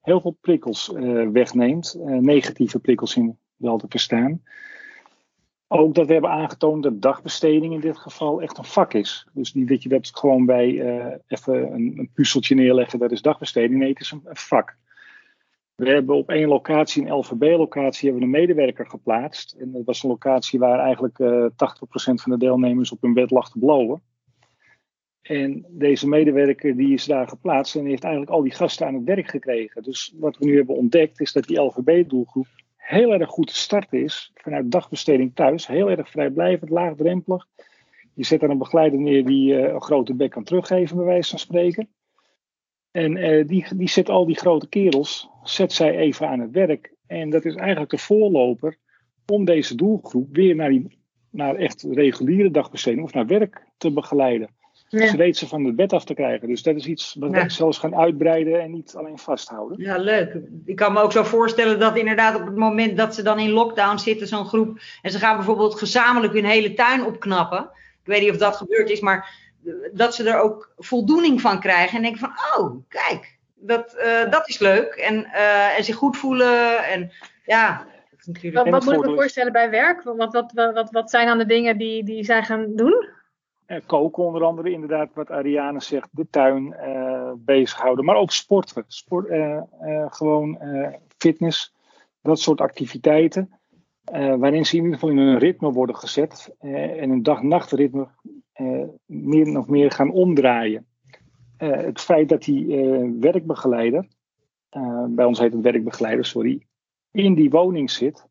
heel 0.00 0.20
veel 0.20 0.36
prikkels 0.40 0.92
wegneemt, 1.32 1.96
negatieve 2.04 2.78
prikkels 2.78 3.16
in 3.16 3.38
wel 3.60 3.78
te 3.78 3.86
verstaan. 3.88 4.42
Ook 5.68 5.94
dat 5.94 6.06
we 6.06 6.12
hebben 6.12 6.30
aangetoond 6.30 6.82
dat 6.82 7.02
dagbesteding 7.02 7.74
in 7.74 7.80
dit 7.80 7.98
geval 7.98 8.42
echt 8.42 8.58
een 8.58 8.64
vak 8.64 8.94
is. 8.94 9.26
Dus 9.32 9.54
niet 9.54 9.68
dat 9.68 9.82
je 9.82 9.88
dat 9.88 10.10
gewoon 10.12 10.46
bij 10.46 10.80
eh, 10.80 11.14
even 11.26 11.72
een, 11.72 11.92
een 11.96 12.10
puzzeltje 12.14 12.54
neerleggen, 12.54 12.98
dat 12.98 13.12
is 13.12 13.22
dagbesteding. 13.22 13.80
Nee, 13.80 13.88
het 13.88 14.00
is 14.00 14.10
een, 14.10 14.20
vak. 14.24 14.76
We 15.74 15.88
hebben 15.88 16.16
op 16.16 16.28
één 16.28 16.48
locatie, 16.48 17.02
een 17.02 17.12
LVB-locatie, 17.12 18.10
hebben 18.10 18.28
we 18.28 18.36
een 18.36 18.40
medewerker 18.40 18.86
geplaatst. 18.86 19.52
En 19.52 19.72
dat 19.72 19.84
was 19.84 20.02
een 20.02 20.08
locatie 20.08 20.58
waar 20.58 20.78
eigenlijk 20.78 21.18
eh 21.18 21.46
80% 21.46 21.50
van 21.94 22.32
de 22.32 22.38
deelnemers 22.38 22.92
op 22.92 23.02
hun 23.02 23.14
bed 23.14 23.30
lag 23.30 23.50
te 23.50 23.58
blowen. 23.58 24.02
En 25.22 25.66
deze 25.68 26.08
medewerker 26.08 26.76
die 26.76 26.92
is 26.92 27.04
daar 27.04 27.28
geplaatst 27.28 27.76
en 27.76 27.86
heeft 27.86 28.02
eigenlijk 28.02 28.32
al 28.32 28.42
die 28.42 28.54
gasten 28.54 28.86
aan 28.86 28.94
het 28.94 29.04
werk 29.04 29.28
gekregen. 29.28 29.82
Dus 29.82 30.14
wat 30.16 30.36
we 30.38 30.44
nu 30.44 30.56
hebben 30.56 30.76
ontdekt 30.76 31.20
is 31.20 31.32
dat 31.32 31.44
die 31.44 31.60
LVB-doelgroep 31.60 32.46
heel 32.90 33.12
erg 33.12 33.30
goed 33.30 33.46
te 33.46 33.56
starten 33.56 34.02
is 34.02 34.30
vanuit 34.34 34.70
dagbesteding 34.70 35.34
thuis. 35.34 35.66
Heel 35.66 35.90
erg 35.90 36.10
vrijblijvend, 36.10 36.70
laagdrempelig. 36.70 37.46
Je 38.14 38.24
zet 38.24 38.40
daar 38.40 38.50
een 38.50 38.58
begeleider 38.58 39.00
neer 39.00 39.24
die 39.24 39.52
uh, 39.52 39.72
een 39.72 39.82
grote 39.82 40.14
bek 40.14 40.30
kan 40.30 40.44
teruggeven, 40.44 40.96
bij 40.96 41.04
wijze 41.04 41.30
van 41.30 41.38
spreken. 41.38 41.88
En 42.90 43.16
uh, 43.16 43.46
die, 43.46 43.66
die 43.76 43.88
zet 43.88 44.08
al 44.08 44.26
die 44.26 44.36
grote 44.36 44.68
kerels, 44.68 45.28
zet 45.42 45.72
zij 45.72 45.96
even 45.96 46.28
aan 46.28 46.40
het 46.40 46.50
werk. 46.50 46.94
En 47.06 47.30
dat 47.30 47.44
is 47.44 47.54
eigenlijk 47.54 47.90
de 47.90 47.98
voorloper 47.98 48.76
om 49.26 49.44
deze 49.44 49.74
doelgroep 49.74 50.28
weer 50.34 50.54
naar, 50.54 50.70
die, 50.70 50.98
naar 51.30 51.54
echt 51.54 51.82
reguliere 51.82 52.50
dagbesteding 52.50 53.04
of 53.04 53.12
naar 53.12 53.26
werk 53.26 53.66
te 53.76 53.92
begeleiden. 53.92 54.54
Ja. 54.98 55.06
Ze 55.06 55.16
weet 55.16 55.36
ze 55.36 55.48
van 55.48 55.64
het 55.64 55.76
bed 55.76 55.92
af 55.92 56.04
te 56.04 56.14
krijgen. 56.14 56.48
Dus 56.48 56.62
dat 56.62 56.76
is 56.76 56.86
iets 56.86 57.16
wat 57.18 57.30
ja. 57.34 57.42
we 57.42 57.50
zelfs 57.50 57.78
gaan 57.78 57.96
uitbreiden 57.96 58.60
en 58.60 58.70
niet 58.70 58.94
alleen 58.96 59.18
vasthouden. 59.18 59.80
Ja, 59.80 59.96
leuk. 59.96 60.36
Ik 60.64 60.76
kan 60.76 60.92
me 60.92 61.00
ook 61.00 61.12
zo 61.12 61.22
voorstellen 61.22 61.78
dat 61.78 61.96
inderdaad 61.96 62.34
op 62.34 62.46
het 62.46 62.56
moment 62.56 62.96
dat 62.96 63.14
ze 63.14 63.22
dan 63.22 63.38
in 63.38 63.50
lockdown 63.50 63.98
zitten, 63.98 64.26
zo'n 64.26 64.46
groep, 64.46 64.80
en 65.02 65.10
ze 65.10 65.18
gaan 65.18 65.36
bijvoorbeeld 65.36 65.78
gezamenlijk 65.78 66.32
hun 66.32 66.44
hele 66.44 66.74
tuin 66.74 67.04
opknappen. 67.04 67.70
Ik 68.00 68.06
weet 68.06 68.20
niet 68.20 68.30
of 68.30 68.36
dat 68.36 68.56
gebeurd 68.56 68.90
is, 68.90 69.00
maar 69.00 69.34
dat 69.92 70.14
ze 70.14 70.30
er 70.30 70.40
ook 70.40 70.72
voldoening 70.76 71.40
van 71.40 71.60
krijgen. 71.60 71.96
En 71.96 72.02
denken 72.02 72.20
van, 72.20 72.32
oh, 72.56 72.82
kijk, 72.88 73.38
dat, 73.54 73.96
uh, 73.98 74.30
dat 74.30 74.48
is 74.48 74.58
leuk. 74.58 74.94
En, 74.94 75.14
uh, 75.14 75.78
en 75.78 75.84
zich 75.84 75.96
goed 75.96 76.16
voelen. 76.16 76.84
En 76.84 77.12
ja, 77.44 77.86
wat, 78.52 78.68
wat 78.68 78.84
moet 78.84 78.94
ik 78.94 79.06
me 79.06 79.14
voorstellen 79.14 79.52
bij 79.52 79.70
werk? 79.70 80.02
Wat, 80.02 80.32
wat, 80.32 80.52
wat, 80.52 80.90
wat 80.90 81.10
zijn 81.10 81.26
dan 81.26 81.38
de 81.38 81.46
dingen 81.46 81.78
die, 81.78 82.04
die 82.04 82.24
zij 82.24 82.42
gaan 82.42 82.76
doen? 82.76 83.18
Eh, 83.70 83.80
koken 83.86 84.24
onder 84.24 84.44
andere, 84.44 84.70
inderdaad, 84.70 85.14
wat 85.14 85.30
Ariane 85.30 85.80
zegt, 85.80 86.08
de 86.10 86.26
tuin 86.30 86.74
uh, 86.80 87.32
bezighouden. 87.36 88.04
Maar 88.04 88.16
ook 88.16 88.30
sporten, 88.30 88.84
sport, 88.86 89.28
uh, 89.28 89.62
gewoon 90.08 90.58
fitness, 91.16 91.74
dat 92.22 92.40
soort 92.40 92.60
activiteiten. 92.60 93.50
waarin 94.38 94.66
ze 94.66 94.76
in 94.76 94.82
ieder 94.82 94.98
geval 94.98 95.14
in 95.14 95.18
een 95.18 95.38
ritme 95.38 95.72
worden 95.72 95.96
gezet 95.96 96.54
en 96.58 97.10
een 97.10 97.22
dag-nachtritme 97.22 98.08
meer 99.06 99.46
nog 99.46 99.68
meer 99.68 99.90
gaan 99.90 100.10
omdraaien. 100.10 100.86
het 101.56 102.00
feit 102.00 102.28
dat 102.28 102.42
die 102.42 102.66
werkbegeleider, 103.20 104.08
bij 105.08 105.24
ons 105.24 105.38
heet 105.38 105.52
het 105.52 105.62
werkbegeleider, 105.62 106.24
sorry, 106.24 106.66
in 107.10 107.34
die 107.34 107.50
woning 107.50 107.90
zit 107.90 108.26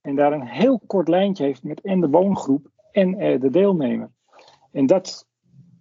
en 0.00 0.16
daar 0.16 0.32
een 0.32 0.46
heel 0.46 0.80
kort 0.86 1.08
lijntje 1.08 1.44
heeft 1.44 1.62
met 1.62 1.80
en 1.80 2.00
de 2.00 2.08
woongroep 2.08 2.70
en 2.92 3.38
de 3.40 3.50
deelnemer. 3.50 4.10
En 4.70 4.86
dat, 4.86 5.26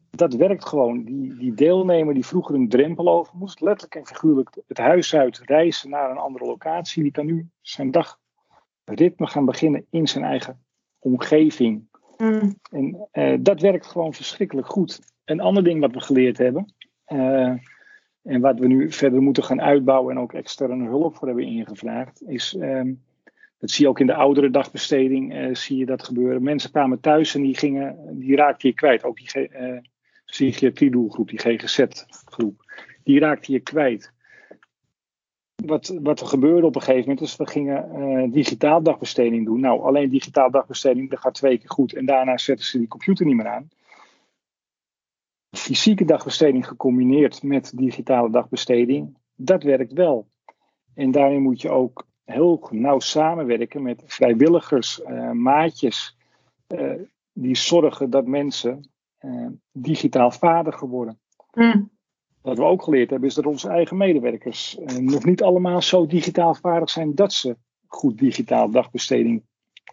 dat 0.09 0.33
werkt 0.33 0.65
gewoon. 0.65 1.03
Die, 1.03 1.35
die 1.35 1.53
deelnemer 1.53 2.13
die 2.13 2.25
vroeger 2.25 2.55
een 2.55 2.69
drempel 2.69 3.09
over 3.09 3.33
moest, 3.37 3.61
letterlijk 3.61 3.95
en 3.95 4.15
figuurlijk 4.15 4.57
het 4.67 4.77
huis 4.77 5.15
uit 5.15 5.41
reizen 5.45 5.89
naar 5.89 6.11
een 6.11 6.17
andere 6.17 6.45
locatie, 6.45 7.03
die 7.03 7.11
kan 7.11 7.25
nu 7.25 7.49
zijn 7.61 7.91
dagritme 7.91 9.27
gaan 9.27 9.45
beginnen 9.45 9.85
in 9.89 10.07
zijn 10.07 10.23
eigen 10.23 10.65
omgeving. 10.99 11.87
Mm. 12.17 12.55
En 12.71 13.07
uh, 13.13 13.37
dat 13.39 13.61
werkt 13.61 13.85
gewoon 13.85 14.13
verschrikkelijk 14.13 14.67
goed. 14.67 14.99
Een 15.25 15.39
ander 15.39 15.63
ding 15.63 15.79
wat 15.81 15.93
we 15.93 15.99
geleerd 15.99 16.37
hebben, 16.37 16.73
uh, 17.07 17.53
en 18.21 18.41
wat 18.41 18.59
we 18.59 18.67
nu 18.67 18.91
verder 18.91 19.21
moeten 19.21 19.43
gaan 19.43 19.61
uitbouwen 19.61 20.15
en 20.15 20.21
ook 20.21 20.33
externe 20.33 20.87
hulp 20.87 21.15
voor 21.15 21.27
hebben 21.27 21.45
ingevraagd, 21.45 22.23
is 22.27 22.55
um, 22.59 23.03
dat 23.57 23.71
zie 23.71 23.83
je 23.83 23.89
ook 23.89 23.99
in 23.99 24.07
de 24.07 24.13
oudere 24.13 24.49
dagbesteding, 24.49 25.35
uh, 25.35 25.55
zie 25.55 25.77
je 25.77 25.85
dat 25.85 26.03
gebeuren. 26.03 26.43
Mensen 26.43 26.71
kwamen 26.71 26.99
thuis 26.99 27.35
en 27.35 27.41
die, 27.41 27.57
gingen, 27.57 28.19
die 28.19 28.35
raakten 28.35 28.69
je 28.69 28.75
kwijt. 28.75 29.03
Ook 29.03 29.17
die 29.17 29.49
uh, 29.49 29.77
psychiatrie-doelgroep, 30.25 31.29
die 31.29 31.39
GGZ-groep. 31.39 32.65
Die 33.03 33.19
raakte 33.19 33.51
je 33.51 33.59
kwijt. 33.59 34.13
Wat, 35.65 35.97
wat 36.01 36.19
er 36.19 36.27
gebeurde 36.27 36.67
op 36.67 36.75
een 36.75 36.81
gegeven 36.81 37.09
moment 37.09 37.21
is, 37.21 37.35
we 37.35 37.47
gingen 37.47 37.99
uh, 37.99 38.31
digitaal 38.31 38.83
dagbesteding 38.83 39.45
doen. 39.45 39.59
Nou, 39.59 39.81
alleen 39.81 40.09
digitaal 40.09 40.51
dagbesteding, 40.51 41.09
dat 41.09 41.19
gaat 41.19 41.33
twee 41.33 41.57
keer 41.57 41.69
goed. 41.69 41.93
En 41.93 42.05
daarna 42.05 42.37
zetten 42.37 42.65
ze 42.65 42.77
die 42.77 42.87
computer 42.87 43.25
niet 43.25 43.35
meer 43.35 43.47
aan. 43.47 43.69
Fysieke 45.57 46.05
dagbesteding 46.05 46.67
gecombineerd 46.67 47.43
met 47.43 47.71
digitale 47.75 48.29
dagbesteding, 48.29 49.17
dat 49.35 49.63
werkt 49.63 49.93
wel. 49.93 50.27
En 50.93 51.11
daarin 51.11 51.41
moet 51.41 51.61
je 51.61 51.69
ook 51.69 52.06
heel 52.27 52.67
nauw 52.71 52.99
samenwerken 52.99 53.81
met 53.81 54.03
vrijwilligers, 54.05 54.99
uh, 54.99 55.31
maatjes, 55.31 56.17
uh, 56.67 56.91
die 57.33 57.55
zorgen 57.55 58.09
dat 58.09 58.25
mensen 58.25 58.89
uh, 59.21 59.47
digitaal 59.71 60.31
vaardiger 60.31 60.87
worden. 60.87 61.19
Mm. 61.53 61.89
Wat 62.41 62.57
we 62.57 62.63
ook 62.63 62.83
geleerd 62.83 63.09
hebben 63.09 63.29
is 63.29 63.35
dat 63.35 63.45
onze 63.45 63.69
eigen 63.69 63.97
medewerkers 63.97 64.77
nog 64.99 65.25
niet 65.25 65.43
allemaal 65.43 65.81
zo 65.81 66.05
digitaal 66.05 66.55
vaardig 66.55 66.89
zijn 66.89 67.15
dat 67.15 67.33
ze 67.33 67.57
goed 67.87 68.17
digitaal 68.17 68.69
dagbesteding 68.69 69.43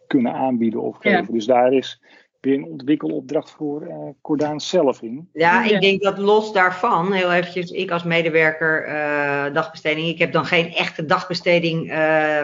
kunnen 0.07 0.33
aanbieden 0.33 0.83
of 0.83 0.97
geven. 0.97 1.27
Ja. 1.27 1.33
Dus 1.33 1.47
daar 1.47 1.73
is 1.73 2.03
weer 2.45 2.55
een 2.55 2.65
ontwikkelopdracht 2.65 3.51
voor 3.51 3.83
uh, 3.83 3.97
Cordaan 4.21 4.61
zelf 4.61 5.03
in. 5.03 5.29
Ja, 5.33 5.65
ik 5.65 5.81
denk 5.81 6.03
dat 6.03 6.19
los 6.19 6.53
daarvan, 6.53 7.13
heel 7.13 7.33
eventjes, 7.33 7.71
ik 7.71 7.91
als 7.91 8.03
medewerker 8.03 8.89
uh, 8.89 9.55
dagbesteding, 9.55 10.09
ik 10.09 10.19
heb 10.19 10.33
dan 10.33 10.47
geen 10.47 10.75
echte 10.75 11.05
dagbesteding 11.05 11.93
uh, 11.93 12.43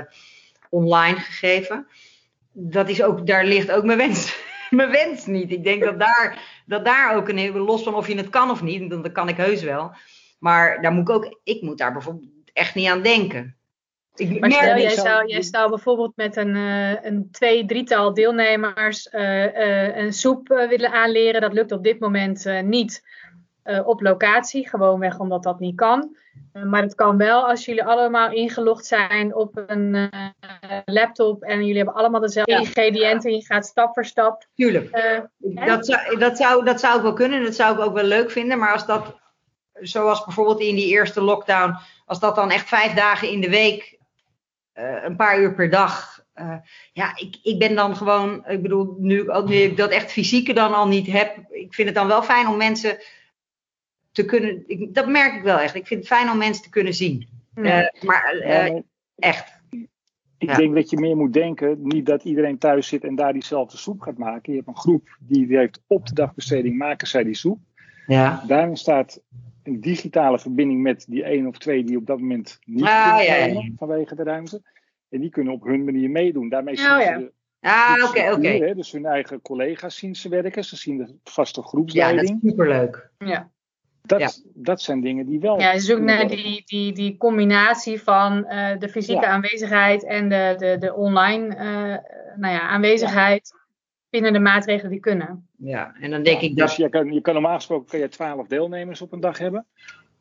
online 0.71 1.17
gegeven. 1.17 1.87
Dat 2.53 2.89
is 2.89 3.03
ook, 3.03 3.27
daar 3.27 3.45
ligt 3.45 3.71
ook 3.71 3.85
mijn 3.85 3.99
wens, 3.99 4.37
mijn 4.71 4.91
wens 4.91 5.27
niet. 5.27 5.53
Ik 5.53 5.65
denk 5.65 5.85
dat 5.85 5.99
daar, 5.99 6.63
dat 6.67 6.85
daar 6.85 7.17
ook 7.17 7.29
een 7.29 7.59
los 7.59 7.83
van 7.83 7.95
of 7.95 8.09
je 8.09 8.17
het 8.17 8.29
kan 8.29 8.51
of 8.51 8.63
niet, 8.63 8.91
dat 8.91 9.13
kan 9.13 9.29
ik 9.29 9.37
heus 9.37 9.63
wel. 9.63 9.93
Maar 10.39 10.83
daar 10.83 10.93
moet 10.93 11.09
ik 11.09 11.15
ook, 11.15 11.41
ik 11.45 11.63
moet 11.63 11.79
daar 11.79 11.93
bijvoorbeeld 11.93 12.31
echt 12.53 12.75
niet 12.75 12.89
aan 12.89 13.03
denken. 13.03 13.57
Ik, 14.21 14.41
maar 14.41 14.53
stel, 14.53 14.77
jij 14.77 14.91
zou, 14.91 15.27
jij 15.27 15.43
zou 15.43 15.71
bijvoorbeeld 15.71 16.13
met 16.17 16.37
een, 16.37 16.55
uh, 16.55 17.05
een 17.05 17.29
twee, 17.33 17.65
drietal 17.65 18.15
deelnemers 18.15 19.09
uh, 19.13 19.45
uh, 19.45 19.97
een 19.97 20.13
soep 20.13 20.49
willen 20.49 20.93
aanleren. 20.93 21.41
Dat 21.41 21.53
lukt 21.53 21.73
op 21.73 21.85
dit 21.85 22.01
moment 22.01 22.45
niet 22.63 23.03
op 23.85 24.01
locatie, 24.01 24.69
gewoonweg 24.69 25.19
omdat 25.19 25.43
dat 25.43 25.61
niet 25.61 25.77
kan. 25.77 26.17
maar 26.53 26.83
het 26.83 26.95
kan 26.95 27.17
wel 27.17 27.49
als 27.49 27.65
jullie 27.65 27.85
allemaal 27.85 28.33
ingelogd 28.33 28.87
zijn 28.87 29.35
op 29.35 29.63
een 29.67 30.11
laptop 30.85 31.43
en 31.43 31.59
jullie 31.59 31.77
hebben 31.77 31.95
allemaal 31.95 32.21
dezelfde 32.21 32.53
ja. 32.53 32.59
ingrediënten. 32.59 33.35
Je 33.35 33.45
gaat 33.45 33.67
stap 33.67 33.95
voor 33.95 34.05
stap. 34.05 34.47
Tuurlijk. 34.55 34.91
dat, 35.39 35.87
zou, 35.87 36.19
dat, 36.19 36.37
zou, 36.37 36.65
dat 36.65 36.81
zou 36.81 36.97
ik 36.97 37.03
wel 37.03 37.13
kunnen, 37.13 37.43
dat 37.43 37.55
zou 37.55 37.75
ik 37.75 37.85
ook 37.85 37.95
wel 37.95 38.05
leuk 38.05 38.31
vinden. 38.31 38.59
Maar 38.59 38.73
als 38.73 38.87
dat, 38.87 39.15
zoals 39.73 40.25
bijvoorbeeld 40.25 40.61
in 40.61 40.75
die 40.75 40.89
eerste 40.89 41.21
lockdown, 41.21 41.75
als 42.07 42.21
dat 42.21 42.35
dan 42.35 42.51
echt 42.51 42.69
vijf 42.69 42.95
dagen 42.95 43.31
in 43.31 43.41
de 43.41 43.51
week 43.51 43.99
een 45.05 45.17
paar 45.17 45.41
uur 45.41 45.55
per 45.55 45.71
dag. 45.71 46.25
Uh, 46.37 46.57
ja, 46.93 47.17
ik, 47.17 47.39
ik 47.43 47.59
ben 47.59 47.75
dan 47.75 47.97
gewoon, 47.97 48.47
ik 48.47 48.63
bedoel, 48.63 48.97
nu, 48.99 49.31
ook 49.31 49.49
nu 49.49 49.55
ik 49.55 49.77
dat 49.77 49.91
echt 49.91 50.13
fysieke 50.13 50.53
dan 50.53 50.75
al 50.75 50.89
niet 50.89 51.07
heb, 51.07 51.37
ik 51.51 51.75
vind 51.75 51.89
het 51.89 51.97
dan 51.97 52.07
wel 52.07 52.23
fijn 52.23 52.47
om 52.47 52.57
mensen 52.57 52.99
te 54.13 54.25
kunnen, 54.25 54.65
ik, 54.67 54.95
dat 54.95 55.09
merk 55.09 55.35
ik 55.35 55.43
wel 55.43 55.59
echt. 55.59 55.75
Ik 55.75 55.87
vind 55.87 56.01
het 56.01 56.09
fijn 56.09 56.31
om 56.31 56.39
mensen 56.39 56.63
te 56.63 56.71
kunnen 56.71 56.95
zien. 56.95 57.29
Uh, 57.55 57.87
maar 58.01 58.83
echt. 59.17 59.59
Ik 60.39 60.49
ja. 60.49 60.57
denk 60.57 60.75
dat 60.75 60.91
je 60.91 60.97
meer 60.97 61.17
moet 61.17 61.33
denken, 61.33 61.79
niet 61.83 62.07
dat 62.07 62.25
iedereen 62.25 62.59
thuis 62.59 62.89
zit 62.89 63.05
en 63.05 63.15
daar 63.15 63.33
diezelfde 63.33 63.77
soep 63.77 64.01
gaat 64.01 64.19
maken. 64.19 64.53
Je 64.53 64.59
hebt 64.59 64.69
een 64.69 64.77
groep 64.77 65.17
die, 65.19 65.47
die 65.47 65.57
heeft 65.57 65.83
op 65.87 66.07
de 66.07 66.15
dagbesteding 66.15 66.77
maken 66.77 67.07
zij 67.07 67.25
die 67.25 67.35
soep. 67.35 67.59
Ja. 68.07 68.45
Daarin 68.47 68.77
staat 68.77 69.21
een 69.63 69.81
digitale 69.81 70.39
verbinding 70.39 70.83
met 70.83 71.05
die 71.09 71.25
één 71.25 71.47
of 71.47 71.59
twee 71.59 71.85
die 71.85 71.97
op 71.97 72.07
dat 72.07 72.21
moment 72.21 72.59
niet 72.65 72.85
ah, 72.85 73.17
kunnen 73.17 73.25
ja, 73.25 73.45
ja. 73.45 73.71
vanwege 73.77 74.15
de 74.15 74.23
ruimte. 74.23 74.63
En 75.09 75.21
die 75.21 75.31
kunnen 75.31 75.53
op 75.53 75.65
hun 75.65 75.85
manier 75.85 76.11
meedoen. 76.11 76.49
Daarmee 76.49 76.77
zien 76.77 76.87
oh, 76.87 77.01
ze 77.01 77.33
Ah, 77.61 77.95
oké, 78.09 78.21
oké. 78.21 78.33
Okay, 78.33 78.57
okay. 78.57 78.75
Dus 78.75 78.93
hun 78.93 79.07
eigen 79.07 79.43
collega's 79.43 79.97
zien 79.97 80.15
ze 80.15 80.29
werken. 80.29 80.65
Ze 80.65 80.77
zien 80.77 80.97
de 80.97 81.15
vaste 81.25 81.63
groepsleiding. 81.63 82.29
Ja, 82.29 82.35
dat 82.35 82.43
is 82.43 82.51
superleuk. 82.51 83.11
Ja. 83.19 83.51
Dat, 84.03 84.21
ja. 84.21 84.31
dat 84.55 84.83
zijn 84.83 85.01
dingen 85.01 85.27
die 85.27 85.41
wel. 85.41 85.61
Ja, 85.61 85.79
zoekt 85.79 86.03
naar 86.03 86.29
die, 86.29 86.63
die, 86.65 86.93
die 86.93 87.17
combinatie 87.17 88.03
van 88.03 88.47
uh, 88.49 88.79
de 88.79 88.89
fysieke 88.89 89.23
ja. 89.23 89.29
aanwezigheid 89.29 90.05
en 90.05 90.29
de, 90.29 90.55
de, 90.59 90.77
de 90.79 90.95
online 90.95 91.55
uh, 91.55 91.61
nou 92.37 92.55
ja, 92.55 92.61
aanwezigheid 92.61 93.55
binnen 94.11 94.33
de 94.33 94.39
maatregelen 94.39 94.91
die 94.91 95.01
kunnen. 95.01 95.49
Ja, 95.57 95.95
en 96.01 96.11
dan 96.11 96.23
denk 96.23 96.41
ja, 96.41 96.49
ik 96.49 96.57
dat... 96.57 96.69
Dus 96.69 96.77
je 96.77 96.89
kan, 96.89 97.13
je 97.13 97.21
kan 97.21 97.35
normaal 97.35 97.55
gesproken 97.55 97.89
kan 97.89 98.01
je 98.01 98.09
12 98.09 98.47
deelnemers 98.47 99.03
op 99.03 99.13
een 99.13 99.21
dag 99.21 99.39
hebben. 99.39 99.67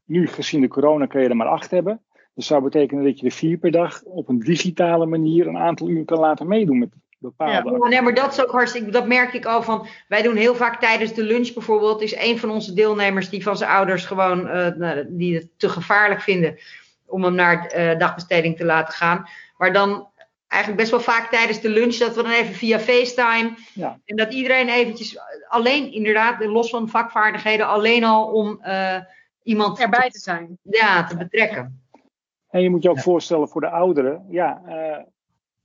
Nu, 0.05 0.27
gezien 0.27 0.61
de 0.61 0.67
corona, 0.67 1.05
kun 1.05 1.21
je 1.21 1.29
er 1.29 1.35
maar 1.35 1.47
acht 1.47 1.71
hebben. 1.71 2.01
Dat 2.35 2.45
zou 2.45 2.63
betekenen 2.63 3.03
dat 3.03 3.19
je 3.19 3.25
er 3.25 3.31
vier 3.31 3.57
per 3.57 3.71
dag 3.71 4.03
op 4.03 4.29
een 4.29 4.39
digitale 4.39 5.05
manier 5.05 5.47
een 5.47 5.57
aantal 5.57 5.89
uur 5.89 6.05
kan 6.05 6.19
laten 6.19 6.47
meedoen 6.47 6.79
met 6.79 6.89
bepaalde. 7.17 7.71
Ja, 7.71 7.87
nee, 7.87 8.01
maar 8.01 8.13
dat 8.13 8.31
is 8.31 8.41
ook 8.41 8.51
hartstikke. 8.51 8.91
Dat 8.91 9.07
merk 9.07 9.33
ik 9.33 9.45
al 9.45 9.63
van. 9.63 9.87
Wij 10.07 10.21
doen 10.21 10.35
heel 10.35 10.55
vaak 10.55 10.79
tijdens 10.79 11.13
de 11.13 11.23
lunch 11.23 11.53
bijvoorbeeld. 11.53 12.01
Is 12.01 12.15
een 12.15 12.39
van 12.39 12.49
onze 12.49 12.73
deelnemers 12.73 13.29
die 13.29 13.43
van 13.43 13.57
zijn 13.57 13.69
ouders 13.69 14.05
gewoon. 14.05 14.47
Uh, 14.47 14.97
die 15.07 15.35
het 15.35 15.47
te 15.57 15.69
gevaarlijk 15.69 16.21
vinden 16.21 16.57
om 17.05 17.23
hem 17.23 17.35
naar 17.35 17.73
uh, 17.75 17.97
dagbesteding 17.97 18.57
te 18.57 18.65
laten 18.65 18.93
gaan. 18.93 19.29
Maar 19.57 19.73
dan 19.73 20.07
eigenlijk 20.49 20.81
best 20.81 20.91
wel 20.91 21.15
vaak 21.15 21.29
tijdens 21.31 21.61
de 21.61 21.69
lunch 21.69 21.95
dat 21.95 22.15
we 22.15 22.23
dan 22.23 22.31
even 22.31 22.53
via 22.53 22.79
FaceTime. 22.79 23.53
Ja. 23.73 23.99
En 24.05 24.15
dat 24.15 24.33
iedereen 24.33 24.69
eventjes 24.69 25.17
alleen, 25.47 25.91
inderdaad, 25.93 26.45
los 26.45 26.69
van 26.69 26.89
vakvaardigheden, 26.89 27.67
alleen 27.67 28.03
al 28.03 28.25
om 28.25 28.59
uh, 28.63 28.97
iemand 29.43 29.79
erbij 29.79 30.09
te 30.09 30.19
zijn. 30.19 30.57
Ja, 30.61 31.05
te 31.05 31.17
betrekken. 31.17 31.81
En 32.49 32.61
je 32.61 32.69
moet 32.69 32.83
je 32.83 32.89
ook 32.89 32.95
Ja. 32.95 33.01
voorstellen 33.01 33.49
voor 33.49 33.61
de 33.61 33.69
ouderen, 33.69 34.25
ja, 34.29 34.61
eh, 34.65 35.03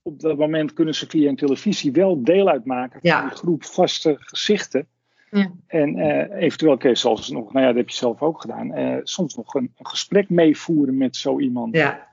op 0.01 0.19
dat 0.19 0.37
moment 0.37 0.73
kunnen 0.73 0.95
ze 0.95 1.09
via 1.09 1.29
een 1.29 1.35
televisie 1.35 1.91
wel 1.91 2.23
deel 2.23 2.49
uitmaken 2.49 2.99
van 3.01 3.09
Ja. 3.09 3.21
die 3.21 3.37
groep 3.37 3.63
vaste 3.63 4.15
gezichten. 4.19 4.87
Ja. 5.31 5.51
En 5.67 5.95
eh, 5.95 6.41
eventueel 6.43 6.77
kun 6.77 6.89
je 6.89 6.95
zelfs 6.95 7.29
nog, 7.29 7.53
nou 7.53 7.59
ja, 7.65 7.67
dat 7.71 7.75
heb 7.75 7.89
je 7.89 7.95
zelf 7.95 8.21
ook 8.21 8.41
gedaan, 8.41 8.73
eh, 8.73 8.97
soms 9.03 9.35
nog 9.35 9.53
een, 9.53 9.73
een 9.77 9.87
gesprek 9.87 10.29
meevoeren 10.29 10.97
met 10.97 11.15
zo 11.15 11.39
iemand. 11.39 11.75
Ja. 11.75 12.07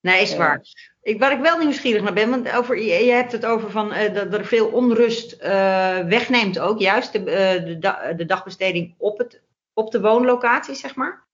Nee, 0.00 0.22
is 0.22 0.36
waar. 0.36 0.60
Ik, 1.06 1.18
waar 1.18 1.32
ik 1.32 1.40
wel 1.40 1.58
nieuwsgierig 1.58 2.02
naar 2.02 2.12
ben, 2.12 2.30
want 2.30 2.52
over, 2.52 2.78
je, 2.78 3.04
je 3.04 3.12
hebt 3.12 3.32
het 3.32 3.46
over 3.46 3.70
van, 3.70 3.92
eh, 3.92 4.14
dat, 4.14 4.34
er 4.34 4.44
veel 4.44 4.66
onrust 4.66 5.32
eh, 5.32 5.98
wegneemt 5.98 6.58
ook, 6.58 6.78
juist 6.78 7.12
de, 7.12 7.30
eh, 7.30 7.64
de, 7.64 7.78
da- 7.78 8.12
de 8.12 8.24
dagbesteding 8.24 8.94
op, 8.98 9.18
het, 9.18 9.42
op 9.72 9.90
de 9.90 10.00
woonlocatie, 10.00 10.74
zeg 10.74 10.94
maar. 10.94 11.24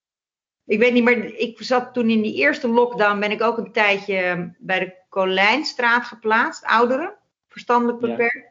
Ik 0.66 0.78
weet 0.78 0.92
niet, 0.92 1.04
maar 1.04 1.14
ik 1.24 1.56
zat 1.61 1.94
toen 1.94 2.11
in 2.11 2.22
die 2.22 2.35
eerste 2.35 2.68
lockdown, 2.68 3.20
ben 3.20 3.30
ik 3.30 3.42
ook 3.42 3.58
een 3.58 3.72
tijdje 3.72 4.52
bij 4.58 4.78
de 4.78 4.94
Colijnstraat 5.08 6.04
geplaatst, 6.04 6.64
ouderen, 6.64 7.14
verstandelijk 7.48 7.98
beperkt. 7.98 8.50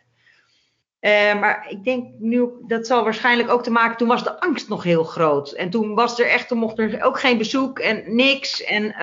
Maar 1.40 1.66
ik 1.70 1.84
denk 1.84 2.08
nu, 2.20 2.50
dat 2.68 2.88
zal 2.88 3.04
waarschijnlijk 3.04 3.50
ook 3.50 3.64
te 3.64 3.72
maken, 3.72 3.98
toen 3.98 4.08
was 4.08 4.24
de 4.24 4.40
angst 4.40 4.70
nog 4.70 4.84
heel 4.84 5.04
groot. 5.04 5.52
En 5.52 5.70
toen 5.70 5.96
was 5.96 6.20
er 6.20 6.28
echt, 6.28 6.48
toen 6.48 6.58
mocht 6.58 6.80
er 6.80 7.04
ook 7.04 7.20
geen 7.20 7.38
bezoek 7.38 7.80
en 7.80 8.16
niks. 8.16 8.64
En 8.64 8.96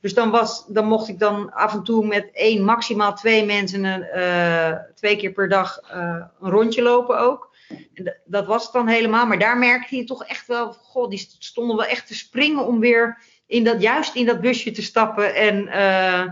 dus 0.00 0.14
dan, 0.14 0.30
was, 0.30 0.66
dan 0.66 0.86
mocht 0.86 1.08
ik 1.08 1.18
dan 1.18 1.52
af 1.52 1.72
en 1.74 1.82
toe 1.82 2.06
met 2.06 2.30
één, 2.32 2.64
maximaal 2.64 3.14
twee 3.14 3.44
mensen 3.44 4.12
eh, 4.12 4.72
twee 4.94 5.16
keer 5.16 5.32
per 5.32 5.48
dag 5.48 5.80
eh, 5.80 6.24
een 6.40 6.50
rondje 6.50 6.82
lopen 6.82 7.18
ook. 7.20 7.56
En 7.94 8.16
dat 8.24 8.46
was 8.46 8.62
het 8.62 8.72
dan 8.72 8.88
helemaal. 8.88 9.26
Maar 9.26 9.38
daar 9.38 9.58
merkte 9.58 9.96
je 9.96 10.04
toch 10.04 10.24
echt 10.24 10.46
wel, 10.46 10.72
goh, 10.72 11.08
die 11.08 11.26
stonden 11.38 11.76
wel 11.76 11.86
echt 11.86 12.06
te 12.06 12.14
springen 12.14 12.66
om 12.66 12.80
weer 12.80 13.18
in 13.46 13.64
dat, 13.64 13.82
juist 13.82 14.14
in 14.14 14.26
dat 14.26 14.40
busje 14.40 14.70
te 14.70 14.82
stappen. 14.82 15.34
En 15.34 15.68
eh, 15.68 16.26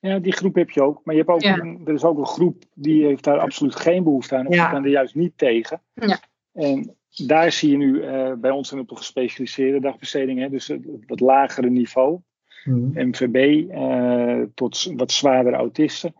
Ja, 0.00 0.18
die 0.18 0.32
groep 0.32 0.54
heb 0.54 0.70
je 0.70 0.82
ook. 0.82 1.00
Maar 1.04 1.14
je 1.14 1.20
hebt 1.20 1.32
ook 1.32 1.42
Ja. 1.42 1.58
een, 1.58 1.82
er 1.84 1.94
is 1.94 2.04
ook 2.04 2.18
een 2.18 2.26
groep 2.26 2.64
die 2.74 3.04
heeft 3.04 3.24
daar 3.24 3.38
absoluut 3.38 3.76
geen 3.76 4.04
behoefte 4.04 4.36
aan. 4.36 4.46
Of 4.46 4.54
Ja. 4.54 4.62
die 4.62 4.72
kan 4.72 4.84
er 4.84 4.90
juist 4.90 5.14
niet 5.14 5.38
tegen. 5.38 5.82
Ja. 5.94 6.18
En 6.52 6.96
daar 7.26 7.52
zie 7.52 7.70
je 7.70 7.76
nu 7.76 8.02
eh, 8.02 8.32
bij 8.32 8.50
ons 8.50 8.72
en 8.72 8.78
op 8.78 8.88
de 8.88 8.96
gespecialiseerde 8.96 9.80
dagbesteding, 9.80 10.38
hè, 10.40 10.48
dus 10.48 10.68
het, 10.68 11.20
lagere 11.20 11.70
niveau, 11.70 12.18
MVB 12.64 13.68
eh, 13.70 14.42
tot 14.54 14.92
wat 14.96 15.12
zwaardere 15.12 15.56
autisten, 15.56 16.14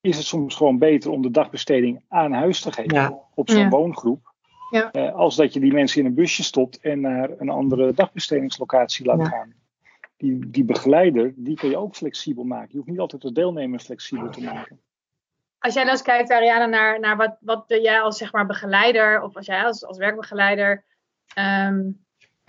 is 0.00 0.16
het 0.16 0.26
soms 0.26 0.54
gewoon 0.54 0.78
beter 0.78 1.10
om 1.10 1.22
de 1.22 1.30
dagbesteding 1.30 2.04
aan 2.08 2.32
huis 2.32 2.60
te 2.60 2.72
geven 2.72 2.94
Ja. 2.94 3.18
op 3.34 3.50
zo'n 3.50 3.60
Ja. 3.60 3.68
woongroep. 3.68 4.30
Ja. 4.70 4.90
Eh, 4.90 5.14
als 5.14 5.36
dat 5.36 5.52
je 5.52 5.60
die 5.60 5.72
mensen 5.72 6.00
in 6.00 6.06
een 6.06 6.14
busje 6.14 6.42
stopt 6.42 6.80
en 6.80 7.00
naar 7.00 7.30
een 7.38 7.48
andere 7.48 7.92
dagbestedingslocatie 7.92 9.06
laat 9.06 9.18
Ja. 9.18 9.24
gaan. 9.24 9.52
Die, 10.16 10.50
die 10.50 10.64
begeleider, 10.64 11.32
die 11.36 11.56
kun 11.56 11.70
je 11.70 11.76
ook 11.76 11.94
flexibel 11.94 12.44
maken. 12.44 12.68
Je 12.70 12.76
hoeft 12.76 12.88
niet 12.88 12.98
altijd 12.98 13.22
de 13.22 13.32
deelnemer 13.32 13.78
flexibel 13.78 14.30
te 14.30 14.42
maken. 14.42 14.80
Als 15.58 15.74
jij 15.74 15.82
dan 15.82 15.92
eens 15.92 16.02
kijkt, 16.02 16.30
Ariana, 16.30 16.66
naar, 16.66 17.00
naar 17.00 17.16
wat, 17.16 17.36
wat 17.40 17.64
jij 17.66 18.00
als 18.00 18.18
zeg 18.18 18.32
maar, 18.32 18.46
begeleider 18.46 19.22
of 19.22 19.36
als 19.36 19.46
jij 19.46 19.64
als, 19.64 19.84
als 19.84 19.98
werkbegeleider 19.98 20.84
ehm, 21.34 21.82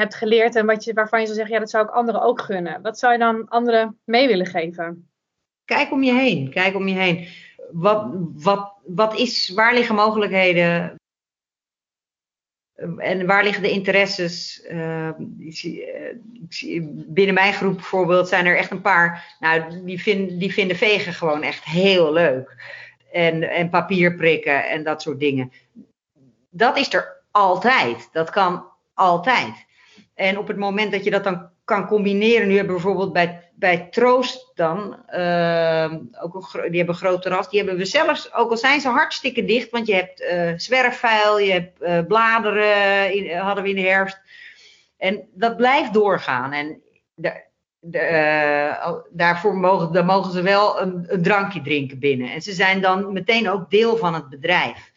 hebt 0.03 0.15
geleerd 0.15 0.55
en 0.55 0.65
wat 0.65 0.83
je, 0.83 0.93
waarvan 0.93 1.19
je 1.19 1.25
zou 1.25 1.37
zeggen, 1.37 1.53
ja, 1.53 1.59
dat 1.59 1.69
zou 1.69 1.85
ik 1.85 1.91
anderen 1.91 2.21
ook 2.21 2.41
gunnen. 2.41 2.81
Wat 2.81 2.99
zou 2.99 3.13
je 3.13 3.19
dan 3.19 3.49
anderen 3.49 3.99
mee 4.03 4.27
willen 4.27 4.45
geven? 4.45 5.07
kijk 5.65 5.91
om 5.91 6.03
je 6.03 6.13
heen. 6.13 6.49
Kijk 6.49 6.75
om 6.75 6.87
je 6.87 6.95
heen. 6.95 7.27
Wat, 7.71 8.05
wat, 8.33 8.73
wat 8.85 9.17
is, 9.17 9.49
waar 9.49 9.73
liggen 9.73 9.95
mogelijkheden? 9.95 10.95
En 12.97 13.25
waar 13.25 13.43
liggen 13.43 13.63
de 13.63 13.71
interesses? 13.71 14.61
Eh, 14.61 15.07
eh, 15.07 15.15
zie- 16.49 16.81
binnen 17.07 17.33
mijn 17.33 17.53
groep 17.53 17.73
bijvoorbeeld 17.73 18.27
zijn 18.27 18.45
er 18.45 18.57
echt 18.57 18.71
een 18.71 18.81
paar. 18.81 19.35
Nou, 19.39 19.83
die, 19.85 20.01
vind, 20.01 20.39
die 20.39 20.53
vinden 20.53 20.77
vegen 20.77 21.13
gewoon 21.13 21.43
echt 21.43 21.63
heel 21.63 22.13
leuk. 22.13 22.55
En, 23.11 23.49
en 23.49 23.69
papier 23.69 24.15
prikken 24.15 24.69
en 24.69 24.83
dat 24.83 25.01
soort 25.01 25.19
dingen. 25.19 25.51
Dat 26.49 26.77
is 26.77 26.93
er 26.93 27.21
altijd. 27.31 28.09
Dat 28.11 28.29
kan 28.29 28.65
altijd. 28.93 29.65
En 30.15 30.37
op 30.37 30.47
het 30.47 30.57
moment 30.57 30.91
dat 30.91 31.03
je 31.03 31.11
dat 31.11 31.23
dan 31.23 31.49
kan 31.63 31.87
combineren. 31.87 32.47
Nu 32.47 32.55
hebben 32.55 32.75
we 32.75 32.81
bijvoorbeeld 32.81 33.13
bij, 33.13 33.51
bij 33.55 33.87
Troost 33.91 34.51
dan. 34.55 35.05
eh, 35.05 35.93
ook 36.21 36.35
een, 36.35 36.71
die 36.71 36.83
hebben 36.83 37.11
een 37.11 37.19
terras. 37.19 37.49
Die 37.49 37.59
hebben 37.59 37.77
we 37.77 37.85
zelfs, 37.85 38.33
ook 38.33 38.49
al 38.51 38.57
zijn 38.57 38.81
ze 38.81 38.89
hartstikke 38.89 39.45
dicht. 39.45 39.69
Want 39.69 39.87
je 39.87 39.93
hebt 39.93 40.21
eh 40.21 40.51
zwerfvuil, 40.55 41.39
je 41.39 41.51
hebt 41.51 41.81
eh, 41.81 41.99
bladeren, 42.07 43.13
in, 43.13 43.37
hadden 43.37 43.63
we 43.63 43.69
in 43.69 43.75
de 43.75 43.81
herfst. 43.81 44.21
En 44.97 45.27
dat 45.33 45.57
blijft 45.57 45.93
doorgaan. 45.93 46.51
En 46.51 46.81
de, 47.13 47.43
de, 47.79 49.03
daarvoor 49.11 49.57
mogen, 49.57 49.93
dan 49.93 50.05
mogen 50.05 50.31
ze 50.31 50.41
wel 50.41 50.81
een 50.81 51.07
drankje 51.21 51.61
drinken 51.61 51.99
binnen. 51.99 52.31
En 52.31 52.41
ze 52.41 52.53
zijn 52.53 52.81
dan 52.81 53.13
meteen 53.13 53.49
ook 53.49 53.69
deel 53.69 53.97
van 53.97 54.13
het 54.13 54.29
bedrijf. 54.29 54.91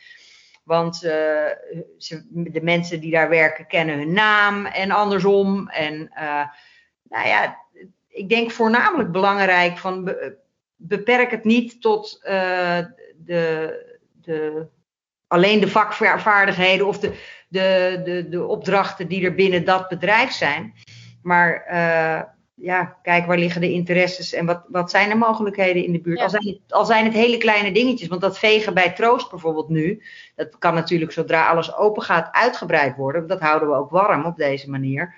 Want 0.67 1.03
eh, 1.03 1.51
ze, 1.99 2.27
de 2.31 2.63
mensen 2.63 3.01
die 3.01 3.11
daar 3.11 3.29
werken 3.29 3.67
kennen 3.67 3.99
hun 3.99 4.13
naam 4.13 4.67
en 4.67 4.91
andersom. 4.91 5.69
En 5.69 6.11
eh, 6.15 6.45
nou 7.03 7.29
ja, 7.29 7.59
ik 8.09 8.29
denk 8.29 8.51
voornamelijk 8.51 9.13
belangrijk 9.13 9.79
van 9.79 10.05
be- 10.05 10.37
beperk 10.77 11.31
het 11.31 11.45
niet 11.45 11.81
tot 11.81 12.21
eh, 12.23 12.79
de, 13.17 13.75
de, 14.21 14.67
alleen 15.27 15.61
de 15.61 15.69
vakvaardigheden 15.69 16.87
of 16.87 16.99
de, 16.99 17.13
de, 17.49 18.01
de, 18.05 18.29
de 18.29 18.47
opdrachten 18.47 19.09
die 19.09 19.25
er 19.25 19.35
binnen 19.35 19.65
dat 19.65 19.89
bedrijf 19.89 20.31
zijn. 20.31 20.75
Maar 21.23 21.65
ja, 22.61 22.97
kijk 23.03 23.27
waar 23.27 23.39
liggen 23.39 23.61
de 23.61 23.73
interesses 23.73 24.33
en 24.33 24.47
wat, 24.47 24.65
wat 24.69 24.91
zijn 24.91 25.09
de 25.09 25.15
mogelijkheden 25.15 25.85
in 25.85 25.93
de 25.93 26.01
buurt. 26.01 26.19
Ja. 26.19 26.25
Al, 26.25 26.31
zijn 26.31 26.47
het, 26.47 26.73
al 26.73 26.85
zijn 26.85 27.05
het 27.05 27.15
hele 27.15 27.39
kleine 27.39 27.73
dingetjes, 27.73 28.09
want 28.09 28.21
dat 28.21 28.39
vegen 28.39 28.75
bij 28.75 28.93
Troost 28.93 29.31
bijvoorbeeld 29.31 29.69
nu, 29.69 30.03
dat 30.35 30.59
kan 30.59 30.75
natuurlijk 30.75 31.13
zodra 31.13 31.49
alles 31.49 31.75
open 31.75 32.03
gaat 32.03 32.33
uitgebreid 32.33 32.97
worden. 32.97 33.27
Dat 33.27 33.41
houden 33.41 33.69
we 33.69 33.75
ook 33.75 33.91
warm 33.91 34.25
op 34.25 34.37
deze 34.37 34.71
manier. 34.71 35.15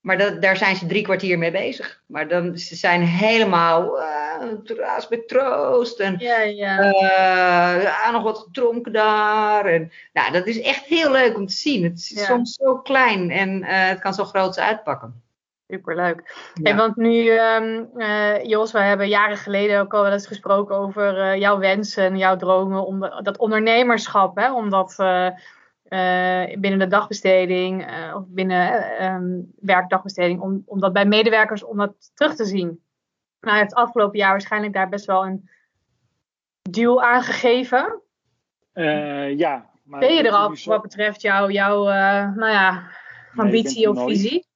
Maar 0.00 0.18
dat, 0.18 0.42
daar 0.42 0.56
zijn 0.56 0.76
ze 0.76 0.86
drie 0.86 1.02
kwartier 1.02 1.38
mee 1.38 1.50
bezig. 1.50 2.02
Maar 2.06 2.28
dan, 2.28 2.58
ze 2.58 2.76
zijn 2.76 3.02
helemaal 3.02 3.98
uh, 3.98 4.52
terras 4.64 5.08
met 5.08 5.28
troost. 5.28 6.00
En 6.00 6.16
Ja, 6.18 6.40
ja. 6.40 6.78
uh, 6.78 7.82
ja, 7.82 8.10
nog 8.10 8.22
wat 8.22 8.38
gedronken 8.38 8.92
daar. 8.92 9.66
En, 9.66 9.92
nou, 10.12 10.32
dat 10.32 10.46
is 10.46 10.60
echt 10.60 10.84
heel 10.84 11.10
leuk 11.10 11.36
om 11.36 11.46
te 11.46 11.54
zien. 11.54 11.84
Het 11.84 11.98
is 11.98 12.08
Ja. 12.08 12.24
soms 12.24 12.54
zo 12.54 12.78
klein 12.78 13.30
en 13.30 13.62
uh, 13.62 13.66
het 13.68 13.98
kan 14.00 14.14
zo 14.14 14.24
groot 14.24 14.58
uitpakken. 14.58 15.23
Superleuk. 15.68 16.50
Ja. 16.54 16.62
Hey, 16.62 16.76
want 16.76 16.96
nu, 16.96 17.30
um, 17.30 17.90
uh, 17.96 18.44
Jos, 18.44 18.72
we 18.72 18.78
hebben 18.78 19.08
jaren 19.08 19.36
geleden 19.36 19.80
ook 19.80 19.94
al 19.94 20.02
wel 20.02 20.12
eens 20.12 20.26
gesproken 20.26 20.76
over 20.76 21.18
uh, 21.18 21.40
jouw 21.40 21.58
wensen 21.58 22.04
en 22.04 22.16
jouw 22.16 22.36
dromen. 22.36 22.86
Om 22.86 23.00
de, 23.00 23.20
dat 23.22 23.38
ondernemerschap, 23.38 24.36
hè, 24.36 24.52
om 24.52 24.70
dat 24.70 24.94
uh, 24.98 25.30
binnen 26.58 26.78
de 26.78 26.86
dagbesteding 26.88 27.86
of 28.14 28.24
binnen 28.28 28.84
um, 29.04 29.52
werkdagbesteding, 29.60 30.40
om, 30.40 30.62
om 30.66 30.80
dat 30.80 30.92
bij 30.92 31.06
medewerkers 31.06 31.64
om 31.64 31.76
dat 31.76 32.10
terug 32.14 32.34
te 32.34 32.44
zien. 32.44 32.82
Nou, 33.40 33.56
je 33.56 33.62
hebt 33.62 33.74
afgelopen 33.74 34.18
jaar 34.18 34.30
waarschijnlijk 34.30 34.72
daar 34.72 34.88
best 34.88 35.06
wel 35.06 35.26
een 35.26 35.48
duw 36.62 37.02
aan 37.02 37.22
gegeven. 37.22 38.02
ja. 39.36 39.70
Maar 39.84 40.00
ben 40.00 40.14
je 40.14 40.22
er 40.22 40.32
al 40.32 40.56
wat 40.64 40.82
betreft 40.82 41.20
jouw, 41.20 41.50
jouw 41.50 41.84
nou 42.34 42.50
ja, 42.50 42.90
ambitie 43.34 43.88
nee, 43.88 43.90
of 43.90 44.08
visie? 44.08 44.46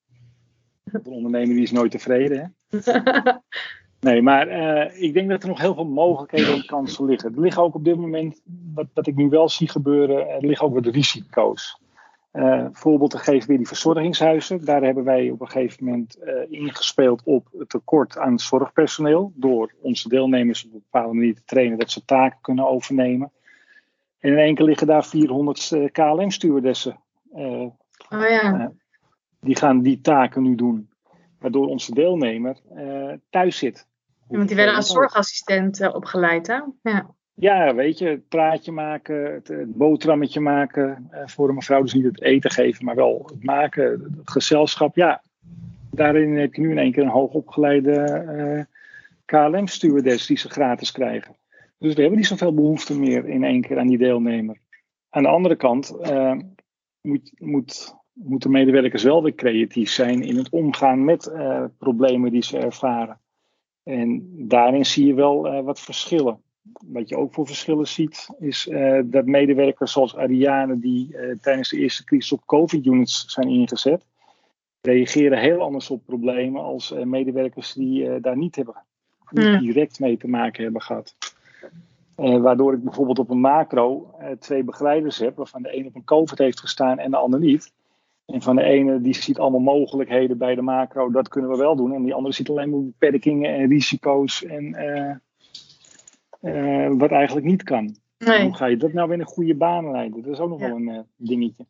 Een 0.93 1.13
ondernemer 1.13 1.55
die 1.55 1.63
is 1.63 1.73
nooit 1.73 1.91
tevreden. 1.91 2.55
Hè? 2.69 2.79
nee, 4.11 4.23
maar 4.23 4.49
uh, 4.49 5.03
ik 5.03 5.15
denk 5.15 5.29
dat 5.29 5.43
er 5.43 5.49
nog 5.49 5.61
heel 5.61 5.75
veel 5.75 5.87
mogelijkheden 5.87 6.55
en 6.55 6.67
kansen 6.67 7.05
liggen. 7.05 7.35
Er 7.35 7.41
liggen 7.41 7.63
ook 7.63 7.75
op 7.75 7.85
dit 7.85 7.97
moment, 7.97 8.41
wat, 8.75 8.87
wat 8.95 9.07
ik 9.07 9.17
nu 9.17 9.29
wel 9.29 9.49
zie 9.49 9.69
gebeuren, 9.69 10.29
er 10.29 10.47
liggen 10.47 10.67
ook 10.67 10.75
wat 10.75 10.87
risico's. 10.87 11.81
Uh, 12.33 12.67
voorbeeld 12.73 13.11
te 13.11 13.19
geven 13.19 13.49
weer 13.49 13.57
die 13.57 13.67
verzorgingshuizen. 13.67 14.65
Daar 14.65 14.83
hebben 14.83 15.05
wij 15.05 15.31
op 15.31 15.41
een 15.41 15.49
gegeven 15.49 15.85
moment 15.85 16.19
uh, 16.23 16.61
ingespeeld 16.61 17.23
op 17.25 17.49
het 17.59 17.69
tekort 17.69 18.19
aan 18.19 18.39
zorgpersoneel. 18.39 19.33
Door 19.35 19.75
onze 19.81 20.09
deelnemers 20.09 20.65
op 20.65 20.73
een 20.73 20.83
bepaalde 20.91 21.15
manier 21.15 21.35
te 21.35 21.45
trainen 21.45 21.79
dat 21.79 21.91
ze 21.91 22.05
taken 22.05 22.39
kunnen 22.41 22.69
overnemen. 22.69 23.33
En 24.19 24.33
in 24.33 24.39
één 24.39 24.55
keer 24.55 24.67
liggen 24.67 24.87
daar 24.87 25.05
400 25.05 25.71
uh, 25.71 25.89
KLM-stewardessen. 25.93 27.01
oh 27.29 27.73
ja 28.09 28.73
die 29.41 29.57
gaan 29.57 29.83
die 29.83 30.01
taken 30.01 30.43
nu 30.43 30.55
doen. 30.55 30.91
Waardoor 31.39 31.67
onze 31.67 31.95
deelnemer 31.95 32.57
uh, 32.75 33.13
thuis 33.31 33.59
zit. 33.59 33.87
Ja, 34.29 34.37
want 34.37 34.49
die 34.49 34.57
werden 34.57 34.75
als 34.75 34.93
zorgassistent 34.93 35.81
uh, 35.81 35.95
opgeleid, 35.95 36.47
hè? 36.47 36.61
Ja. 36.83 37.15
ja, 37.35 37.75
weet 37.75 37.99
je, 37.99 38.07
het 38.07 38.29
praatje 38.29 38.73
maken, 38.73 39.33
het, 39.33 39.49
het 39.49 39.75
boterhammetje 39.75 40.41
maken. 40.41 41.09
Uh, 41.13 41.21
voor 41.25 41.49
een 41.49 41.55
mevrouw 41.55 41.83
dus 41.83 41.95
niet 41.95 42.05
het 42.05 42.23
eten 42.23 42.51
geven, 42.51 42.85
maar 42.85 42.95
wel 42.95 43.23
het 43.33 43.45
maken, 43.45 43.91
het 43.91 44.31
gezelschap. 44.31 44.97
Ja, 44.97 45.23
daarin 45.91 46.37
heb 46.37 46.55
je 46.55 46.61
nu 46.61 46.71
in 46.71 46.79
één 46.79 46.93
keer 46.93 47.03
een 47.03 47.09
hoogopgeleide 47.09 48.67
KLM-stewardess 49.25 50.27
die 50.27 50.39
ze 50.39 50.49
gratis 50.49 50.93
krijgen. 50.93 51.37
Dus 51.79 51.95
we 51.95 52.01
hebben 52.01 52.19
niet 52.19 52.29
zoveel 52.29 52.55
behoefte 52.55 52.99
meer 52.99 53.29
in 53.29 53.45
één 53.45 53.61
keer 53.61 53.79
aan 53.79 53.87
die 53.87 53.99
deelnemer. 53.99 54.57
Aan 55.11 55.23
de 55.23 55.29
andere 55.29 55.57
kant 55.57 55.97
moet, 57.01 57.33
moet, 57.39 57.98
moeten 58.25 58.51
medewerkers 58.51 59.03
wel 59.03 59.23
weer 59.23 59.35
creatief 59.35 59.91
zijn 59.91 60.23
in 60.23 60.37
het 60.37 60.49
omgaan 60.49 61.05
met 61.05 61.31
uh, 61.33 61.65
problemen 61.79 62.31
die 62.31 62.43
ze 62.43 62.59
ervaren. 62.59 63.19
En 63.83 64.29
daarin 64.49 64.87
zie 64.87 65.07
je 65.07 65.15
wel 65.15 65.47
uh, 65.47 65.61
wat 65.61 65.81
verschillen. 65.81 66.43
Wat 66.85 67.09
je 67.09 67.17
ook 67.17 67.33
voor 67.33 67.47
verschillen 67.47 67.89
ziet, 67.89 68.29
is 68.39 68.69
dat 69.05 69.27
medewerkers 69.27 69.93
zoals 69.93 70.17
Ariane, 70.17 70.79
die 70.79 71.17
tijdens 71.41 71.69
de 71.69 71.79
eerste 71.79 72.05
crisis 72.05 72.33
op 72.33 72.47
COVID-units 72.47 73.25
zijn 73.27 73.49
ingezet, 73.49 74.05
reageren 74.81 75.39
heel 75.39 75.61
anders 75.61 75.91
op 75.91 76.03
problemen 76.07 76.63
als 76.63 76.95
medewerkers 77.05 77.73
die 77.73 78.21
daar 78.21 78.37
niet 78.37 78.57
hebben 78.57 78.75
niet 79.31 79.61
direct 79.61 80.01
mee 80.01 80.17
te 80.17 80.29
maken 80.29 80.63
hebben 80.63 80.83
gehad. 80.83 81.17
Uh, 82.17 82.41
waardoor 82.41 82.73
ik 82.73 82.85
bijvoorbeeld 82.85 83.19
op 83.19 83.31
een 83.31 83.41
macro 83.41 84.15
uh, 84.21 84.27
twee 84.39 84.65
begeleiders 84.65 85.19
heb, 85.19 85.37
waarvan 85.37 85.63
de 85.63 85.71
ene 85.71 85.89
op 85.89 85.95
een 85.95 86.05
COVID 86.05 86.39
heeft 86.39 86.61
gestaan 86.61 86.99
en 86.99 87.11
de 87.11 87.17
ander 87.17 87.41
niet. 87.41 87.73
En 88.33 88.43
van 88.43 88.57
de 88.57 88.63
ene 88.63 89.01
die 89.01 89.15
ziet 89.15 89.39
allemaal 89.39 89.61
mogelijkheden 89.61 90.39
bij 90.39 90.55
de 90.55 90.63
macro, 90.63 91.11
dat 91.11 91.29
kunnen 91.29 91.51
we 91.51 91.57
wel 91.57 91.77
doen. 91.77 91.95
En 91.95 92.03
die 92.03 92.15
andere 92.15 92.35
ziet 92.35 92.49
alleen 92.49 92.71
maar 92.71 92.81
beperkingen 92.81 93.55
en 93.55 93.69
risico's 93.69 94.45
en 94.45 94.65
uh, 96.41 96.89
wat 96.99 97.11
eigenlijk 97.11 97.47
niet 97.47 97.63
kan. 97.63 97.97
Nee. 98.19 98.43
Hoe 98.43 98.55
ga 98.55 98.67
je 98.67 98.77
dat 98.77 98.93
nou 98.93 99.09
weer 99.09 99.17
in 99.17 99.23
een 99.23 99.29
goede 99.31 99.55
baan 99.55 99.91
leiden? 99.91 100.23
Dat 100.23 100.33
is 100.33 100.39
ook 100.39 100.49
nog 100.49 100.61
ja. 100.61 100.67
wel 100.67 100.77
een 100.77 101.07
dingetje. 101.17 101.67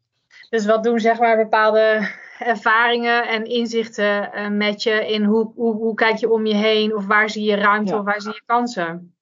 Dus 0.51 0.67
wat 0.67 0.85
doen 0.85 0.99
zeg 0.99 1.19
maar 1.19 1.37
bepaalde 1.37 2.09
ervaringen 2.39 3.29
en 3.29 3.45
inzichten 3.45 4.31
met 4.57 4.83
je 4.83 5.07
in 5.13 5.25
hoe, 5.25 5.53
hoe, 5.55 5.75
hoe, 5.75 5.95
kijk 5.95 6.17
je 6.17 6.31
om 6.31 6.47
je 6.47 6.55
heen 6.55 6.97
of 6.97 7.07
waar 7.07 7.31
zie 7.31 7.45
je 7.45 7.57
ruimte 7.57 7.93
ja. 7.93 7.99
of 7.99 8.05
waar 8.05 8.21
zie 8.21 8.33
je 8.33 8.43
kansen. 8.47 9.15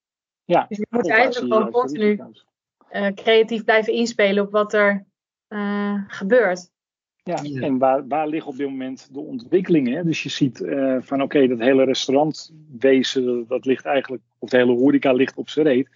Ja. 0.45 0.67
Dus 0.69 0.79
je 0.79 0.87
moet 0.91 1.09
eigenlijk 1.09 1.53
gewoon 1.53 1.71
continu 1.71 2.21
creatief 3.15 3.65
blijven 3.65 3.93
inspelen 3.93 4.45
op 4.45 4.51
wat 4.53 4.73
er 4.73 5.07
gebeurt. 6.07 6.75
Ja, 7.27 7.43
en 7.61 7.79
waar, 7.79 8.07
waar 8.07 8.29
liggen 8.29 8.51
op 8.51 8.57
dit 8.57 8.69
moment 8.69 9.09
de 9.13 9.21
ontwikkelingen? 9.21 9.93
Hè? 9.93 10.05
Dus 10.05 10.23
je 10.23 10.29
ziet 10.29 10.59
van 11.01 11.23
oké, 11.23 11.37
okay, 11.37 11.47
dat 11.47 11.59
hele 11.59 11.85
restaurantwezen, 11.85 13.45
dat 13.49 13.65
ligt 13.65 13.85
eigenlijk, 13.85 14.23
of 14.39 14.49
de 14.49 14.57
hele 14.57 14.73
horeca 14.73 15.13
ligt 15.13 15.37
op 15.37 15.49
zijn 15.49 15.67
reet. 15.67 15.89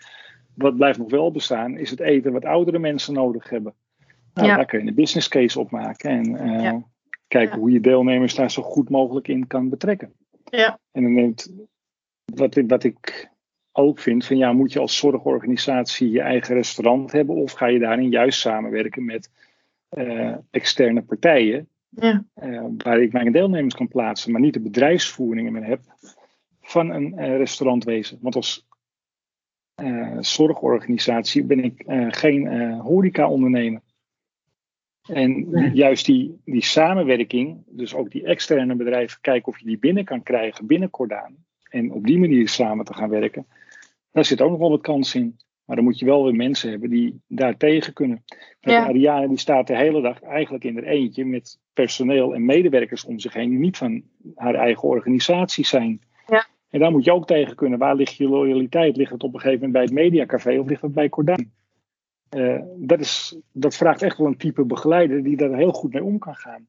Wat 0.54 0.76
blijft 0.76 0.98
nog 0.98 1.10
wel 1.10 1.30
bestaan, 1.30 1.76
is 1.76 1.90
het 1.90 2.00
eten 2.00 2.32
wat 2.32 2.44
oudere 2.44 2.78
mensen 2.78 3.14
nodig 3.14 3.50
hebben. 3.50 3.74
Nou, 4.34 4.48
ja. 4.48 4.56
Daar 4.56 4.66
kun 4.66 4.82
je 4.82 4.88
een 4.88 4.94
business 4.94 5.28
case 5.28 5.60
op 5.60 5.70
maken. 5.70 6.10
En 6.10 6.30
uh, 6.30 6.62
ja. 6.62 6.82
kijken 7.28 7.58
hoe 7.58 7.70
je 7.70 7.80
deelnemers 7.80 8.34
daar 8.34 8.50
zo 8.50 8.62
goed 8.62 8.88
mogelijk 8.88 9.28
in 9.28 9.46
kan 9.46 9.68
betrekken. 9.68 10.12
Ja. 10.44 10.78
En 10.92 11.02
dan 11.02 11.14
neemt, 11.14 11.52
wat, 12.34 12.60
wat 12.66 12.84
ik 12.84 13.30
ook 13.72 13.98
vind, 13.98 14.26
van 14.26 14.36
ja, 14.36 14.52
moet 14.52 14.72
je 14.72 14.78
als 14.78 14.96
zorgorganisatie 14.96 16.10
je 16.10 16.20
eigen 16.20 16.54
restaurant 16.54 17.12
hebben 17.12 17.36
of 17.36 17.52
ga 17.52 17.66
je 17.66 17.78
daarin 17.78 18.10
juist 18.10 18.40
samenwerken 18.40 19.04
met 19.04 19.30
uh, 19.90 20.36
externe 20.50 21.02
partijen 21.02 21.68
ja. 21.88 22.24
uh, 22.42 22.64
waar 22.76 23.00
ik 23.00 23.12
mijn 23.12 23.32
deelnemers 23.32 23.74
kan 23.74 23.88
plaatsen, 23.88 24.32
maar 24.32 24.40
niet 24.40 24.54
de 24.54 24.60
bedrijfsvoeringen 24.60 25.52
meer 25.52 25.64
heb 25.64 25.80
van 26.60 26.90
een 26.90 27.12
uh, 27.12 27.36
restaurantwezen. 27.36 28.18
Want 28.20 28.34
als 28.34 28.68
zorgorganisatie 30.20 31.44
ben 31.44 31.64
ik 31.64 31.84
geen 32.08 32.72
horeca-ondernemer. 32.72 33.80
En 35.02 35.50
juist 35.74 36.06
die, 36.06 36.40
die 36.44 36.64
samenwerking, 36.64 37.62
dus 37.66 37.94
ook 37.94 38.10
die 38.10 38.24
externe 38.24 38.74
bedrijven, 38.74 39.20
kijken 39.20 39.52
of 39.52 39.58
je 39.58 39.66
die 39.66 39.78
binnen 39.78 40.04
kan 40.04 40.22
krijgen 40.22 40.66
binnen 40.66 40.90
Cordaan. 40.90 41.36
En 41.70 41.92
op 41.92 42.06
die 42.06 42.18
manier 42.18 42.48
samen 42.48 42.84
te 42.84 42.94
gaan 42.94 43.08
werken. 43.08 43.46
Daar 44.12 44.24
zit 44.24 44.40
ook 44.40 44.50
nog 44.50 44.58
wel 44.58 44.70
wat 44.70 44.80
kans 44.80 45.14
in. 45.14 45.36
Maar 45.70 45.78
dan 45.78 45.88
moet 45.88 45.98
je 45.98 46.04
wel 46.04 46.24
weer 46.24 46.34
mensen 46.34 46.70
hebben 46.70 46.90
die 46.90 47.20
daar 47.26 47.56
tegen 47.56 47.92
kunnen. 47.92 48.24
Ja. 48.60 48.86
Ariane 48.86 49.28
die 49.28 49.38
staat 49.38 49.66
de 49.66 49.76
hele 49.76 50.00
dag 50.00 50.22
eigenlijk 50.22 50.64
in 50.64 50.76
er 50.76 50.84
eentje 50.84 51.24
met 51.24 51.58
personeel 51.72 52.34
en 52.34 52.44
medewerkers 52.44 53.04
om 53.04 53.18
zich 53.18 53.32
heen 53.32 53.50
die 53.50 53.58
niet 53.58 53.76
van 53.76 54.02
haar 54.34 54.54
eigen 54.54 54.88
organisatie 54.88 55.66
zijn. 55.66 56.00
Ja. 56.26 56.46
En 56.70 56.80
daar 56.80 56.90
moet 56.90 57.04
je 57.04 57.12
ook 57.12 57.26
tegen 57.26 57.56
kunnen. 57.56 57.78
Waar 57.78 57.94
ligt 57.94 58.16
je 58.16 58.28
loyaliteit? 58.28 58.96
Ligt 58.96 59.12
het 59.12 59.22
op 59.22 59.34
een 59.34 59.40
gegeven 59.40 59.66
moment 59.66 59.72
bij 59.72 59.82
het 59.82 59.92
mediacafé 60.04 60.58
of 60.58 60.68
ligt 60.68 60.82
het 60.82 60.94
bij 60.94 61.08
Cordaan? 61.08 61.50
Uh, 62.36 62.60
dat, 62.76 63.00
is, 63.00 63.38
dat 63.52 63.76
vraagt 63.76 64.02
echt 64.02 64.18
wel 64.18 64.26
een 64.26 64.36
type 64.36 64.64
begeleider 64.64 65.22
die 65.22 65.36
daar 65.36 65.56
heel 65.56 65.72
goed 65.72 65.92
mee 65.92 66.04
om 66.04 66.18
kan 66.18 66.36
gaan. 66.36 66.66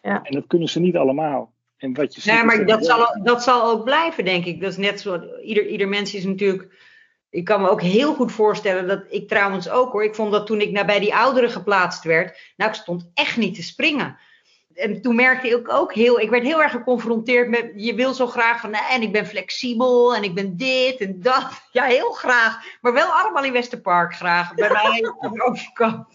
Ja. 0.00 0.22
En 0.22 0.32
dat 0.32 0.46
kunnen 0.46 0.68
ze 0.68 0.80
niet 0.80 0.96
allemaal. 0.96 1.54
En 1.76 1.94
wat 1.94 2.14
je 2.14 2.20
ziet, 2.20 2.32
nee, 2.32 2.44
maar 2.44 2.66
dat, 2.66 2.86
zal, 2.86 3.20
dat 3.22 3.42
zal 3.42 3.70
ook 3.70 3.84
blijven, 3.84 4.24
denk 4.24 4.44
ik. 4.44 4.60
Dat 4.60 4.70
is 4.70 4.76
net 4.76 5.00
zo. 5.00 5.20
Ieder, 5.42 5.66
ieder 5.66 5.88
mens 5.88 6.14
is 6.14 6.24
natuurlijk. 6.24 6.92
Ik 7.34 7.44
kan 7.44 7.60
me 7.60 7.68
ook 7.68 7.82
heel 7.82 8.14
goed 8.14 8.32
voorstellen 8.32 8.86
dat 8.86 9.04
ik 9.08 9.28
trouwens 9.28 9.68
ook 9.68 9.92
hoor. 9.92 10.04
Ik 10.04 10.14
vond 10.14 10.32
dat 10.32 10.46
toen 10.46 10.60
ik 10.60 10.70
naar 10.70 10.86
bij 10.86 11.00
die 11.00 11.14
ouderen 11.14 11.50
geplaatst 11.50 12.04
werd. 12.04 12.38
Nou, 12.56 12.70
ik 12.70 12.76
stond 12.76 13.10
echt 13.14 13.36
niet 13.36 13.54
te 13.54 13.62
springen 13.62 14.18
en 14.74 15.00
toen 15.00 15.14
merkte 15.14 15.48
ik 15.48 15.72
ook 15.72 15.94
heel, 15.94 16.20
ik 16.20 16.30
werd 16.30 16.42
heel 16.42 16.62
erg 16.62 16.72
geconfronteerd 16.72 17.48
met, 17.48 17.72
je 17.76 17.94
wil 17.94 18.14
zo 18.14 18.26
graag 18.26 18.60
van, 18.60 18.70
nee, 18.70 18.80
en 18.90 19.02
ik 19.02 19.12
ben 19.12 19.26
flexibel 19.26 20.14
en 20.14 20.22
ik 20.22 20.34
ben 20.34 20.56
dit 20.56 21.00
en 21.00 21.20
dat. 21.20 21.48
Ja, 21.72 21.84
heel 21.84 22.10
graag, 22.10 22.64
maar 22.80 22.92
wel 22.92 23.06
allemaal 23.06 23.44
in 23.44 23.52
Westerpark 23.52 24.14
graag, 24.14 24.54
bij 24.54 24.70
mij 24.70 25.14
aan 25.18 25.32
de 25.32 25.44
overkant, 25.50 26.06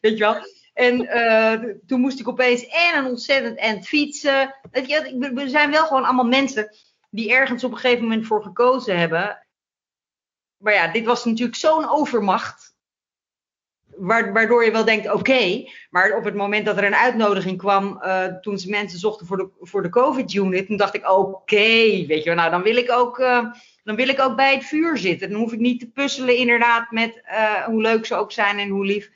weet 0.00 0.18
je 0.18 0.24
wel. 0.24 0.36
En 0.74 1.02
uh, 1.02 1.74
toen 1.86 2.00
moest 2.00 2.20
ik 2.20 2.28
opeens 2.28 2.66
en 2.66 2.98
een 2.98 3.10
ontzettend 3.10 3.58
end 3.58 3.86
fietsen. 3.86 4.54
We 4.70 5.44
zijn 5.46 5.70
wel 5.70 5.86
gewoon 5.86 6.04
allemaal 6.04 6.24
mensen 6.24 6.76
die 7.10 7.32
ergens 7.32 7.64
op 7.64 7.72
een 7.72 7.78
gegeven 7.78 8.02
moment 8.02 8.26
voor 8.26 8.42
gekozen 8.42 8.98
hebben. 8.98 9.43
Maar 10.56 10.74
ja, 10.74 10.88
dit 10.88 11.04
was 11.04 11.24
natuurlijk 11.24 11.56
zo'n 11.56 11.88
overmacht 11.88 12.74
waardoor 14.32 14.64
je 14.64 14.70
wel 14.70 14.84
denkt, 14.84 15.12
oké, 15.12 15.64
maar 15.90 16.16
op 16.16 16.24
het 16.24 16.34
moment 16.34 16.66
dat 16.66 16.76
er 16.76 16.84
een 16.84 16.94
uitnodiging 16.94 17.58
kwam, 17.58 18.00
uh, 18.02 18.24
toen 18.24 18.58
ze 18.58 18.70
mensen 18.70 18.98
zochten 18.98 19.26
voor 19.26 19.36
de, 19.36 19.48
voor 19.60 19.82
de 19.82 19.88
COVID-unit, 19.88 20.66
toen 20.66 20.76
dacht 20.76 20.94
ik, 20.94 21.10
oké, 21.10 21.56
weet 22.06 22.22
je 22.22 22.24
wel, 22.24 22.34
nou 22.34 22.50
dan 22.50 22.62
wil 22.62 22.76
ik 22.76 22.90
ook, 22.90 23.18
uh, 23.18 23.44
dan 23.84 23.96
wil 23.96 24.08
ik 24.08 24.20
ook 24.20 24.36
bij 24.36 24.54
het 24.54 24.64
vuur 24.64 24.98
zitten. 24.98 25.30
Dan 25.30 25.40
hoef 25.40 25.52
ik 25.52 25.58
niet 25.58 25.80
te 25.80 25.90
puzzelen 25.90 26.36
inderdaad 26.36 26.90
met 26.90 27.22
uh, 27.26 27.64
hoe 27.64 27.82
leuk 27.82 28.06
ze 28.06 28.14
ook 28.14 28.32
zijn 28.32 28.58
en 28.58 28.68
hoe 28.68 28.86
lief. 28.86 29.10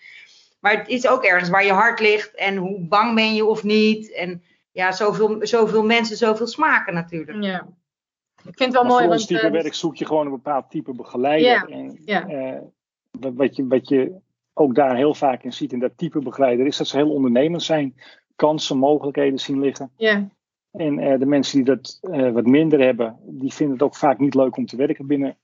Maar 0.61 0.77
het 0.77 0.88
is 0.88 1.09
ook 1.09 1.24
ergens 1.24 1.51
waar 1.51 1.64
je 1.64 1.72
hart 1.72 2.01
ligt 2.01 2.35
en 2.35 2.57
hoe 2.57 2.81
bang 2.81 3.14
ben 3.14 3.35
je 3.35 3.44
of 3.44 3.62
niet. 3.62 4.12
En 4.12 4.42
ja, 4.72 4.92
zoveel, 4.92 5.38
zoveel 5.40 5.85
mensen, 5.85 6.16
zoveel 6.16 6.46
smaken 6.46 6.94
natuurlijk. 6.94 7.42
Ja. 7.44 7.68
Ik 8.46 8.57
vind 8.57 8.59
het 8.59 8.72
wel 8.72 8.83
maar 8.83 8.92
mooi. 8.92 9.05
Voor 9.05 9.12
ons 9.12 9.27
type 9.27 9.51
werk 9.51 9.74
zoek 9.74 9.96
je 9.96 10.07
gewoon 10.07 10.24
een 10.24 10.33
bepaald 10.33 10.70
type 10.70 10.92
begeleider. 10.92 11.70
En, 11.70 11.98
ja. 12.05 12.62
wat, 13.11 13.57
je, 13.57 13.66
wat 13.66 13.88
je 13.88 14.12
ook 14.55 14.74
daar 14.74 14.96
heel 14.96 15.14
vaak 15.14 15.42
in 15.42 15.53
ziet 15.53 15.72
in 15.72 15.79
dat 15.79 15.92
type 15.96 16.18
begeleider, 16.18 16.66
is 16.66 16.77
dat 16.77 16.87
ze 16.87 16.96
heel 16.96 17.11
ondernemend 17.11 17.62
zijn, 17.62 17.94
kansen, 18.37 18.79
mogelijkheden 18.79 19.38
zien 19.38 19.61
liggen. 19.61 19.90
Ja. 19.96 20.29
En 20.72 20.98
uh, 20.98 21.18
de 21.18 21.27
mensen 21.27 21.57
die 21.57 21.74
dat 21.74 21.98
wat 22.33 22.46
minder 22.46 22.81
hebben, 22.81 23.16
die 23.22 23.53
vinden 23.53 23.77
het 23.77 23.85
ook 23.85 23.96
vaak 23.96 24.18
niet 24.18 24.35
leuk 24.35 24.57
om 24.57 24.66
te 24.66 24.77
werken 24.77 25.07
binnen 25.07 25.37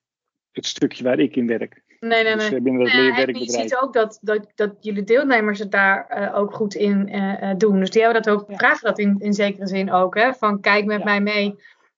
het 0.52 0.66
stukje 0.66 1.04
waar 1.04 1.18
ik 1.18 1.36
in 1.36 1.46
werk. 1.46 1.82
Nee, 2.00 2.22
nee, 2.22 2.34
dus, 2.34 2.50
nee. 2.50 2.60
Binnen 2.60 2.82
dat 2.82 2.92
ja, 2.92 2.98
leerwerkbedrijf. 2.98 3.52
Je 3.52 3.60
ziet 3.60 3.76
ook 3.76 3.92
dat, 3.92 4.18
dat, 4.22 4.52
dat 4.54 4.74
jullie 4.80 5.04
deelnemers 5.04 5.58
het 5.58 5.70
daar 5.70 6.32
ook 6.34 6.54
goed 6.54 6.74
in 6.74 7.10
doen. 7.58 7.78
Dus 7.78 7.90
die 7.90 8.02
hebben 8.02 8.22
dat 8.22 8.34
ook, 8.34 8.44
vragen 8.48 8.86
dat 8.86 8.98
in, 8.98 9.16
in 9.18 9.32
zekere 9.32 9.66
zin 9.66 9.92
ook. 9.92 10.14
Hè? 10.14 10.34
Van 10.34 10.60
kijk 10.60 10.84
met 10.84 10.98
ja. 10.98 11.04
mij 11.04 11.20
mee, 11.20 11.54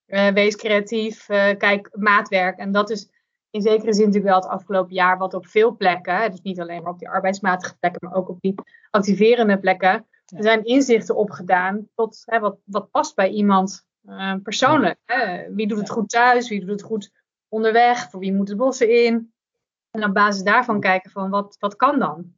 wees 0.07 0.57
creatief, 0.57 1.27
kijk 1.59 1.88
maatwerk. 1.92 2.59
En 2.59 2.73
dat 2.73 2.90
is 2.90 3.09
in 3.51 3.62
zekere 3.62 3.92
zin 3.92 4.05
natuurlijk 4.05 4.33
wel 4.33 4.42
het 4.42 4.61
afgelopen 4.61 4.95
jaar 4.95 5.19
wat 5.19 5.35
op 5.35 5.47
veel 5.47 5.77
plekken, 5.77 6.31
dus 6.31 6.40
niet 6.40 6.61
alleen 6.61 6.83
maar 6.83 6.92
op 6.92 6.99
die 6.99 7.09
arbeidsmatige 7.09 7.77
plekken, 7.79 8.09
maar 8.09 8.19
ook 8.19 8.29
op 8.29 8.40
die 8.40 8.55
activerende 8.90 9.59
plekken, 9.59 10.07
er 10.27 10.42
zijn 10.42 10.64
inzichten 10.64 11.16
opgedaan 11.16 11.88
tot 11.95 12.23
hè, 12.25 12.40
wat, 12.40 12.59
wat 12.64 12.90
past 12.90 13.14
bij 13.14 13.29
iemand 13.29 13.87
uh, 14.09 14.35
persoonlijk. 14.42 14.99
Hè? 15.05 15.53
Wie 15.55 15.66
doet 15.66 15.79
het 15.79 15.90
goed 15.90 16.09
thuis, 16.09 16.49
wie 16.49 16.61
doet 16.61 16.69
het 16.69 16.83
goed 16.83 17.11
onderweg, 17.49 18.11
voor 18.11 18.21
wie 18.21 18.33
moet 18.33 18.49
het 18.49 18.57
bossen 18.57 19.05
in. 19.05 19.33
En 19.90 20.05
op 20.05 20.14
basis 20.14 20.42
daarvan 20.42 20.81
kijken 20.81 21.11
van 21.11 21.31
wat, 21.31 21.57
wat 21.59 21.77
kan 21.77 21.99
dan. 21.99 22.35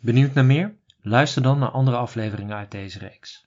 Benieuwd 0.00 0.34
naar 0.34 0.44
meer? 0.44 0.76
Luister 1.00 1.42
dan 1.42 1.58
naar 1.58 1.70
andere 1.70 1.96
afleveringen 1.96 2.56
uit 2.56 2.70
deze 2.70 2.98
reeks. 2.98 3.46